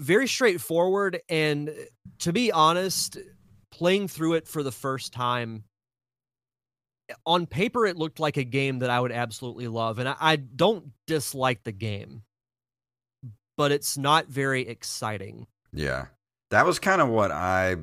very 0.00 0.28
straightforward. 0.28 1.20
And 1.28 1.70
uh, 1.70 1.72
to 2.20 2.32
be 2.32 2.52
honest, 2.52 3.18
playing 3.70 4.08
through 4.08 4.34
it 4.34 4.46
for 4.46 4.62
the 4.62 4.72
first 4.72 5.12
time, 5.12 5.64
uh, 7.10 7.14
on 7.24 7.46
paper, 7.46 7.86
it 7.86 7.96
looked 7.96 8.20
like 8.20 8.36
a 8.36 8.44
game 8.44 8.80
that 8.80 8.90
I 8.90 9.00
would 9.00 9.12
absolutely 9.12 9.68
love. 9.68 9.98
And 9.98 10.08
I, 10.08 10.16
I 10.20 10.36
don't 10.36 10.92
dislike 11.06 11.64
the 11.64 11.72
game, 11.72 12.22
but 13.56 13.72
it's 13.72 13.96
not 13.96 14.28
very 14.28 14.66
exciting. 14.68 15.46
Yeah. 15.72 16.06
That 16.50 16.64
was 16.64 16.78
kind 16.78 17.00
of 17.00 17.08
what 17.08 17.32
I 17.32 17.76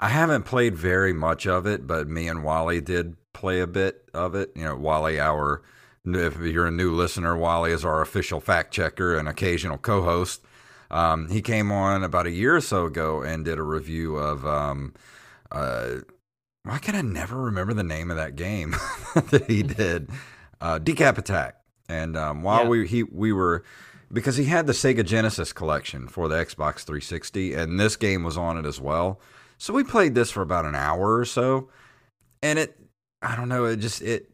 I 0.00 0.08
haven't 0.08 0.44
played 0.44 0.74
very 0.74 1.12
much 1.12 1.46
of 1.46 1.66
it, 1.66 1.86
but 1.86 2.08
me 2.08 2.26
and 2.26 2.42
Wally 2.42 2.80
did 2.80 3.16
play 3.34 3.60
a 3.60 3.66
bit 3.66 4.08
of 4.14 4.34
it. 4.34 4.50
You 4.56 4.64
know, 4.64 4.76
Wally, 4.76 5.20
our 5.20 5.62
if 6.06 6.38
you're 6.38 6.66
a 6.66 6.70
new 6.70 6.92
listener, 6.92 7.36
Wally 7.36 7.72
is 7.72 7.84
our 7.84 8.00
official 8.00 8.40
fact 8.40 8.72
checker 8.72 9.16
and 9.16 9.28
occasional 9.28 9.76
co-host. 9.76 10.42
Um, 10.90 11.28
he 11.28 11.42
came 11.42 11.70
on 11.70 12.02
about 12.02 12.26
a 12.26 12.30
year 12.30 12.56
or 12.56 12.62
so 12.62 12.86
ago 12.86 13.22
and 13.22 13.44
did 13.44 13.58
a 13.58 13.62
review 13.62 14.16
of. 14.16 14.46
Um, 14.46 14.94
uh, 15.52 15.96
why 16.62 16.78
can 16.78 16.94
I 16.94 17.02
never 17.02 17.40
remember 17.40 17.74
the 17.74 17.82
name 17.82 18.10
of 18.10 18.16
that 18.16 18.36
game 18.36 18.70
that 19.14 19.44
he 19.48 19.62
did? 19.62 20.10
Uh, 20.60 20.78
Decap 20.78 21.18
Attack. 21.18 21.56
And 21.88 22.16
um, 22.16 22.42
while 22.42 22.64
yeah. 22.64 22.68
we 22.68 22.88
he 22.88 23.02
we 23.02 23.32
were 23.32 23.64
because 24.10 24.36
he 24.36 24.44
had 24.44 24.66
the 24.66 24.72
Sega 24.72 25.04
Genesis 25.04 25.52
collection 25.52 26.08
for 26.08 26.26
the 26.28 26.36
Xbox 26.36 26.84
360, 26.84 27.54
and 27.54 27.78
this 27.78 27.96
game 27.96 28.22
was 28.24 28.38
on 28.38 28.56
it 28.56 28.64
as 28.64 28.80
well. 28.80 29.20
So 29.60 29.74
we 29.74 29.84
played 29.84 30.14
this 30.14 30.30
for 30.30 30.40
about 30.40 30.64
an 30.64 30.74
hour 30.74 31.18
or 31.18 31.26
so, 31.26 31.68
and 32.42 32.58
it 32.58 32.78
I 33.20 33.36
don't 33.36 33.50
know 33.50 33.66
it 33.66 33.76
just 33.76 34.00
it 34.00 34.30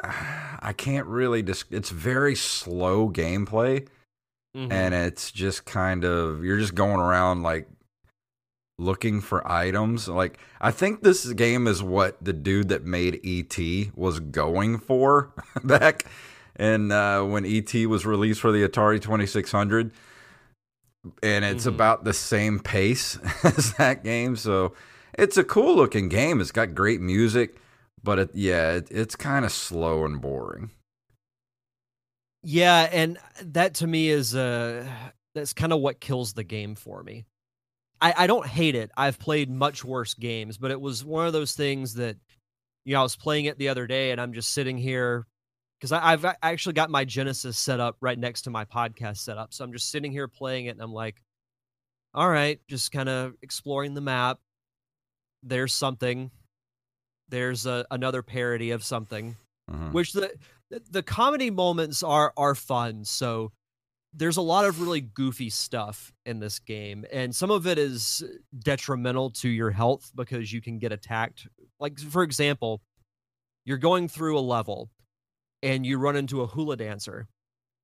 I 0.00 0.72
can't 0.76 1.06
really 1.06 1.42
just 1.42 1.64
it's 1.72 1.90
very 1.90 2.36
slow 2.36 3.10
gameplay. 3.10 3.88
Mm-hmm. 4.56 4.72
And 4.72 4.94
it's 4.94 5.30
just 5.30 5.64
kind 5.64 6.04
of 6.04 6.44
you're 6.44 6.58
just 6.58 6.74
going 6.74 7.00
around 7.00 7.42
like 7.42 7.68
looking 8.78 9.20
for 9.20 9.46
items. 9.50 10.06
Like 10.06 10.38
I 10.60 10.70
think 10.70 11.02
this 11.02 11.26
game 11.32 11.66
is 11.66 11.82
what 11.82 12.22
the 12.24 12.32
dude 12.32 12.68
that 12.68 12.84
made 12.84 13.20
ET 13.24 13.58
was 13.96 14.20
going 14.20 14.78
for 14.78 15.32
back 15.64 16.04
and 16.54 16.92
uh, 16.92 17.22
when 17.22 17.44
ET 17.46 17.72
was 17.86 18.06
released 18.06 18.40
for 18.40 18.52
the 18.52 18.66
Atari 18.66 19.00
2600 19.00 19.92
and 21.22 21.44
it's 21.44 21.64
mm-hmm. 21.64 21.74
about 21.74 22.04
the 22.04 22.12
same 22.12 22.60
pace 22.60 23.18
as 23.44 23.74
that 23.74 24.04
game. 24.04 24.36
So 24.36 24.74
it's 25.14 25.36
a 25.36 25.44
cool 25.44 25.76
looking 25.76 26.08
game. 26.08 26.40
It's 26.40 26.52
got 26.52 26.74
great 26.74 27.00
music, 27.00 27.60
but 28.02 28.18
it, 28.18 28.30
yeah, 28.34 28.72
it, 28.72 28.88
it's 28.90 29.16
kind 29.16 29.44
of 29.44 29.52
slow 29.52 30.04
and 30.04 30.20
boring. 30.20 30.70
Yeah, 32.42 32.88
and 32.90 33.18
that 33.42 33.74
to 33.74 33.86
me 33.86 34.08
is 34.08 34.34
uh 34.34 34.86
that's 35.34 35.52
kind 35.52 35.72
of 35.72 35.80
what 35.80 36.00
kills 36.00 36.32
the 36.32 36.44
game 36.44 36.74
for 36.74 37.02
me. 37.02 37.26
I, 38.00 38.14
I 38.16 38.26
don't 38.26 38.46
hate 38.46 38.74
it. 38.74 38.90
I've 38.96 39.18
played 39.18 39.50
much 39.50 39.84
worse 39.84 40.14
games, 40.14 40.56
but 40.56 40.70
it 40.70 40.80
was 40.80 41.04
one 41.04 41.26
of 41.26 41.32
those 41.32 41.54
things 41.54 41.94
that 41.94 42.16
you 42.84 42.94
know 42.94 43.00
I 43.00 43.02
was 43.02 43.16
playing 43.16 43.44
it 43.44 43.58
the 43.58 43.68
other 43.68 43.86
day, 43.86 44.10
and 44.10 44.20
I'm 44.20 44.32
just 44.32 44.52
sitting 44.52 44.78
here 44.78 45.26
because 45.80 45.92
I've 45.92 46.26
actually 46.42 46.74
got 46.74 46.90
my 46.90 47.06
Genesis 47.06 47.58
set 47.58 47.80
up 47.80 47.96
right 48.00 48.18
next 48.18 48.42
to 48.42 48.50
my 48.50 48.66
podcast 48.66 49.18
setup, 49.18 49.54
so 49.54 49.64
I'm 49.64 49.72
just 49.72 49.90
sitting 49.90 50.12
here 50.12 50.28
playing 50.28 50.66
it, 50.66 50.70
and 50.70 50.82
I'm 50.82 50.92
like, 50.92 51.22
all 52.12 52.28
right, 52.28 52.60
just 52.68 52.92
kind 52.92 53.08
of 53.08 53.34
exploring 53.40 53.94
the 53.94 54.00
map. 54.00 54.38
There's 55.42 55.72
something. 55.72 56.30
There's 57.28 57.64
a, 57.64 57.86
another 57.90 58.22
parody 58.22 58.72
of 58.72 58.84
something, 58.84 59.36
mm-hmm. 59.70 59.92
which 59.92 60.12
the 60.12 60.32
the 60.90 61.02
comedy 61.02 61.50
moments 61.50 62.02
are 62.02 62.32
are 62.36 62.54
fun. 62.54 63.04
So 63.04 63.52
there's 64.12 64.36
a 64.36 64.42
lot 64.42 64.64
of 64.64 64.80
really 64.80 65.00
goofy 65.00 65.50
stuff 65.50 66.12
in 66.26 66.40
this 66.40 66.58
game 66.58 67.04
and 67.12 67.34
some 67.34 67.50
of 67.50 67.66
it 67.66 67.78
is 67.78 68.24
detrimental 68.58 69.30
to 69.30 69.48
your 69.48 69.70
health 69.70 70.10
because 70.16 70.52
you 70.52 70.60
can 70.60 70.78
get 70.78 70.90
attacked 70.90 71.46
like 71.78 71.98
for 71.98 72.22
example 72.22 72.80
you're 73.64 73.78
going 73.78 74.08
through 74.08 74.36
a 74.36 74.40
level 74.40 74.90
and 75.62 75.84
you 75.84 75.98
run 75.98 76.16
into 76.16 76.42
a 76.42 76.46
hula 76.46 76.76
dancer 76.76 77.28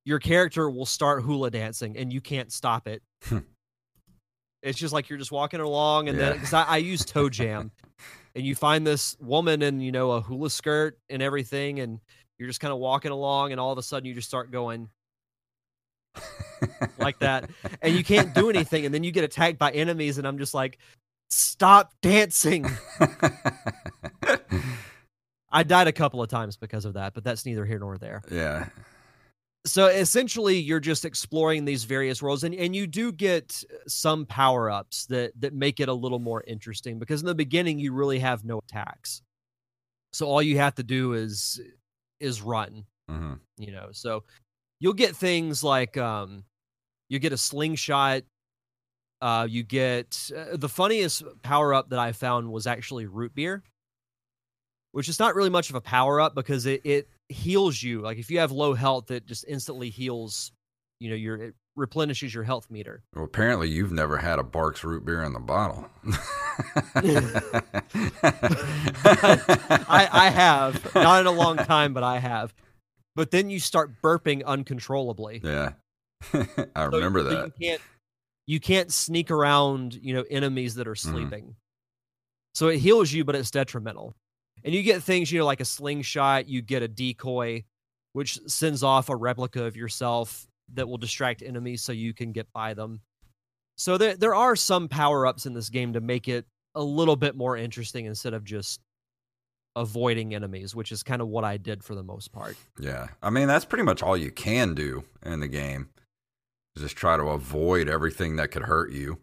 your 0.04 0.18
character 0.18 0.70
will 0.70 0.86
start 0.86 1.22
hula 1.22 1.50
dancing 1.50 1.96
and 1.96 2.12
you 2.12 2.20
can't 2.20 2.52
stop 2.52 2.86
it 2.86 3.02
hmm. 3.24 3.38
it's 4.62 4.78
just 4.78 4.94
like 4.94 5.08
you're 5.08 5.18
just 5.18 5.32
walking 5.32 5.60
along 5.60 6.08
and 6.08 6.18
yeah. 6.18 6.30
then 6.30 6.34
because 6.34 6.54
I, 6.54 6.62
I 6.62 6.76
use 6.78 7.02
ToeJam 7.02 7.70
and 8.34 8.46
you 8.46 8.54
find 8.54 8.86
this 8.86 9.16
woman 9.20 9.62
in 9.62 9.80
you 9.80 9.92
know 9.92 10.12
a 10.12 10.20
hula 10.20 10.50
skirt 10.50 10.98
and 11.10 11.22
everything 11.22 11.80
and 11.80 12.00
you're 12.38 12.48
just 12.48 12.60
kind 12.60 12.72
of 12.72 12.78
walking 12.78 13.10
along 13.10 13.52
and 13.52 13.60
all 13.60 13.72
of 13.72 13.78
a 13.78 13.82
sudden 13.82 14.06
you 14.06 14.14
just 14.14 14.28
start 14.28 14.50
going 14.50 14.88
like 16.98 17.18
that 17.18 17.50
and 17.82 17.94
you 17.94 18.04
can't 18.04 18.34
do 18.34 18.48
anything 18.48 18.86
and 18.86 18.94
then 18.94 19.04
you 19.04 19.10
get 19.10 19.24
attacked 19.24 19.58
by 19.58 19.70
enemies 19.72 20.18
and 20.18 20.26
i'm 20.26 20.38
just 20.38 20.54
like 20.54 20.78
stop 21.28 21.92
dancing 22.00 22.66
i 25.56 25.62
died 25.62 25.88
a 25.88 25.92
couple 25.92 26.22
of 26.22 26.28
times 26.28 26.56
because 26.56 26.84
of 26.84 26.94
that 26.94 27.14
but 27.14 27.24
that's 27.24 27.46
neither 27.46 27.64
here 27.64 27.78
nor 27.78 27.98
there 27.98 28.22
yeah 28.30 28.66
so 29.64 29.86
essentially 29.86 30.56
you're 30.56 30.78
just 30.78 31.04
exploring 31.04 31.64
these 31.64 31.82
various 31.82 32.22
worlds 32.22 32.44
and, 32.44 32.54
and 32.54 32.76
you 32.76 32.86
do 32.86 33.10
get 33.10 33.64
some 33.88 34.24
power-ups 34.26 35.06
that 35.06 35.32
that 35.40 35.52
make 35.52 35.80
it 35.80 35.88
a 35.88 35.92
little 35.92 36.20
more 36.20 36.44
interesting 36.46 36.98
because 36.98 37.20
in 37.20 37.26
the 37.26 37.34
beginning 37.34 37.78
you 37.78 37.92
really 37.92 38.18
have 38.18 38.44
no 38.44 38.58
attacks 38.58 39.22
so 40.12 40.26
all 40.26 40.40
you 40.40 40.56
have 40.58 40.74
to 40.74 40.82
do 40.82 41.14
is 41.14 41.60
is 42.20 42.42
run 42.42 42.84
mm-hmm. 43.10 43.34
you 43.58 43.72
know 43.72 43.88
so 43.90 44.22
you'll 44.80 44.92
get 44.92 45.16
things 45.16 45.62
like 45.62 45.96
um, 45.96 46.44
you 47.08 47.18
get 47.18 47.32
a 47.32 47.36
slingshot. 47.36 48.22
Uh, 49.22 49.46
you 49.48 49.62
get 49.62 50.30
uh, 50.36 50.56
the 50.56 50.68
funniest 50.68 51.22
power 51.42 51.72
up 51.72 51.88
that 51.88 51.98
I 51.98 52.12
found 52.12 52.52
was 52.52 52.66
actually 52.66 53.06
root 53.06 53.34
beer, 53.34 53.62
which 54.96 55.10
is 55.10 55.18
not 55.18 55.34
really 55.34 55.50
much 55.50 55.68
of 55.68 55.76
a 55.76 55.80
power 55.80 56.22
up 56.22 56.34
because 56.34 56.64
it, 56.64 56.80
it 56.84 57.10
heals 57.28 57.82
you. 57.82 58.00
Like 58.00 58.16
if 58.16 58.30
you 58.30 58.38
have 58.38 58.50
low 58.50 58.72
health, 58.72 59.10
it 59.10 59.26
just 59.26 59.44
instantly 59.46 59.90
heals. 59.90 60.52
You 61.00 61.10
know, 61.10 61.16
your 61.16 61.36
it 61.36 61.54
replenishes 61.76 62.32
your 62.32 62.44
health 62.44 62.70
meter. 62.70 63.02
Well, 63.14 63.26
apparently 63.26 63.68
you've 63.68 63.92
never 63.92 64.16
had 64.16 64.38
a 64.38 64.42
Barq's 64.42 64.84
root 64.84 65.04
beer 65.04 65.22
in 65.22 65.34
the 65.34 65.38
bottle. 65.38 65.84
I, 69.86 70.08
I 70.10 70.30
have 70.30 70.94
not 70.94 71.20
in 71.20 71.26
a 71.26 71.32
long 71.32 71.58
time, 71.58 71.92
but 71.92 72.02
I 72.02 72.18
have 72.18 72.54
but 73.16 73.30
then 73.32 73.50
you 73.50 73.58
start 73.60 74.00
burping 74.02 74.44
uncontrollably. 74.44 75.42
Yeah. 75.44 75.72
I 76.32 76.46
so 76.84 76.90
remember 76.92 77.22
that. 77.24 77.52
You 77.58 77.68
can't 77.68 77.82
you 78.46 78.60
can't 78.60 78.90
sneak 78.90 79.30
around, 79.30 79.94
you 79.94 80.14
know, 80.14 80.24
enemies 80.30 80.76
that 80.76 80.88
are 80.88 80.94
mm-hmm. 80.94 81.10
sleeping. 81.10 81.42
Mm-hmm. 81.42 81.52
So 82.54 82.68
it 82.68 82.78
heals 82.78 83.12
you, 83.12 83.26
but 83.26 83.34
it's 83.34 83.50
detrimental. 83.50 84.14
And 84.66 84.74
you 84.74 84.82
get 84.82 85.02
things, 85.02 85.30
you 85.30 85.38
know, 85.38 85.46
like 85.46 85.60
a 85.60 85.64
slingshot, 85.64 86.48
you 86.48 86.60
get 86.60 86.82
a 86.82 86.88
decoy, 86.88 87.64
which 88.14 88.38
sends 88.48 88.82
off 88.82 89.08
a 89.08 89.16
replica 89.16 89.62
of 89.64 89.76
yourself 89.76 90.48
that 90.74 90.88
will 90.88 90.98
distract 90.98 91.40
enemies 91.40 91.82
so 91.82 91.92
you 91.92 92.12
can 92.12 92.32
get 92.32 92.52
by 92.52 92.74
them. 92.74 93.00
So 93.76 93.96
there 93.96 94.16
there 94.16 94.34
are 94.34 94.56
some 94.56 94.88
power 94.88 95.24
ups 95.24 95.46
in 95.46 95.54
this 95.54 95.70
game 95.70 95.92
to 95.92 96.00
make 96.00 96.26
it 96.26 96.46
a 96.74 96.82
little 96.82 97.14
bit 97.14 97.36
more 97.36 97.56
interesting 97.56 98.06
instead 98.06 98.34
of 98.34 98.42
just 98.42 98.80
avoiding 99.76 100.34
enemies, 100.34 100.74
which 100.74 100.90
is 100.90 101.02
kind 101.02 101.22
of 101.22 101.28
what 101.28 101.44
I 101.44 101.58
did 101.58 101.84
for 101.84 101.94
the 101.94 102.02
most 102.02 102.32
part. 102.32 102.56
Yeah. 102.80 103.08
I 103.22 103.30
mean, 103.30 103.46
that's 103.46 103.64
pretty 103.64 103.84
much 103.84 104.02
all 104.02 104.16
you 104.16 104.32
can 104.32 104.74
do 104.74 105.04
in 105.24 105.40
the 105.40 105.48
game. 105.48 105.90
Just 106.76 106.96
try 106.96 107.16
to 107.16 107.24
avoid 107.24 107.88
everything 107.88 108.36
that 108.36 108.50
could 108.50 108.62
hurt 108.62 108.90
you. 108.90 109.18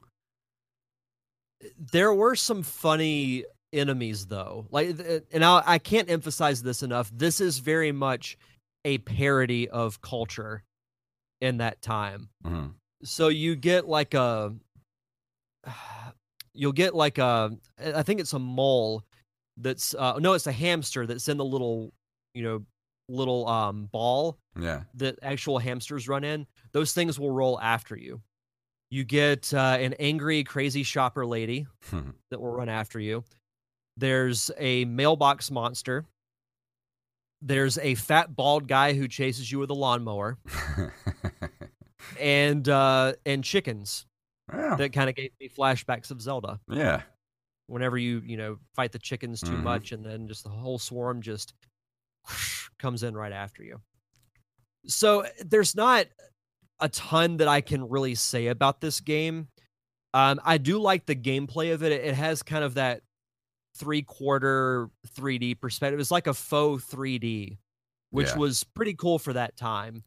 There 1.77 2.13
were 2.13 2.35
some 2.35 2.63
funny 2.63 3.45
enemies 3.73 4.27
though. 4.27 4.67
Like 4.71 4.97
and 5.31 5.43
I, 5.43 5.63
I 5.65 5.77
can't 5.77 6.09
emphasize 6.09 6.63
this 6.63 6.83
enough. 6.83 7.11
This 7.13 7.41
is 7.41 7.59
very 7.59 7.91
much 7.91 8.37
a 8.85 8.97
parody 8.99 9.69
of 9.69 10.01
culture 10.01 10.63
in 11.41 11.57
that 11.57 11.81
time. 11.81 12.29
Mm-hmm. 12.45 12.67
So 13.03 13.27
you 13.27 13.55
get 13.55 13.87
like 13.87 14.13
a 14.13 14.53
you'll 16.53 16.71
get 16.71 16.95
like 16.95 17.17
a 17.17 17.51
I 17.79 18.03
think 18.03 18.19
it's 18.19 18.33
a 18.33 18.39
mole 18.39 19.03
that's 19.57 19.93
uh 19.93 20.17
no 20.19 20.33
it's 20.33 20.47
a 20.47 20.51
hamster 20.51 21.05
that's 21.05 21.27
in 21.27 21.37
the 21.37 21.45
little 21.45 21.93
you 22.33 22.43
know 22.43 22.63
little 23.09 23.47
um 23.47 23.87
ball 23.91 24.37
yeah 24.59 24.81
that 24.95 25.19
actual 25.21 25.59
hamsters 25.59 26.07
run 26.07 26.23
in 26.23 26.47
those 26.71 26.93
things 26.93 27.19
will 27.19 27.31
roll 27.31 27.59
after 27.59 27.95
you 27.95 28.21
you 28.89 29.03
get 29.03 29.53
uh, 29.53 29.77
an 29.79 29.93
angry 29.99 30.43
crazy 30.43 30.83
shopper 30.83 31.25
lady 31.25 31.67
that 32.31 32.41
will 32.41 32.51
run 32.51 32.69
after 32.69 32.99
you 32.99 33.23
there's 33.97 34.49
a 34.57 34.85
mailbox 34.85 35.51
monster 35.51 36.05
there's 37.45 37.77
a 37.79 37.95
fat 37.95 38.33
bald 38.35 38.69
guy 38.69 38.93
who 38.93 39.05
chases 39.05 39.51
you 39.51 39.59
with 39.59 39.69
a 39.69 39.73
lawnmower, 39.73 40.37
and 42.19 42.67
uh, 42.69 43.13
and 43.25 43.43
chickens 43.43 44.05
yeah. 44.53 44.75
that 44.75 44.93
kind 44.93 45.09
of 45.09 45.15
gave 45.15 45.31
me 45.39 45.49
flashbacks 45.49 46.09
of 46.11 46.21
Zelda. 46.21 46.59
yeah. 46.69 47.01
Whenever 47.67 47.97
you 47.97 48.21
you 48.25 48.37
know 48.37 48.59
fight 48.75 48.91
the 48.91 48.99
chickens 48.99 49.41
too 49.41 49.51
Mhm. 49.51 49.63
much, 49.63 49.91
and 49.93 50.05
then 50.05 50.27
just 50.27 50.43
the 50.43 50.49
whole 50.49 50.77
swarm 50.79 51.21
just 51.21 51.53
comes 52.79 53.03
in 53.03 53.15
right 53.15 53.31
after 53.31 53.63
you. 53.63 53.81
So 54.87 55.25
there's 55.43 55.75
not 55.75 56.07
a 56.79 56.89
ton 56.89 57.37
that 57.37 57.47
I 57.47 57.61
can 57.61 57.87
really 57.89 58.15
say 58.15 58.47
about 58.47 58.81
this 58.81 58.99
game. 58.99 59.47
Um, 60.13 60.39
I 60.43 60.57
do 60.57 60.77
like 60.79 61.05
the 61.05 61.15
gameplay 61.15 61.73
of 61.73 61.83
it. 61.83 61.91
It 61.91 62.15
has 62.15 62.43
kind 62.43 62.63
of 62.63 62.75
that 62.75 63.01
three 63.75 64.01
quarter 64.03 64.89
3D 65.17 65.59
perspective. 65.59 65.95
It 65.95 65.97
was 65.97 66.11
like 66.11 66.27
a 66.27 66.33
faux 66.33 66.83
3D, 66.85 67.57
which 68.11 68.27
Yeah. 68.27 68.37
was 68.37 68.63
pretty 68.63 68.93
cool 68.93 69.19
for 69.19 69.33
that 69.33 69.55
time. 69.57 70.03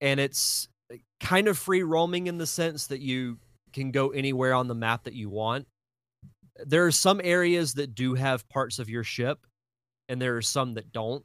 And 0.00 0.20
it's 0.20 0.68
uh, 0.92 0.96
kind 1.20 1.48
of 1.48 1.58
free 1.58 1.82
roaming 1.82 2.26
in 2.26 2.38
the 2.38 2.46
sense 2.46 2.86
that 2.88 3.00
you 3.00 3.38
can 3.72 3.90
go 3.90 4.10
anywhere 4.10 4.54
on 4.54 4.68
the 4.68 4.74
map 4.74 5.04
that 5.04 5.14
you 5.14 5.28
want. 5.28 5.66
There 6.64 6.86
are 6.86 6.90
some 6.92 7.20
areas 7.22 7.74
that 7.74 7.94
do 7.94 8.14
have 8.14 8.48
parts 8.48 8.78
of 8.78 8.88
your 8.88 9.04
ship, 9.04 9.46
and 10.08 10.20
there 10.20 10.36
are 10.36 10.42
some 10.42 10.74
that 10.74 10.92
don't. 10.92 11.24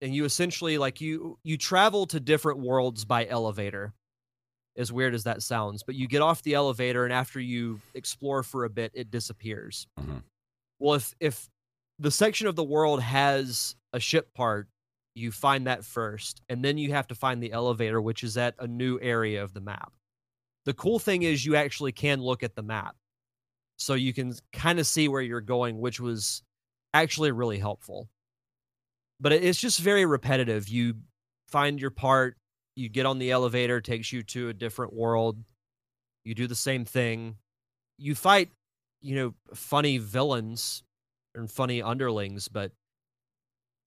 And 0.00 0.14
you 0.14 0.24
essentially 0.24 0.78
like 0.78 1.00
you 1.00 1.38
you 1.42 1.56
travel 1.58 2.06
to 2.08 2.20
different 2.20 2.60
worlds 2.60 3.04
by 3.04 3.26
elevator. 3.26 3.92
As 4.76 4.92
weird 4.92 5.12
as 5.12 5.24
that 5.24 5.42
sounds, 5.42 5.82
but 5.82 5.96
you 5.96 6.06
get 6.06 6.22
off 6.22 6.42
the 6.42 6.54
elevator 6.54 7.02
and 7.02 7.12
after 7.12 7.40
you 7.40 7.80
explore 7.94 8.44
for 8.44 8.64
a 8.64 8.70
bit, 8.70 8.92
it 8.94 9.10
disappears. 9.10 9.88
Mhm. 9.98 10.22
Well, 10.78 10.94
if 10.94 11.14
if 11.20 11.48
the 11.98 12.10
section 12.10 12.46
of 12.46 12.56
the 12.56 12.64
world 12.64 13.02
has 13.02 13.74
a 13.92 14.00
ship 14.00 14.32
part, 14.34 14.68
you 15.14 15.32
find 15.32 15.66
that 15.66 15.84
first, 15.84 16.42
and 16.48 16.64
then 16.64 16.78
you 16.78 16.92
have 16.92 17.08
to 17.08 17.14
find 17.14 17.42
the 17.42 17.52
elevator, 17.52 18.00
which 18.00 18.22
is 18.22 18.36
at 18.36 18.54
a 18.58 18.66
new 18.66 18.98
area 19.00 19.42
of 19.42 19.52
the 19.52 19.60
map. 19.60 19.92
The 20.64 20.74
cool 20.74 20.98
thing 20.98 21.22
is 21.22 21.44
you 21.44 21.56
actually 21.56 21.92
can 21.92 22.20
look 22.20 22.42
at 22.42 22.54
the 22.54 22.62
map. 22.62 22.94
So 23.78 23.94
you 23.94 24.12
can 24.12 24.34
kind 24.52 24.78
of 24.78 24.86
see 24.86 25.08
where 25.08 25.22
you're 25.22 25.40
going, 25.40 25.78
which 25.78 26.00
was 26.00 26.42
actually 26.92 27.30
really 27.30 27.58
helpful. 27.58 28.08
But 29.20 29.32
it's 29.32 29.60
just 29.60 29.80
very 29.80 30.04
repetitive. 30.04 30.68
You 30.68 30.94
find 31.48 31.80
your 31.80 31.90
part, 31.90 32.36
you 32.76 32.88
get 32.88 33.06
on 33.06 33.18
the 33.18 33.30
elevator, 33.30 33.80
takes 33.80 34.12
you 34.12 34.22
to 34.24 34.48
a 34.48 34.54
different 34.54 34.92
world. 34.92 35.38
You 36.24 36.34
do 36.34 36.46
the 36.46 36.54
same 36.54 36.84
thing. 36.84 37.36
You 37.98 38.14
fight, 38.14 38.50
you 39.00 39.14
know, 39.14 39.34
funny 39.54 39.98
villains 39.98 40.82
and 41.34 41.50
funny 41.50 41.82
underlings, 41.82 42.48
but 42.48 42.72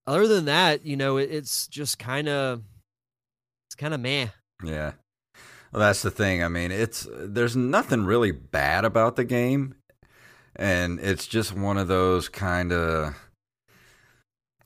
other 0.08 0.28
than 0.28 0.46
that, 0.46 0.86
you 0.86 0.96
know, 0.96 1.18
it, 1.18 1.30
it's 1.32 1.68
just 1.68 2.00
kind 2.00 2.28
of 2.28 2.64
it's 3.68 3.76
kind 3.76 3.94
of 3.94 4.00
meh. 4.00 4.28
Yeah. 4.64 4.94
Well, 5.72 5.80
that's 5.80 6.02
the 6.02 6.12
thing. 6.12 6.44
I 6.44 6.50
mean, 6.50 6.72
it's 6.72 7.08
there's 7.12 7.56
nothing 7.56 8.04
really 8.04 8.32
bad 8.32 8.84
about 8.84 9.16
the 9.16 9.24
game, 9.24 9.76
and 10.56 11.00
it's 11.00 11.28
just 11.28 11.54
one 11.54 11.78
of 11.78 11.88
those 11.88 12.28
kind 12.28 12.74
of. 12.74 13.16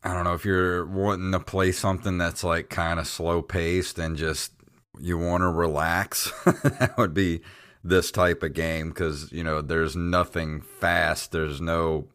I 0.04 0.14
don't 0.14 0.24
know 0.24 0.34
if 0.34 0.46
you're 0.46 0.86
wanting 0.86 1.32
to 1.32 1.40
play 1.40 1.72
something 1.72 2.18
that's 2.18 2.44
like 2.44 2.70
kind 2.70 3.00
of 3.00 3.08
slow 3.08 3.42
paced 3.42 3.98
and 3.98 4.16
just 4.16 4.52
you 5.00 5.18
want 5.18 5.42
to 5.42 5.50
relax. 5.50 6.32
that 6.46 6.96
would 6.98 7.14
be 7.14 7.42
this 7.86 8.10
type 8.10 8.42
of 8.42 8.54
game 8.54 8.90
because 8.90 9.32
you 9.32 9.44
know 9.44 9.62
there's 9.62 9.96
nothing 9.96 10.60
fast. 10.60 11.32
There's 11.32 11.62
no 11.62 12.08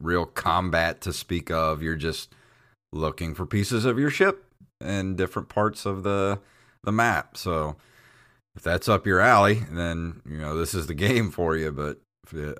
real 0.00 0.26
combat 0.26 1.00
to 1.02 1.12
speak 1.12 1.50
of. 1.50 1.80
You're 1.80 1.94
just 1.96 2.34
looking 2.92 3.34
for 3.34 3.46
pieces 3.46 3.84
of 3.84 3.98
your 3.98 4.10
ship 4.10 4.44
in 4.80 5.14
different 5.14 5.48
parts 5.48 5.86
of 5.86 6.02
the 6.02 6.40
the 6.82 6.92
map. 6.92 7.36
So 7.36 7.76
if 8.56 8.62
that's 8.62 8.88
up 8.88 9.06
your 9.06 9.20
alley, 9.20 9.62
then 9.70 10.20
you 10.28 10.38
know 10.38 10.58
this 10.58 10.74
is 10.74 10.88
the 10.88 10.94
game 11.08 11.30
for 11.30 11.56
you. 11.56 11.70
But 11.70 11.98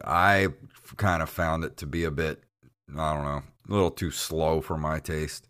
I 0.05 0.49
kind 0.97 1.23
of 1.23 1.29
found 1.29 1.65
it 1.65 1.77
to 1.79 1.87
be 1.87 2.05
a 2.05 2.11
bit, 2.13 2.45
I 2.97 3.15
don't 3.15 3.25
know, 3.25 3.43
a 3.69 3.73
little 3.73 3.91
too 3.91 4.13
slow 4.13 4.61
for 4.61 4.79
my 4.79 5.01
taste. 5.01 5.49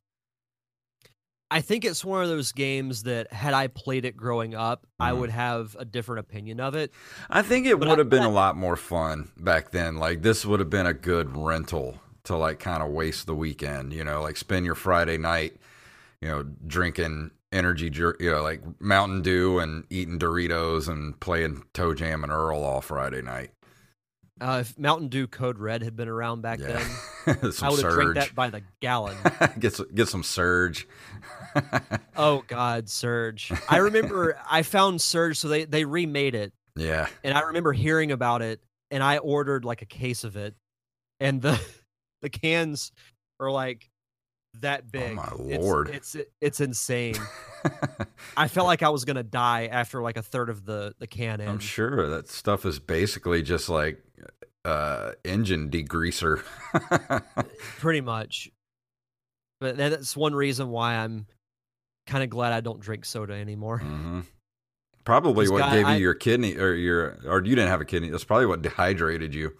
I 1.52 1.60
think 1.60 1.84
it's 1.84 2.04
one 2.04 2.22
of 2.22 2.28
those 2.30 2.52
games 2.52 3.02
that 3.02 3.32
had 3.32 3.52
I 3.52 3.66
played 3.66 4.04
it 4.06 4.16
growing 4.16 4.54
up, 4.54 4.86
I 4.98 5.10
Mhm. 5.12 5.18
would 5.18 5.30
have 5.30 5.76
a 5.78 5.84
different 5.84 6.20
opinion 6.20 6.60
of 6.60 6.74
it. 6.74 6.92
I 7.28 7.42
think 7.42 7.66
it 7.66 7.78
But 7.78 7.88
would 7.88 7.98
I- 7.98 8.00
have 8.00 8.08
been 8.08 8.22
but 8.22 8.26
a 8.28 8.30
I- 8.30 8.32
lot 8.32 8.56
more 8.56 8.76
fun 8.76 9.30
back 9.36 9.70
then. 9.70 9.96
Like 9.96 10.22
this 10.22 10.46
would 10.46 10.60
have 10.60 10.70
been 10.70 10.86
a 10.86 10.94
good 10.94 11.36
rental 11.36 12.00
to 12.24 12.36
like 12.36 12.58
kind 12.58 12.82
of 12.82 12.88
waste 12.90 13.26
the 13.26 13.34
weekend. 13.34 13.92
You 13.92 14.02
know, 14.04 14.22
like 14.22 14.36
spend 14.38 14.64
your 14.64 14.74
Friday 14.74 15.18
night, 15.18 15.56
you 16.22 16.28
know, 16.28 16.42
drinking 16.66 17.32
energy, 17.52 17.90
you 17.94 18.30
know, 18.30 18.42
like 18.42 18.62
Mountain 18.80 19.20
Dew 19.20 19.58
and 19.58 19.84
eating 19.90 20.18
Doritos 20.18 20.88
and 20.88 21.20
playing 21.20 21.64
Toe 21.74 21.92
Jam 21.92 22.22
and 22.24 22.32
Earl 22.32 22.62
all 22.62 22.80
Friday 22.80 23.20
night. 23.20 23.50
Uh, 24.40 24.58
if 24.62 24.76
Mountain 24.76 25.06
Dew 25.08 25.28
Code 25.28 25.58
Red 25.58 25.82
had 25.84 25.94
been 25.94 26.08
around 26.08 26.40
back 26.40 26.58
then, 26.58 26.82
then, 27.26 27.52
I 27.62 27.68
would 27.70 27.80
have 27.84 27.92
drank 27.92 28.14
that 28.14 28.34
by 28.34 28.50
the 28.50 28.62
gallon. 28.80 29.16
get 29.60 29.74
some, 29.74 29.86
get 29.94 30.08
some 30.08 30.22
surge. 30.24 30.88
oh 32.16 32.44
God, 32.46 32.88
Surge! 32.88 33.52
I 33.68 33.78
remember 33.78 34.38
I 34.48 34.62
found 34.62 35.00
Surge, 35.00 35.38
so 35.38 35.48
they 35.48 35.64
they 35.64 35.84
remade 35.84 36.34
it, 36.34 36.52
yeah, 36.76 37.06
and 37.24 37.36
I 37.36 37.40
remember 37.42 37.72
hearing 37.72 38.12
about 38.12 38.42
it, 38.42 38.60
and 38.90 39.02
I 39.02 39.18
ordered 39.18 39.64
like 39.64 39.82
a 39.82 39.86
case 39.86 40.24
of 40.24 40.36
it, 40.36 40.54
and 41.20 41.40
the 41.42 41.60
the 42.22 42.30
cans 42.30 42.92
are 43.40 43.50
like 43.50 43.90
that 44.60 44.90
big. 44.90 45.12
Oh 45.12 45.14
my 45.14 45.56
lord. 45.56 45.90
it's 45.90 46.16
it's 46.40 46.60
insane. 46.60 47.16
I 48.36 48.48
felt 48.48 48.66
like 48.66 48.82
I 48.82 48.90
was 48.90 49.04
gonna 49.04 49.22
die 49.22 49.66
after 49.66 50.02
like 50.02 50.16
a 50.16 50.22
third 50.22 50.50
of 50.50 50.64
the 50.64 50.94
the 50.98 51.06
can 51.06 51.40
in. 51.40 51.48
I'm 51.48 51.58
sure 51.58 52.08
that 52.08 52.28
stuff 52.28 52.66
is 52.66 52.78
basically 52.78 53.42
just 53.42 53.68
like 53.68 54.02
uh 54.64 55.12
engine 55.24 55.70
degreaser. 55.70 56.42
pretty 57.78 58.00
much. 58.00 58.50
But 59.60 59.76
that's 59.76 60.16
one 60.16 60.34
reason 60.34 60.70
why 60.70 60.96
I'm 60.96 61.26
kind 62.06 62.24
of 62.24 62.30
glad 62.30 62.52
I 62.52 62.60
don't 62.60 62.80
drink 62.80 63.04
soda 63.04 63.34
anymore. 63.34 63.78
hmm 63.78 64.20
Probably 65.04 65.48
what 65.48 65.58
guy- 65.58 65.82
gave 65.82 65.88
you 65.88 65.94
your 66.02 66.14
kidney 66.14 66.56
or 66.56 66.74
your 66.74 67.18
or 67.26 67.38
you 67.44 67.56
didn't 67.56 67.70
have 67.70 67.80
a 67.80 67.84
kidney. 67.84 68.10
That's 68.10 68.22
probably 68.24 68.46
what 68.46 68.62
dehydrated 68.62 69.34
you. 69.34 69.52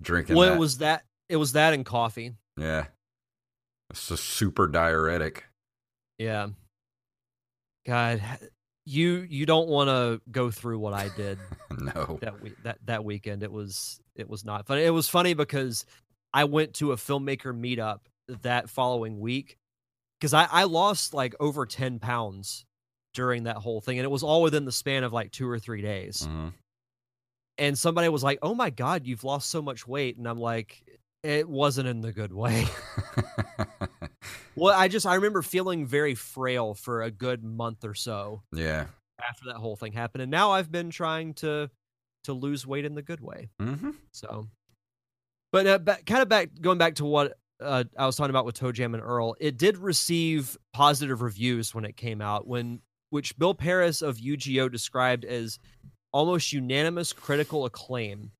Drinking 0.00 0.36
Well, 0.36 0.48
that. 0.50 0.56
it 0.56 0.58
was 0.58 0.78
that 0.78 1.04
it 1.28 1.36
was 1.36 1.52
that 1.52 1.72
and 1.72 1.84
coffee. 1.84 2.32
yeah. 2.56 2.86
It's 3.90 4.10
a 4.10 4.16
super 4.16 4.66
diuretic. 4.66 5.44
Yeah. 6.18 6.48
God, 7.86 8.20
you 8.84 9.26
you 9.30 9.46
don't 9.46 9.68
want 9.68 9.88
to 9.88 10.20
go 10.30 10.50
through 10.50 10.78
what 10.80 10.92
I 10.92 11.08
did 11.16 11.38
no. 11.78 12.18
that 12.20 12.42
week 12.42 12.54
that 12.64 12.78
that 12.86 13.04
weekend. 13.04 13.42
It 13.44 13.52
was 13.52 14.00
it 14.16 14.28
was 14.28 14.44
not 14.44 14.66
funny. 14.66 14.82
It 14.82 14.90
was 14.90 15.08
funny 15.08 15.34
because 15.34 15.86
I 16.34 16.44
went 16.44 16.74
to 16.74 16.90
a 16.92 16.96
filmmaker 16.96 17.54
meetup 17.56 18.00
that 18.42 18.68
following 18.68 19.20
week 19.20 19.56
because 20.20 20.32
I 20.34 20.44
I 20.44 20.64
lost 20.64 21.14
like 21.14 21.34
over 21.40 21.66
ten 21.66 21.98
pounds 21.98 22.64
during 23.14 23.44
that 23.44 23.56
whole 23.56 23.80
thing, 23.80 23.98
and 23.98 24.04
it 24.04 24.10
was 24.10 24.22
all 24.22 24.42
within 24.42 24.64
the 24.64 24.72
span 24.72 25.04
of 25.04 25.12
like 25.12 25.30
two 25.32 25.48
or 25.48 25.58
three 25.58 25.82
days. 25.82 26.26
Mhm. 26.28 26.52
and 27.58 27.78
somebody 27.78 28.08
was 28.10 28.22
like, 28.22 28.38
"Oh 28.42 28.54
my 28.54 28.68
god, 28.70 29.06
you've 29.06 29.24
lost 29.24 29.48
so 29.50 29.62
much 29.62 29.86
weight," 29.86 30.18
and 30.18 30.26
I'm 30.28 30.38
like, 30.38 30.84
"It 31.22 31.48
wasn't 31.48 31.88
in 31.88 32.02
the 32.02 32.12
good 32.12 32.32
way." 32.32 32.66
well, 34.56 34.74
I 34.78 34.88
just 34.88 35.06
I 35.06 35.14
remember 35.14 35.42
feeling 35.42 35.86
very 35.86 36.14
frail 36.14 36.74
for 36.74 37.02
a 37.02 37.10
good 37.10 37.42
month 37.44 37.84
or 37.84 37.94
so 37.94 38.42
yeah. 38.52 38.86
after 39.26 39.46
that 39.46 39.56
whole 39.56 39.76
thing 39.76 39.92
happened, 39.92 40.22
and 40.22 40.30
now 40.30 40.50
I've 40.52 40.70
been 40.70 40.90
trying 40.90 41.34
to 41.34 41.70
to 42.24 42.32
lose 42.32 42.66
weight 42.66 42.84
in 42.84 42.94
the 42.94 43.02
good 43.02 43.20
way. 43.20 43.48
hmm 43.60 43.90
So, 44.12 44.48
but 45.52 45.66
uh, 45.66 45.78
ba- 45.78 45.98
kind 46.04 46.22
of 46.22 46.28
back 46.28 46.50
going 46.60 46.78
back 46.78 46.96
to 46.96 47.04
what 47.04 47.38
uh, 47.60 47.84
I 47.98 48.06
was 48.06 48.16
talking 48.16 48.30
about 48.30 48.44
with 48.44 48.54
Toe 48.54 48.72
Jam 48.72 48.94
and 48.94 49.02
Earl, 49.02 49.34
it 49.40 49.58
did 49.58 49.78
receive 49.78 50.56
positive 50.72 51.22
reviews 51.22 51.74
when 51.74 51.84
it 51.84 51.96
came 51.96 52.20
out, 52.20 52.46
when 52.46 52.80
which 53.10 53.36
Bill 53.38 53.54
Paris 53.54 54.02
of 54.02 54.16
UGO 54.16 54.70
described 54.70 55.24
as 55.24 55.58
almost 56.12 56.52
unanimous 56.52 57.12
critical 57.12 57.64
acclaim. 57.64 58.30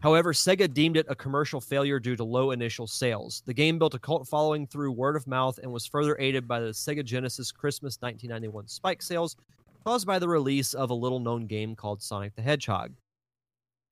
However, 0.00 0.32
Sega 0.32 0.72
deemed 0.72 0.96
it 0.96 1.06
a 1.08 1.14
commercial 1.14 1.60
failure 1.60 2.00
due 2.00 2.16
to 2.16 2.24
low 2.24 2.50
initial 2.50 2.86
sales. 2.86 3.42
The 3.46 3.54
game 3.54 3.78
built 3.78 3.94
a 3.94 3.98
cult 3.98 4.26
following 4.26 4.66
through 4.66 4.92
word 4.92 5.16
of 5.16 5.26
mouth 5.26 5.58
and 5.58 5.72
was 5.72 5.86
further 5.86 6.16
aided 6.18 6.48
by 6.48 6.60
the 6.60 6.70
Sega 6.70 7.04
Genesis 7.04 7.52
Christmas 7.52 7.98
1991 8.00 8.68
spike 8.68 9.02
sales 9.02 9.36
caused 9.84 10.06
by 10.06 10.18
the 10.18 10.28
release 10.28 10.74
of 10.74 10.90
a 10.90 10.94
little 10.94 11.20
known 11.20 11.46
game 11.46 11.74
called 11.74 12.02
Sonic 12.02 12.34
the 12.34 12.42
Hedgehog 12.42 12.92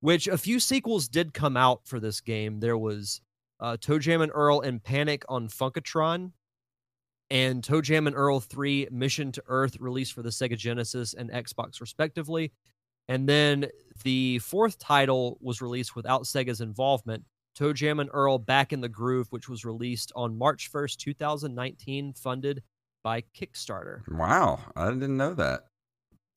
which 0.01 0.27
a 0.29 0.39
few 0.39 0.59
sequels 0.59 1.09
did 1.09 1.35
come 1.35 1.57
out 1.57 1.87
for 1.87 2.01
this 2.01 2.21
game. 2.21 2.61
There 2.61 2.79
was 2.79 3.21
uh, 3.61 3.77
Toe 3.81 3.99
Jam 3.99 4.23
and 4.23 4.33
Earl 4.35 4.61
and 4.61 4.83
Panic 4.83 5.25
on 5.29 5.49
Funkotron, 5.49 6.33
and 7.31 7.63
Toe 7.63 7.81
Jam 7.81 8.07
and 8.07 8.17
Earl 8.17 8.41
3 8.41 8.89
Mission 8.91 9.31
to 9.33 9.43
Earth 9.47 9.77
released 9.79 10.13
for 10.13 10.23
the 10.23 10.31
Sega 10.31 10.57
Genesis 10.57 11.15
and 11.15 11.31
Xbox, 11.31 11.81
respectively. 11.81 12.53
And 13.09 13.29
then 13.29 13.67
the 14.05 14.39
fourth 14.41 14.79
title 14.79 15.39
was 15.41 15.61
released 15.61 15.97
without 15.97 16.25
Sega's 16.25 16.61
involvement 16.61 17.25
Toe 17.55 17.73
Jam 17.73 18.01
and 18.01 18.11
Earl 18.13 18.39
Back 18.39 18.73
in 18.73 18.81
the 18.81 18.89
Groove, 18.89 19.27
which 19.31 19.49
was 19.49 19.65
released 19.65 20.13
on 20.15 20.37
March 20.37 20.71
1st, 20.73 20.97
2019, 20.99 22.13
funded 22.15 22.63
by 23.03 23.23
Kickstarter. 23.37 24.01
Wow, 24.09 24.61
I 24.77 24.89
didn't 24.91 25.17
know 25.17 25.35
that. 25.35 25.65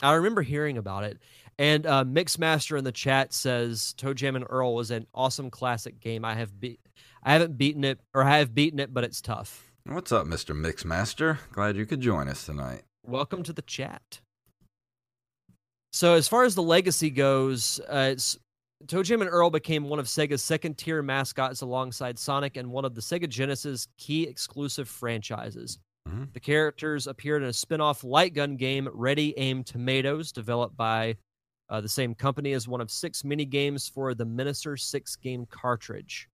I 0.02 0.14
remember 0.14 0.42
hearing 0.42 0.78
about 0.78 1.04
it. 1.04 1.20
And 1.60 1.86
uh, 1.86 2.04
Mixmaster 2.04 2.78
in 2.78 2.84
the 2.84 2.92
chat 2.92 3.34
says 3.34 3.94
Toe 3.94 4.14
Jam 4.14 4.36
and 4.36 4.46
Earl 4.50 4.76
was 4.76 4.92
an 4.92 5.06
awesome 5.14 5.50
classic 5.50 6.00
game. 6.00 6.26
I 6.26 6.34
have 6.34 6.60
beat, 6.60 6.80
I 7.26 7.34
haven't 7.34 7.58
beaten 7.58 7.84
it, 7.84 8.00
or 8.14 8.24
I 8.24 8.40
have 8.40 8.54
beaten 8.54 8.80
it, 8.80 8.94
but 8.94 9.04
it's 9.04 9.22
tough. 9.22 9.72
What's 9.86 10.12
up, 10.12 10.28
Mister 10.28 10.54
Mixmaster? 10.54 11.38
Glad 11.52 11.78
you 11.78 11.86
could 11.86 12.02
join 12.02 12.28
us 12.28 12.46
tonight. 12.46 12.84
Welcome 13.06 13.44
to 13.44 13.54
the 13.54 13.62
chat. 13.62 14.20
So 15.94 16.16
as 16.16 16.28
far 16.28 16.44
as 16.44 16.56
the 16.56 16.64
legacy 16.64 17.10
goes, 17.10 17.80
uh, 17.88 18.10
it's 18.12 18.38
Toe 18.88 19.04
Jam 19.04 19.22
and 19.22 19.30
Earl 19.30 19.50
became 19.50 19.86
one 19.86 20.00
of 20.00 20.08
Sega's 20.08 20.44
second 20.44 20.78
tier 20.78 21.02
mascots 21.02 21.62
alongside 21.62 22.20
Sonic 22.20 22.58
and 22.58 22.72
one 22.72 22.84
of 22.84 22.96
the 22.96 23.02
Sega 23.02 23.30
Genesis 23.30 23.88
key 23.98 24.24
exclusive 24.24 24.90
franchises. 24.90 25.80
Mm-hmm. 26.10 26.26
The 26.34 26.40
characters 26.40 27.08
appeared 27.08 27.44
in 27.44 27.50
a 27.50 27.54
spin 27.54 27.80
off 27.80 28.04
light 28.04 28.34
gun 28.34 28.58
game, 28.58 28.90
Ready 28.92 29.34
Aim 29.38 29.64
Tomatoes, 29.64 30.34
developed 30.34 30.76
by 30.76 31.16
uh, 31.70 31.80
the 31.80 31.88
same 31.88 32.14
company 32.14 32.52
as 32.54 32.68
one 32.68 32.82
of 32.82 32.92
six 32.92 33.24
mini 33.24 33.46
games 33.46 33.88
for 33.88 34.14
the 34.14 34.26
Menacer 34.26 34.78
6 34.78 35.16
game 35.18 35.46
cartridge. 35.50 36.28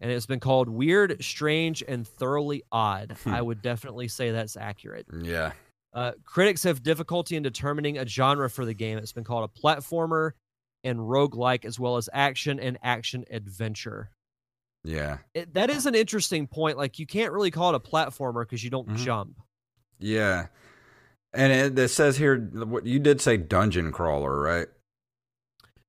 And 0.00 0.10
it's 0.10 0.26
been 0.26 0.40
called 0.40 0.68
Weird, 0.68 1.22
Strange, 1.24 1.82
and 1.86 2.06
Thoroughly 2.06 2.62
Odd. 2.70 3.16
Hmm. 3.24 3.30
I 3.30 3.40
would 3.42 3.62
definitely 3.62 4.08
say 4.08 4.30
that's 4.30 4.56
accurate. 4.56 5.06
Yeah, 5.22 5.52
Uh, 5.94 6.12
critics 6.24 6.62
have 6.64 6.82
difficulty 6.82 7.36
in 7.36 7.42
determining 7.42 7.96
a 7.98 8.06
genre 8.06 8.50
for 8.50 8.64
the 8.66 8.74
game. 8.74 8.98
It's 8.98 9.12
been 9.12 9.24
called 9.24 9.48
a 9.50 9.60
platformer 9.60 10.32
and 10.84 10.98
roguelike, 10.98 11.64
as 11.64 11.80
well 11.80 11.96
as 11.96 12.08
action 12.12 12.60
and 12.60 12.78
action 12.82 13.24
adventure. 13.30 14.10
yeah, 14.84 15.18
It, 15.34 15.54
that 15.54 15.68
is 15.70 15.86
an 15.86 15.94
interesting 15.96 16.46
point. 16.46 16.76
Like, 16.76 16.98
you 16.98 17.06
can't 17.06 17.32
really 17.32 17.50
call 17.50 17.74
it 17.74 17.76
a 17.76 17.80
platformer 17.80 18.42
because 18.44 18.62
you 18.62 18.70
don't 18.70 18.88
Mhm. 18.88 18.96
jump. 18.98 19.40
yeah. 19.98 20.46
And 21.32 21.52
it, 21.52 21.78
it 21.78 21.88
says 21.88 22.16
here, 22.18 22.38
what 22.38 22.86
you 22.86 22.98
did 22.98 23.20
say, 23.20 23.36
dungeon 23.36 23.92
crawler, 23.92 24.40
right? 24.40 24.68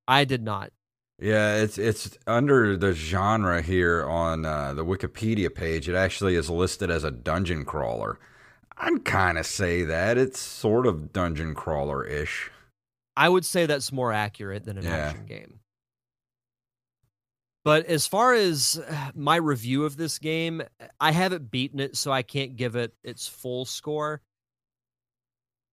I 0.07 0.25
did 0.25 0.41
not. 0.43 0.71
Yeah, 1.19 1.55
it's 1.55 1.77
it's 1.79 2.15
under 2.27 2.77
the 2.77 2.93
genre 2.93 3.61
here 3.61 4.05
on 4.05 4.45
uh, 4.45 4.73
the 4.75 4.85
Wikipedia 4.85 5.53
page. 5.53 5.89
It 5.89 5.95
actually 5.95 6.35
is 6.35 6.49
listed 6.49 6.91
as 6.91 7.03
a 7.03 7.09
dungeon 7.11 7.65
crawler. 7.65 8.19
I'd 8.77 9.03
kind 9.03 9.39
of 9.39 9.47
say 9.47 9.83
that 9.85 10.19
it's 10.19 10.39
sort 10.39 10.85
of 10.85 11.11
dungeon 11.11 11.55
crawler 11.55 12.05
ish. 12.05 12.51
I 13.15 13.29
would 13.29 13.45
say 13.45 13.65
that's 13.65 13.91
more 13.91 14.13
accurate 14.13 14.63
than 14.65 14.77
an 14.77 14.83
Yeah. 14.83 14.95
action 14.95 15.25
game. 15.25 15.59
But 17.65 17.87
as 17.87 18.05
far 18.05 18.33
as 18.33 18.79
uh, 18.87 19.11
my 19.15 19.37
review 19.37 19.85
of 19.85 19.97
this 19.97 20.19
game, 20.19 20.61
I 21.01 21.11
haven't 21.11 21.49
beaten 21.49 21.79
it, 21.79 21.97
so 21.97 22.11
I 22.11 22.21
can't 22.21 22.55
give 22.55 22.75
it 22.75 22.93
its 23.03 23.27
full 23.27 23.65
score. 23.65 24.21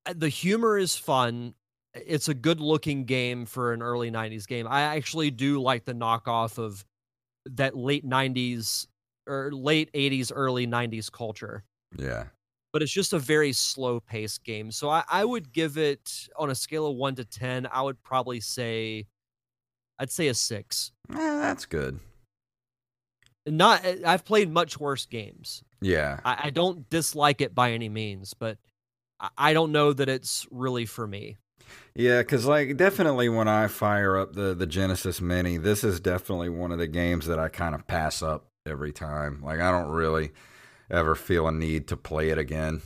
Uh, 0.06 0.14
The 0.16 0.30
humor 0.30 0.78
is 0.78 0.96
fun. 0.96 1.54
It's 1.94 2.28
a 2.28 2.34
good 2.34 2.60
looking 2.60 3.04
game 3.04 3.46
for 3.46 3.72
an 3.72 3.82
early 3.82 4.10
90s 4.10 4.46
game. 4.46 4.66
I 4.68 4.82
actually 4.82 5.30
do 5.30 5.60
like 5.62 5.84
the 5.84 5.94
knockoff 5.94 6.58
of 6.58 6.84
that 7.46 7.76
late 7.76 8.04
90s 8.04 8.86
or 9.26 9.52
late 9.52 9.92
80s, 9.92 10.32
early 10.34 10.66
90s 10.66 11.10
culture 11.10 11.64
Yeah, 11.96 12.24
but 12.72 12.82
it's 12.82 12.92
just 12.92 13.12
a 13.12 13.18
very 13.18 13.52
slow 13.52 14.00
paced 14.00 14.44
game. 14.44 14.70
So 14.70 14.90
I, 14.90 15.04
I 15.08 15.24
would 15.24 15.52
give 15.52 15.78
it 15.78 16.28
on 16.36 16.50
a 16.50 16.54
scale 16.54 16.86
of 16.88 16.96
one 16.96 17.14
to 17.14 17.24
ten, 17.24 17.68
I 17.70 17.82
would 17.82 18.02
probably 18.02 18.40
say 18.40 19.06
I'd 19.98 20.10
say 20.10 20.28
a 20.28 20.34
six. 20.34 20.90
Eh, 21.10 21.14
that's 21.16 21.66
good. 21.66 22.00
Not 23.46 23.84
eh, 23.84 23.98
I've 24.04 24.24
played 24.24 24.50
much 24.50 24.80
worse 24.80 25.06
games. 25.06 25.62
Yeah, 25.80 26.18
I, 26.24 26.44
I 26.44 26.50
don't 26.50 26.88
dislike 26.90 27.40
it 27.40 27.54
by 27.54 27.72
any 27.72 27.88
means, 27.88 28.34
but 28.34 28.58
I, 29.20 29.28
I 29.38 29.52
don't 29.52 29.70
know 29.70 29.92
that 29.92 30.08
it's 30.08 30.46
really 30.50 30.86
for 30.86 31.06
me. 31.06 31.36
Yeah, 31.94 32.20
because 32.22 32.46
like 32.46 32.76
definitely 32.76 33.28
when 33.28 33.48
I 33.48 33.66
fire 33.68 34.16
up 34.16 34.34
the 34.34 34.54
the 34.54 34.66
Genesis 34.66 35.20
Mini, 35.20 35.56
this 35.56 35.84
is 35.84 36.00
definitely 36.00 36.48
one 36.48 36.72
of 36.72 36.78
the 36.78 36.86
games 36.86 37.26
that 37.26 37.38
I 37.38 37.48
kind 37.48 37.74
of 37.74 37.86
pass 37.86 38.22
up 38.22 38.46
every 38.66 38.92
time. 38.92 39.42
Like 39.42 39.60
I 39.60 39.70
don't 39.70 39.88
really 39.90 40.30
ever 40.90 41.14
feel 41.14 41.46
a 41.48 41.52
need 41.52 41.88
to 41.88 41.96
play 41.96 42.30
it 42.30 42.38
again. 42.38 42.82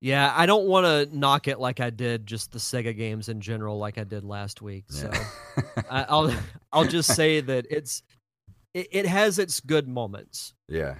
Yeah, 0.00 0.32
I 0.36 0.46
don't 0.46 0.66
want 0.66 0.84
to 1.10 1.16
knock 1.16 1.46
it 1.46 1.60
like 1.60 1.78
I 1.78 1.90
did 1.90 2.26
just 2.26 2.50
the 2.50 2.58
Sega 2.58 2.96
games 2.96 3.28
in 3.28 3.40
general, 3.40 3.78
like 3.78 3.98
I 3.98 4.04
did 4.04 4.24
last 4.24 4.60
week. 4.60 4.84
So 4.88 5.08
Yeah. 5.12 5.72
I, 5.88 6.04
I'll 6.08 6.34
I'll 6.72 6.84
just 6.84 7.14
say 7.14 7.40
that 7.40 7.66
it's 7.70 8.02
it, 8.74 8.88
it 8.90 9.06
has 9.06 9.38
its 9.38 9.60
good 9.60 9.86
moments. 9.86 10.54
yeah. 10.68 10.96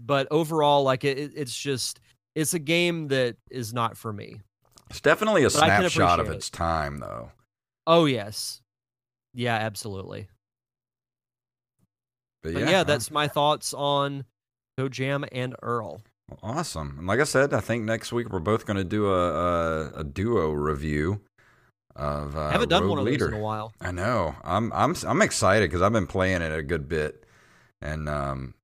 but 0.00 0.26
overall 0.30 0.82
like 0.82 1.04
it- 1.04 1.32
it's 1.36 1.54
just 1.56 2.00
it's 2.34 2.54
a 2.54 2.58
game 2.58 3.08
that 3.08 3.36
is 3.50 3.72
not 3.74 3.96
for 3.96 4.12
me 4.12 4.40
It's 4.90 5.00
definitely 5.00 5.44
a 5.44 5.50
snapshot 5.50 6.20
of 6.20 6.28
its 6.28 6.50
time, 6.50 6.98
though. 6.98 7.30
oh 7.86 8.04
yes 8.06 8.60
yeah 9.32 9.54
absolutely 9.54 10.28
But 12.42 12.54
but 12.54 12.62
yeah, 12.62 12.70
yeah, 12.70 12.84
that's 12.84 13.10
my 13.10 13.28
thoughts 13.28 13.72
on 13.74 14.24
Toe 14.76 14.88
Jam 14.88 15.24
and 15.32 15.54
Earl 15.62 16.02
awesome. 16.42 16.96
And 16.98 17.06
like 17.06 17.20
I 17.20 17.24
said, 17.24 17.52
I 17.52 17.60
think 17.60 17.84
next 17.84 18.12
week 18.12 18.30
we're 18.30 18.38
both 18.38 18.66
going 18.66 18.76
to 18.76 18.84
do 18.84 19.08
a, 19.08 19.30
a 19.32 19.90
a 20.00 20.04
duo 20.04 20.50
review 20.50 21.20
of. 21.96 22.36
Uh, 22.36 22.42
I 22.46 22.52
haven't 22.52 22.68
done 22.68 22.82
Rogue 22.82 22.90
one 22.90 22.98
of 23.00 23.04
Leader. 23.04 23.26
those 23.26 23.34
in 23.34 23.40
a 23.40 23.42
while 23.42 23.72
I 23.80 23.90
know. 23.90 24.34
I'm 24.44 24.72
I'm 24.72 24.94
I'm 25.06 25.22
excited 25.22 25.68
because 25.70 25.82
I've 25.82 25.92
been 25.92 26.06
playing 26.06 26.42
it 26.42 26.52
a 26.52 26.62
good 26.62 26.88
bit, 26.88 27.24
and 27.80 28.08
um, 28.08 28.54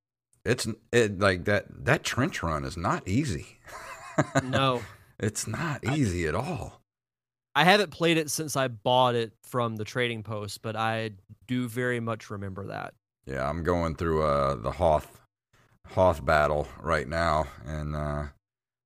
it's 0.45 0.67
it 0.93 1.19
like 1.19 1.45
that 1.47 1.67
that 1.85 2.05
trench 2.05 2.43
run 2.43 2.65
is 2.65 2.77
not 2.77 3.07
easy. 3.07 3.59
no 4.45 4.83
it's 5.19 5.47
not 5.47 5.85
easy 5.85 6.27
at 6.27 6.35
all. 6.35 6.81
I 7.55 7.65
haven't 7.65 7.91
played 7.91 8.19
it 8.19 8.31
since 8.31 8.55
I 8.57 8.69
bought 8.69 9.15
it 9.15 9.33
from 9.43 9.77
the 9.77 9.85
trading 9.85 10.23
post 10.23 10.63
but 10.63 10.77
I 10.77 11.13
do 11.47 11.69
very 11.69 12.01
much 12.01 12.31
remember 12.31 12.67
that 12.67 12.95
Yeah, 13.27 13.49
I'm 13.49 13.63
going 13.63 13.97
through 13.97 14.23
uh 14.23 14.57
the 14.57 14.73
Hoth 14.73 15.21
Hoth 15.89 16.25
battle 16.25 16.69
right 16.81 17.09
now 17.09 17.47
and 17.65 17.97
uh 17.97 18.25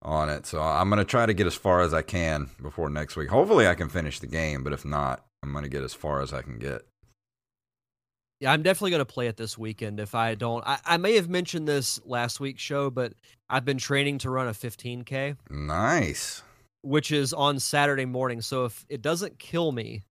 on 0.03 0.31
it. 0.31 0.47
So 0.47 0.62
I'm 0.62 0.89
gonna 0.89 1.05
try 1.05 1.26
to 1.26 1.35
get 1.35 1.47
as 1.47 1.55
far 1.55 1.81
as 1.81 1.93
I 1.93 2.03
can 2.03 2.51
before 2.62 2.89
next 2.89 3.16
week. 3.16 3.28
Hopefully 3.28 3.66
I 3.66 3.74
can 3.74 3.89
finish 3.89 4.18
the 4.20 4.26
game, 4.26 4.62
but 4.64 4.72
if 4.72 4.85
not, 4.85 5.24
I'm 5.43 5.53
gonna 5.53 5.68
get 5.68 5.83
as 5.83 5.95
far 5.95 6.20
as 6.22 6.33
I 6.33 6.43
can 6.43 6.59
get. 6.59 6.83
Yeah 8.41 8.53
I'm 8.53 8.62
definitely 8.62 8.91
going 8.91 9.01
to 9.01 9.05
play 9.07 9.26
it 9.28 9.36
this 9.36 9.57
weekend 9.57 10.01
if 10.01 10.14
I 10.14 10.34
don't 10.34 10.66
I, 10.66 10.78
I 10.84 10.97
may 10.97 11.14
have 11.16 11.28
mentioned 11.28 11.68
this 11.68 12.01
last 12.05 12.41
week's 12.41 12.62
show 12.62 12.91
but 12.91 13.12
I've 13.49 13.64
been 13.64 13.78
training 13.78 14.18
to 14.18 14.30
run 14.30 14.49
a 14.49 14.53
15k 14.53 15.36
Nice. 15.51 16.43
which 16.82 17.12
is 17.12 17.32
on 17.32 17.59
Saturday 17.61 18.05
morning. 18.07 18.41
So 18.41 18.64
if 18.64 18.84
it 18.88 19.03
doesn't 19.03 19.38
kill 19.38 19.70
me, 19.72 20.03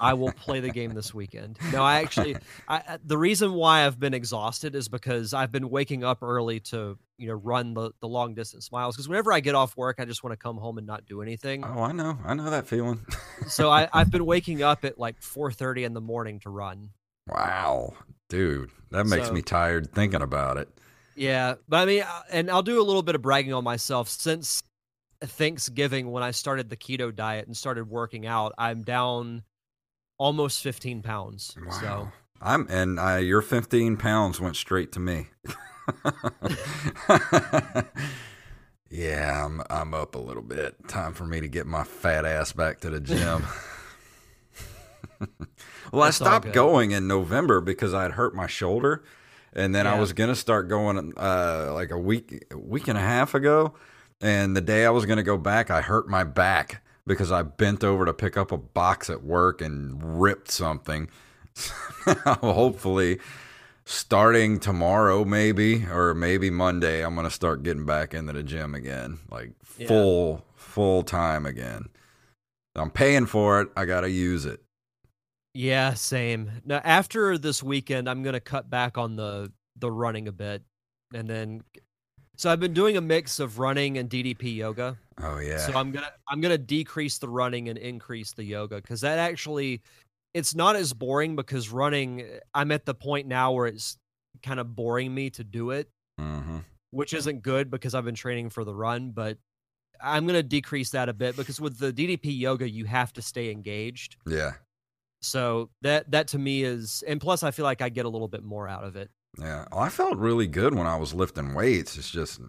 I 0.00 0.14
will 0.14 0.32
play 0.32 0.60
the 0.60 0.70
game 0.70 0.92
this 0.94 1.14
weekend. 1.14 1.58
No, 1.72 1.82
I 1.82 2.00
actually, 2.00 2.36
I, 2.68 2.98
the 3.04 3.16
reason 3.16 3.52
why 3.54 3.86
I've 3.86 3.98
been 3.98 4.12
exhausted 4.14 4.74
is 4.74 4.88
because 4.88 5.32
I've 5.32 5.50
been 5.52 5.70
waking 5.70 6.04
up 6.04 6.22
early 6.22 6.60
to 6.60 6.98
you 7.16 7.28
know 7.28 7.34
run 7.34 7.74
the 7.74 7.92
the 8.00 8.08
long 8.08 8.34
distance 8.34 8.70
miles. 8.72 8.96
Because 8.96 9.08
whenever 9.08 9.32
I 9.32 9.40
get 9.40 9.54
off 9.54 9.76
work, 9.76 9.96
I 9.98 10.04
just 10.04 10.22
want 10.22 10.32
to 10.32 10.36
come 10.36 10.56
home 10.58 10.78
and 10.78 10.86
not 10.86 11.06
do 11.06 11.22
anything. 11.22 11.64
Oh, 11.64 11.82
I 11.82 11.92
know. 11.92 12.18
I 12.24 12.34
know 12.34 12.50
that 12.50 12.66
feeling. 12.66 13.04
so 13.46 13.70
I, 13.70 13.88
I've 13.92 14.10
been 14.10 14.26
waking 14.26 14.62
up 14.62 14.84
at 14.84 14.98
like 14.98 15.22
four 15.22 15.50
thirty 15.52 15.84
in 15.84 15.94
the 15.94 16.00
morning 16.02 16.40
to 16.40 16.50
run. 16.50 16.90
Wow. 17.28 17.94
Dude, 18.28 18.70
that 18.90 19.06
makes 19.06 19.28
So- 19.28 19.32
me 19.32 19.42
tired 19.42 19.92
thinking 19.94 20.22
about 20.22 20.56
it. 20.56 20.68
Yeah, 21.16 21.54
but 21.68 21.78
I 21.78 21.84
mean, 21.84 22.02
uh, 22.02 22.22
and 22.30 22.48
I'll 22.50 22.62
do 22.62 22.80
a 22.80 22.84
little 22.84 23.02
bit 23.02 23.16
of 23.16 23.22
bragging 23.22 23.52
on 23.52 23.64
myself 23.64 24.08
since 24.08 24.62
Thanksgiving 25.20 26.12
when 26.12 26.22
I 26.22 26.30
started 26.30 26.70
the 26.70 26.76
keto 26.76 27.12
diet 27.14 27.48
and 27.48 27.56
started 27.56 27.90
working 27.90 28.24
out. 28.24 28.52
I'm 28.56 28.82
down 28.82 29.42
almost 30.16 30.62
15 30.62 31.02
pounds. 31.02 31.56
So 31.80 32.08
I'm 32.40 32.68
and 32.70 33.00
uh, 33.00 33.16
your 33.16 33.42
15 33.42 33.96
pounds 33.96 34.40
went 34.40 34.54
straight 34.54 34.92
to 34.92 35.00
me. 35.00 35.26
yeah, 38.90 39.44
I'm 39.44 39.62
I'm 39.68 39.94
up 39.94 40.14
a 40.14 40.18
little 40.18 40.42
bit. 40.42 40.88
Time 40.88 41.12
for 41.14 41.26
me 41.26 41.40
to 41.40 41.48
get 41.48 41.66
my 41.66 41.84
fat 41.84 42.24
ass 42.24 42.52
back 42.52 42.80
to 42.80 42.90
the 42.90 43.00
gym. 43.00 43.44
well, 45.92 46.02
I 46.02 46.06
That's 46.06 46.20
all 46.20 46.26
stopped 46.26 46.52
going 46.52 46.90
in 46.92 47.06
November 47.06 47.60
because 47.60 47.94
I 47.94 48.02
had 48.02 48.12
hurt 48.12 48.34
my 48.34 48.46
shoulder, 48.46 49.02
and 49.52 49.74
then 49.74 49.86
I 49.86 49.98
was 49.98 50.12
gonna 50.12 50.34
start 50.34 50.68
going 50.68 51.12
uh, 51.16 51.70
like 51.74 51.90
a 51.90 51.98
week 51.98 52.44
a 52.50 52.58
week 52.58 52.88
and 52.88 52.98
a 52.98 53.02
half 53.02 53.34
ago. 53.34 53.74
And 54.20 54.56
the 54.56 54.60
day 54.60 54.84
I 54.84 54.90
was 54.90 55.06
gonna 55.06 55.22
go 55.22 55.36
back, 55.36 55.70
I 55.70 55.80
hurt 55.80 56.08
my 56.08 56.24
back 56.24 56.82
because 57.06 57.32
I 57.32 57.42
bent 57.42 57.82
over 57.84 58.04
to 58.04 58.12
pick 58.12 58.36
up 58.36 58.52
a 58.52 58.58
box 58.58 59.08
at 59.10 59.22
work 59.24 59.60
and 59.60 60.20
ripped 60.20 60.50
something. 60.50 61.08
Hopefully, 62.26 63.18
starting 63.84 64.60
tomorrow, 64.60 65.24
maybe, 65.24 65.86
or 65.86 66.14
maybe 66.14 66.50
Monday, 66.50 67.04
I'm 67.04 67.14
gonna 67.14 67.30
start 67.30 67.62
getting 67.62 67.86
back 67.86 68.14
into 68.14 68.32
the 68.32 68.42
gym 68.42 68.74
again, 68.74 69.18
like 69.30 69.52
Yeah. 69.78 69.88
full 69.88 70.44
full 70.54 71.02
time 71.02 71.46
again. 71.46 71.86
I'm 72.76 72.90
paying 72.90 73.26
for 73.26 73.60
it. 73.60 73.68
I 73.76 73.84
gotta 73.84 74.10
use 74.10 74.44
it. 74.44 74.62
Yeah, 75.58 75.94
same. 75.94 76.52
Now 76.64 76.80
after 76.84 77.36
this 77.36 77.64
weekend, 77.64 78.08
I'm 78.08 78.22
gonna 78.22 78.38
cut 78.38 78.70
back 78.70 78.96
on 78.96 79.16
the 79.16 79.50
the 79.74 79.90
running 79.90 80.28
a 80.28 80.32
bit, 80.32 80.62
and 81.12 81.28
then 81.28 81.64
so 82.36 82.48
I've 82.48 82.60
been 82.60 82.74
doing 82.74 82.96
a 82.96 83.00
mix 83.00 83.40
of 83.40 83.58
running 83.58 83.98
and 83.98 84.08
DDP 84.08 84.54
yoga. 84.54 84.96
Oh 85.20 85.40
yeah. 85.40 85.56
So 85.56 85.72
I'm 85.74 85.90
gonna 85.90 86.12
I'm 86.28 86.40
gonna 86.40 86.58
decrease 86.58 87.18
the 87.18 87.28
running 87.28 87.68
and 87.70 87.76
increase 87.76 88.32
the 88.34 88.44
yoga 88.44 88.76
because 88.76 89.00
that 89.00 89.18
actually 89.18 89.82
it's 90.32 90.54
not 90.54 90.76
as 90.76 90.92
boring 90.92 91.34
because 91.34 91.70
running 91.70 92.24
I'm 92.54 92.70
at 92.70 92.86
the 92.86 92.94
point 92.94 93.26
now 93.26 93.50
where 93.50 93.66
it's 93.66 93.96
kind 94.44 94.60
of 94.60 94.76
boring 94.76 95.12
me 95.12 95.28
to 95.30 95.42
do 95.42 95.70
it, 95.70 95.90
hmm 96.20 96.58
which 96.92 97.14
isn't 97.14 97.42
good 97.42 97.68
because 97.68 97.96
I've 97.96 98.04
been 98.04 98.14
training 98.14 98.50
for 98.50 98.62
the 98.62 98.76
run, 98.76 99.10
but 99.10 99.38
I'm 100.00 100.24
gonna 100.24 100.44
decrease 100.44 100.90
that 100.90 101.08
a 101.08 101.12
bit 101.12 101.36
because 101.36 101.60
with 101.60 101.78
the 101.78 101.92
DDP 101.92 102.38
yoga 102.38 102.70
you 102.70 102.84
have 102.84 103.12
to 103.14 103.22
stay 103.22 103.50
engaged. 103.50 104.18
Yeah. 104.24 104.52
So 105.20 105.70
that 105.82 106.10
that 106.10 106.28
to 106.28 106.38
me 106.38 106.62
is 106.62 107.02
and 107.06 107.20
plus 107.20 107.42
I 107.42 107.50
feel 107.50 107.64
like 107.64 107.82
I 107.82 107.88
get 107.88 108.04
a 108.06 108.08
little 108.08 108.28
bit 108.28 108.44
more 108.44 108.68
out 108.68 108.84
of 108.84 108.96
it. 108.96 109.10
Yeah. 109.38 109.66
Oh, 109.72 109.78
I 109.78 109.88
felt 109.88 110.16
really 110.16 110.46
good 110.46 110.74
when 110.74 110.86
I 110.86 110.96
was 110.96 111.14
lifting 111.14 111.54
weights. 111.54 111.96
It's 111.98 112.10
just 112.10 112.40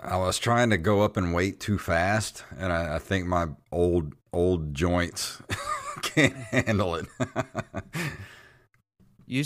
I 0.00 0.16
was 0.16 0.38
trying 0.38 0.70
to 0.70 0.78
go 0.78 1.02
up 1.02 1.16
in 1.16 1.32
weight 1.32 1.60
too 1.60 1.78
fast, 1.78 2.44
and 2.58 2.72
I, 2.72 2.96
I 2.96 2.98
think 2.98 3.26
my 3.26 3.48
old 3.70 4.14
old 4.32 4.74
joints 4.74 5.40
can't 6.02 6.34
handle 6.34 6.94
it. 6.96 7.06
You 9.24 9.44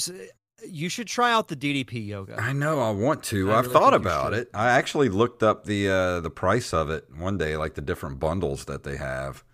you 0.68 0.88
should 0.88 1.06
try 1.06 1.32
out 1.32 1.46
the 1.46 1.54
DDP 1.54 2.04
yoga. 2.06 2.40
I 2.40 2.52
know 2.52 2.80
I 2.80 2.90
want 2.90 3.22
to. 3.24 3.52
I 3.52 3.58
I've 3.58 3.66
really 3.66 3.72
thought 3.74 3.94
about 3.94 4.32
it. 4.32 4.50
I 4.52 4.70
actually 4.70 5.08
looked 5.08 5.42
up 5.42 5.64
the 5.64 5.88
uh, 5.88 6.20
the 6.20 6.30
price 6.30 6.74
of 6.74 6.90
it 6.90 7.04
one 7.16 7.38
day, 7.38 7.56
like 7.56 7.74
the 7.74 7.82
different 7.82 8.18
bundles 8.18 8.64
that 8.64 8.82
they 8.82 8.96
have. 8.96 9.44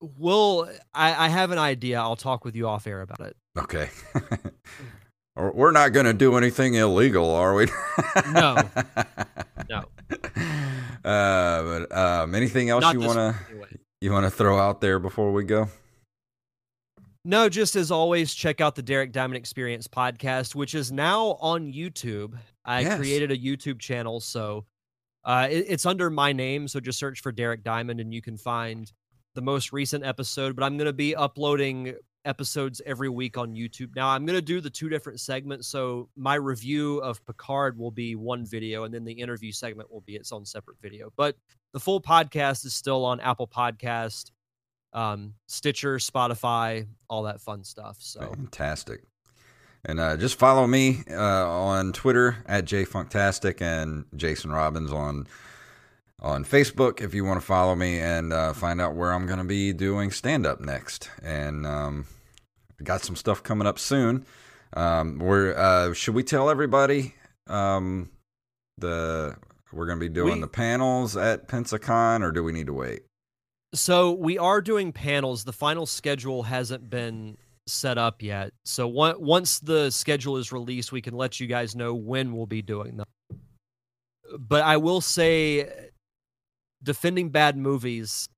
Well, 0.00 0.68
I, 0.94 1.26
I 1.26 1.28
have 1.28 1.50
an 1.50 1.58
idea. 1.58 1.98
I'll 2.00 2.16
talk 2.16 2.44
with 2.44 2.54
you 2.54 2.68
off 2.68 2.86
air 2.86 3.00
about 3.00 3.20
it. 3.20 3.36
Okay. 3.58 3.88
We're 5.36 5.70
not 5.72 5.90
going 5.92 6.06
to 6.06 6.14
do 6.14 6.36
anything 6.36 6.74
illegal, 6.74 7.30
are 7.30 7.54
we? 7.54 7.66
No. 8.32 8.56
No. 9.68 9.82
Uh, 11.04 11.62
but 11.88 11.96
um, 11.96 12.34
anything 12.36 12.70
else 12.70 12.82
Not 12.82 12.94
you 12.94 13.00
want 13.00 13.14
to 13.16 13.34
anyway. 13.50 13.66
you 14.00 14.12
want 14.12 14.24
to 14.24 14.30
throw 14.30 14.58
out 14.60 14.80
there 14.80 15.00
before 15.00 15.32
we 15.32 15.42
go? 15.42 15.68
No, 17.24 17.48
just 17.48 17.74
as 17.74 17.90
always, 17.90 18.32
check 18.32 18.60
out 18.60 18.76
the 18.76 18.82
Derek 18.82 19.10
Diamond 19.10 19.36
Experience 19.38 19.88
podcast, 19.88 20.54
which 20.54 20.76
is 20.76 20.92
now 20.92 21.36
on 21.40 21.72
YouTube. 21.72 22.34
I 22.64 22.80
Yes. 22.82 22.96
created 22.96 23.32
a 23.32 23.36
YouTube 23.36 23.80
channel, 23.80 24.20
so 24.20 24.66
uh, 25.24 25.48
it- 25.50 25.66
it's 25.68 25.84
under 25.86 26.10
my 26.10 26.32
name. 26.32 26.68
So 26.68 26.78
just 26.78 27.00
search 27.00 27.20
for 27.20 27.32
Derek 27.32 27.64
Diamond, 27.64 27.98
and 27.98 28.14
you 28.14 28.22
can 28.22 28.36
find 28.36 28.92
the 29.36 29.42
most 29.42 29.72
recent 29.72 30.04
episode. 30.04 30.56
But 30.56 30.64
I'm 30.64 30.76
going 30.76 30.86
to 30.86 30.92
be 30.92 31.14
uploading 31.14 31.94
episodes 32.24 32.82
every 32.84 33.08
week 33.08 33.38
on 33.38 33.54
YouTube. 33.54 33.94
Now 33.94 34.08
I'm 34.08 34.26
going 34.26 34.36
to 34.36 34.42
do 34.42 34.60
the 34.60 34.68
two 34.68 34.88
different 34.88 35.20
segments. 35.20 35.68
So 35.68 36.08
my 36.16 36.34
review 36.34 36.98
of 36.98 37.24
Picard 37.24 37.78
will 37.78 37.92
be 37.92 38.16
one 38.16 38.44
video, 38.44 38.82
and 38.84 38.92
then 38.92 39.04
the 39.04 39.12
interview 39.12 39.52
segment 39.52 39.90
will 39.90 40.00
be 40.00 40.16
its 40.16 40.32
own 40.32 40.44
separate 40.44 40.76
video. 40.82 41.12
But 41.16 41.36
the 41.72 41.80
full 41.80 42.00
podcast 42.00 42.66
is 42.66 42.74
still 42.74 43.04
on 43.04 43.20
Apple 43.20 43.46
Podcast, 43.46 44.32
um, 44.92 45.34
Stitcher, 45.46 45.98
Spotify, 45.98 46.88
all 47.08 47.22
that 47.22 47.40
fun 47.40 47.62
stuff. 47.62 47.98
So 48.00 48.20
Fantastic. 48.20 49.02
And 49.84 50.00
uh, 50.00 50.16
just 50.16 50.36
follow 50.36 50.66
me 50.66 51.04
uh, 51.08 51.48
on 51.48 51.92
Twitter 51.92 52.38
at 52.46 52.64
jfunktastic 52.64 53.62
and 53.62 54.04
Jason 54.16 54.50
Robbins 54.50 54.90
on 54.90 55.28
on 56.20 56.44
Facebook 56.44 57.00
if 57.02 57.14
you 57.14 57.24
want 57.24 57.40
to 57.40 57.46
follow 57.46 57.74
me 57.74 57.98
and 57.98 58.32
uh, 58.32 58.52
find 58.52 58.80
out 58.80 58.94
where 58.94 59.12
I'm 59.12 59.26
going 59.26 59.38
to 59.38 59.44
be 59.44 59.72
doing 59.72 60.10
stand 60.10 60.46
up 60.46 60.60
next. 60.60 61.10
And 61.22 61.66
um, 61.66 62.06
got 62.82 63.02
some 63.02 63.16
stuff 63.16 63.42
coming 63.42 63.66
up 63.66 63.78
soon. 63.78 64.24
Um, 64.74 65.18
we're 65.18 65.54
uh, 65.56 65.92
should 65.94 66.14
we 66.14 66.22
tell 66.22 66.50
everybody 66.50 67.14
um, 67.46 68.10
the 68.78 69.36
we're 69.72 69.86
going 69.86 69.98
to 69.98 70.04
be 70.04 70.12
doing 70.12 70.34
We- 70.36 70.40
the 70.40 70.48
panels 70.48 71.16
at 71.16 71.48
Pensacon 71.48 72.22
or 72.22 72.32
do 72.32 72.42
we 72.42 72.52
need 72.52 72.66
to 72.66 72.72
wait? 72.72 73.02
So 73.74 74.12
we 74.12 74.38
are 74.38 74.62
doing 74.62 74.92
panels. 74.92 75.44
The 75.44 75.52
final 75.52 75.84
schedule 75.86 76.42
hasn't 76.44 76.88
been 76.88 77.36
set 77.66 77.98
up 77.98 78.22
yet. 78.22 78.52
So 78.64 78.88
on- 79.00 79.20
once 79.20 79.58
the 79.58 79.90
schedule 79.90 80.38
is 80.38 80.50
released, 80.50 80.92
we 80.92 81.02
can 81.02 81.14
let 81.14 81.40
you 81.40 81.46
guys 81.46 81.76
know 81.76 81.92
when 81.94 82.34
we'll 82.34 82.46
be 82.46 82.62
doing 82.62 82.96
them. 82.96 83.06
But 84.38 84.62
I 84.62 84.76
will 84.78 85.00
say, 85.00 85.68
defending 86.86 87.28
bad 87.28 87.58
movies 87.58 88.28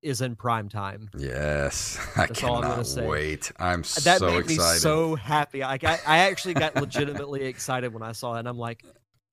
is 0.00 0.22
in 0.22 0.36
prime 0.36 0.70
time. 0.70 1.10
Yes, 1.18 1.98
I 2.16 2.26
That's 2.26 2.42
I'm 2.42 2.62
cannot 2.62 2.86
say. 2.86 3.06
wait. 3.06 3.52
I'm 3.58 3.82
That 3.82 4.18
so 4.18 4.28
made 4.28 4.38
excited. 4.38 4.74
me 4.74 4.80
so 4.80 5.14
happy. 5.16 5.60
Like 5.60 5.84
I, 5.84 5.98
I 6.06 6.18
actually 6.18 6.54
got 6.54 6.76
legitimately 6.76 7.44
excited 7.44 7.92
when 7.92 8.02
I 8.02 8.12
saw 8.12 8.36
it. 8.36 8.40
And 8.40 8.48
I'm 8.48 8.58
like, 8.58 8.82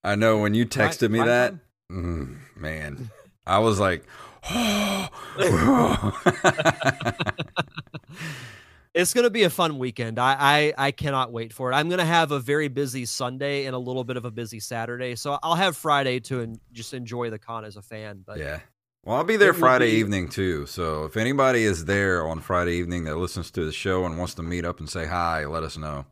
I 0.04 0.16
know 0.16 0.40
when 0.40 0.54
you 0.54 0.66
texted 0.66 1.12
me 1.12 1.20
that, 1.20 1.56
mm, 1.92 2.38
man, 2.58 3.10
I 3.48 3.60
was 3.60 3.80
like, 3.80 4.04
it's 8.94 9.14
going 9.14 9.24
to 9.24 9.30
be 9.30 9.44
a 9.44 9.50
fun 9.50 9.78
weekend. 9.78 10.18
I, 10.20 10.36
I 10.78 10.88
I 10.88 10.92
cannot 10.92 11.32
wait 11.32 11.54
for 11.54 11.72
it. 11.72 11.76
I'm 11.76 11.90
going 11.90 12.00
to 12.00 12.06
have 12.06 12.32
a 12.32 12.40
very 12.40 12.68
busy 12.68 13.06
Sunday 13.06 13.66
and 13.66 13.76
a 13.76 13.80
little 13.80 14.04
bit 14.04 14.18
of 14.18 14.26
a 14.26 14.32
busy 14.32 14.60
Saturday, 14.60 15.16
so 15.16 15.38
I'll 15.44 15.56
have 15.56 15.78
Friday 15.78 16.20
to 16.22 16.42
en- 16.42 16.60
just 16.72 16.94
enjoy 16.94 17.30
the 17.30 17.40
con 17.40 17.66
as 17.66 17.76
a 17.78 17.82
fan. 17.82 18.24
But 18.26 18.40
yeah. 18.40 18.60
Well, 19.06 19.16
I'll 19.18 19.24
be 19.24 19.38
there 19.38 19.54
Friday 19.54 19.92
be- 19.92 19.98
evening 19.98 20.28
too. 20.30 20.66
So 20.66 21.06
if 21.06 21.16
anybody 21.18 21.64
is 21.64 21.86
there 21.86 22.28
on 22.28 22.42
Friday 22.42 22.74
evening 22.74 23.06
that 23.06 23.16
listens 23.16 23.50
to 23.52 23.64
the 23.64 23.72
show 23.72 24.06
and 24.06 24.18
wants 24.18 24.34
to 24.36 24.44
meet 24.44 24.66
up 24.66 24.80
and 24.80 24.90
say 24.90 25.06
hi, 25.06 25.46
let 25.46 25.64
us 25.64 25.78
know. 25.78 26.06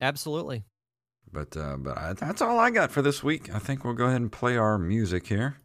absolutely, 0.00 0.64
But 1.32 1.56
uh, 1.56 1.76
but 1.78 1.96
I, 1.96 2.12
that's 2.14 2.42
all 2.42 2.58
I 2.58 2.70
got 2.70 2.90
for 2.90 3.02
this 3.02 3.22
week. 3.22 3.54
I 3.54 3.58
think 3.58 3.84
we'll 3.84 3.94
go 3.94 4.06
ahead 4.06 4.20
and 4.20 4.32
play 4.32 4.56
our 4.56 4.78
music 4.78 5.26
here. 5.28 5.58